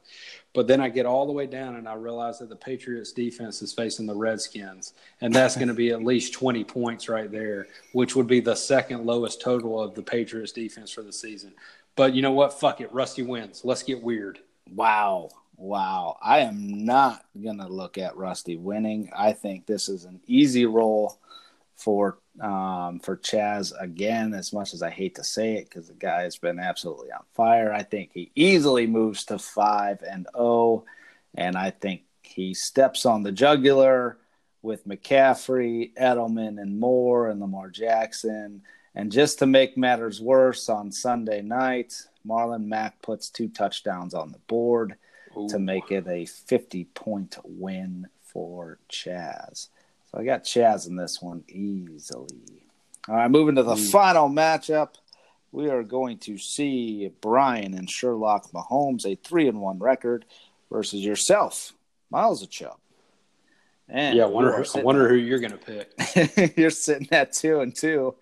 [0.55, 3.61] But then I get all the way down and I realize that the Patriots defense
[3.61, 7.67] is facing the Redskins, and that's going to be at least 20 points right there,
[7.93, 11.53] which would be the second lowest total of the Patriots defense for the season.
[11.97, 12.59] But you know what?
[12.59, 12.93] Fuck it.
[12.93, 13.65] Rusty wins.
[13.65, 14.39] Let's get weird.
[14.73, 15.31] Wow.
[15.57, 16.17] Wow.
[16.23, 19.11] I am not going to look at Rusty winning.
[19.17, 21.19] I think this is an easy roll
[21.77, 25.95] for um, for Chaz again, as much as I hate to say it, because the
[25.95, 27.73] guy has been absolutely on fire.
[27.73, 30.85] I think he easily moves to five and oh,
[31.37, 34.19] and I think he steps on the jugular
[34.63, 38.63] with McCaffrey, Edelman, and Moore, and Lamar Jackson.
[38.95, 41.95] And just to make matters worse, on Sunday night,
[42.27, 44.95] Marlon Mack puts two touchdowns on the board.
[45.37, 45.49] Ooh.
[45.49, 49.69] to make it a 50 point win for Chaz.
[50.11, 52.67] So I got Chaz in this one easily.
[53.09, 53.91] All right, moving to the mm.
[53.91, 54.95] final matchup.
[55.53, 60.25] We are going to see Brian and Sherlock Mahomes, a three and one record,
[60.71, 61.73] versus yourself,
[62.11, 62.79] Miles of Chubb.
[63.89, 66.57] And yeah, I wonder, I wonder who you're going to pick.
[66.57, 68.15] you're sitting at two and two.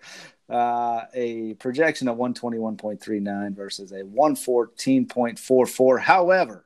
[0.49, 5.99] Uh, a projection of 121.39 versus a 114.44.
[5.99, 6.65] However,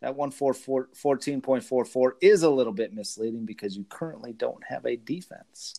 [0.00, 5.74] that 114.44 is a little bit misleading because you currently don't have a defense.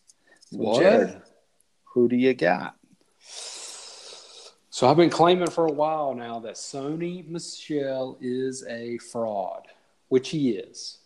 [0.50, 0.80] What?
[0.80, 1.22] Jared,
[1.84, 2.76] who do you got?
[4.70, 9.66] So I've been claiming for a while now that Sony Michel is a fraud,
[10.08, 10.99] which he is,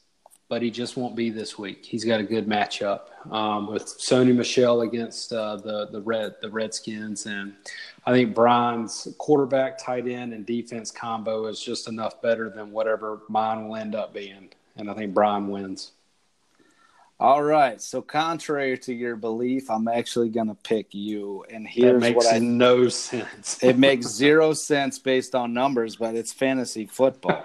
[0.49, 1.85] but he just won't be this week.
[1.85, 3.01] He's got a good matchup
[3.33, 7.55] um, with Sony Michel against uh, the the red the Redskins, and
[8.07, 13.21] I think Brian's quarterback, tight end, and defense combo is just enough better than whatever
[13.29, 15.93] mine will end up being, and I think Brian wins.
[17.21, 17.81] All right.
[17.81, 21.45] So contrary to your belief, I'm actually going to pick you.
[21.49, 23.59] And here's that what I no sense.
[23.63, 27.43] it makes zero sense based on numbers, but it's fantasy football.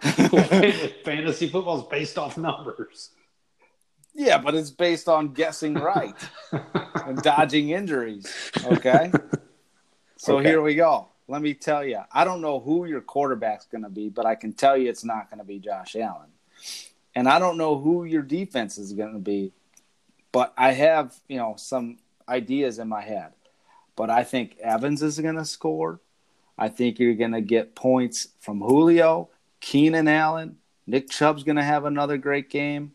[1.04, 3.10] fantasy football is based off numbers.
[4.14, 6.16] Yeah, but it's based on guessing right
[7.06, 8.32] and dodging injuries.
[8.64, 9.10] Okay.
[10.16, 10.48] So okay.
[10.48, 11.08] here we go.
[11.26, 14.34] Let me tell you, I don't know who your quarterback's going to be, but I
[14.34, 16.30] can tell you it's not going to be Josh Allen
[17.14, 19.52] and I don't know who your defense is going to be,
[20.32, 23.32] but I have you know some ideas in my head.
[23.96, 26.00] But I think Evans is going to score.
[26.56, 29.30] I think you're going to get points from Julio,
[29.60, 30.56] Keenan Allen,
[30.86, 32.92] Nick Chubb's going to have another great game,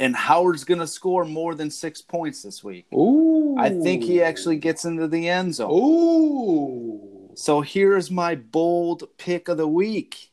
[0.00, 2.86] and Howard's going to score more than six points this week.
[2.92, 3.56] Ooh!
[3.58, 5.70] I think he actually gets into the end zone.
[5.72, 7.30] Ooh!
[7.34, 10.30] So here's my bold pick of the week.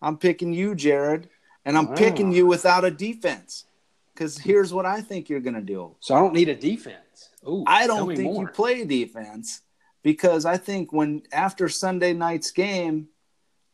[0.00, 1.28] I'm picking you, Jared
[1.68, 1.94] and I'm wow.
[1.96, 3.66] picking you without a defense.
[4.14, 5.94] Because here's what I think you're going to do.
[6.00, 7.28] So I don't need a defense.
[7.46, 8.42] Ooh, I don't think more.
[8.42, 9.60] you play defense
[10.02, 13.08] because I think when after Sunday night's game,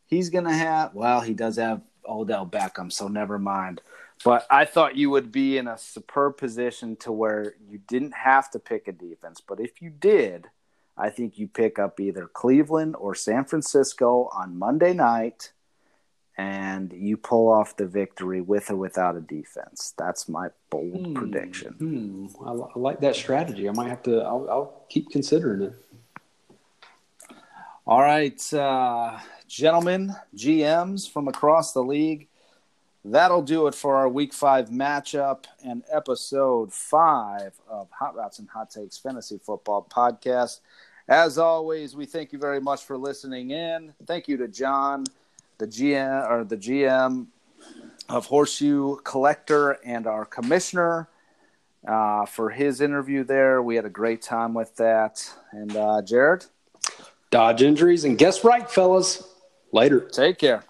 [0.05, 0.93] he's going to have.
[0.93, 3.81] Well, he does have Odell Beckham, so never mind.
[4.23, 8.51] But I thought you would be in a superb position to where you didn't have
[8.51, 9.41] to pick a defense.
[9.41, 10.47] But if you did,
[10.97, 15.53] I think you pick up either Cleveland or San Francisco on Monday night
[16.37, 19.93] and you pull off the victory with or without a defense.
[19.97, 21.13] That's my bold hmm.
[21.13, 21.73] prediction.
[21.73, 22.45] Hmm.
[22.45, 23.69] I, I, like that strategy.
[23.69, 24.19] I might have to.
[24.19, 25.73] I'll, I'll keep considering it.
[27.87, 32.27] All right, uh, gentlemen, GMs from across the league.
[33.05, 38.49] That'll do it for our Week Five matchup and episode five of Hot Routes and
[38.49, 40.61] Hot Takes Fantasy Football Podcast.
[41.07, 43.93] As always, we thank you very much for listening in.
[44.07, 45.05] Thank you to John
[45.57, 47.27] the GM or the GM
[48.09, 51.09] of Horseshoe Collector and our commissioner
[51.87, 53.61] uh, for his interview there.
[53.61, 55.27] We had a great time with that.
[55.51, 56.45] And uh, Jared,
[57.31, 59.27] dodge injuries and guess right, fellas.
[59.71, 59.99] Later.
[59.99, 60.63] Take care.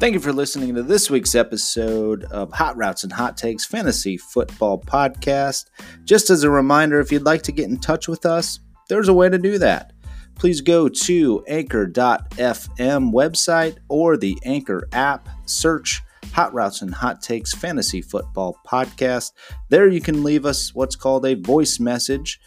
[0.00, 4.16] Thank you for listening to this week's episode of Hot Routes and Hot Takes Fantasy
[4.16, 5.64] Football Podcast.
[6.04, 9.12] Just as a reminder, if you'd like to get in touch with us, there's a
[9.12, 9.92] way to do that.
[10.36, 16.00] Please go to anchor.fm website or the Anchor app, search
[16.32, 19.32] Hot Routes and Hot Takes Fantasy Football Podcast.
[19.68, 22.38] There you can leave us what's called a voice message.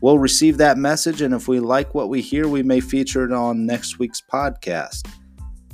[0.00, 3.32] We'll receive that message, and if we like what we hear, we may feature it
[3.32, 5.06] on next week's podcast.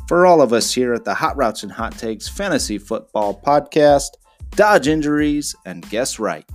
[0.09, 4.09] For all of us here at the Hot Routes and Hot Takes Fantasy Football Podcast,
[4.51, 6.49] dodge injuries and guess right.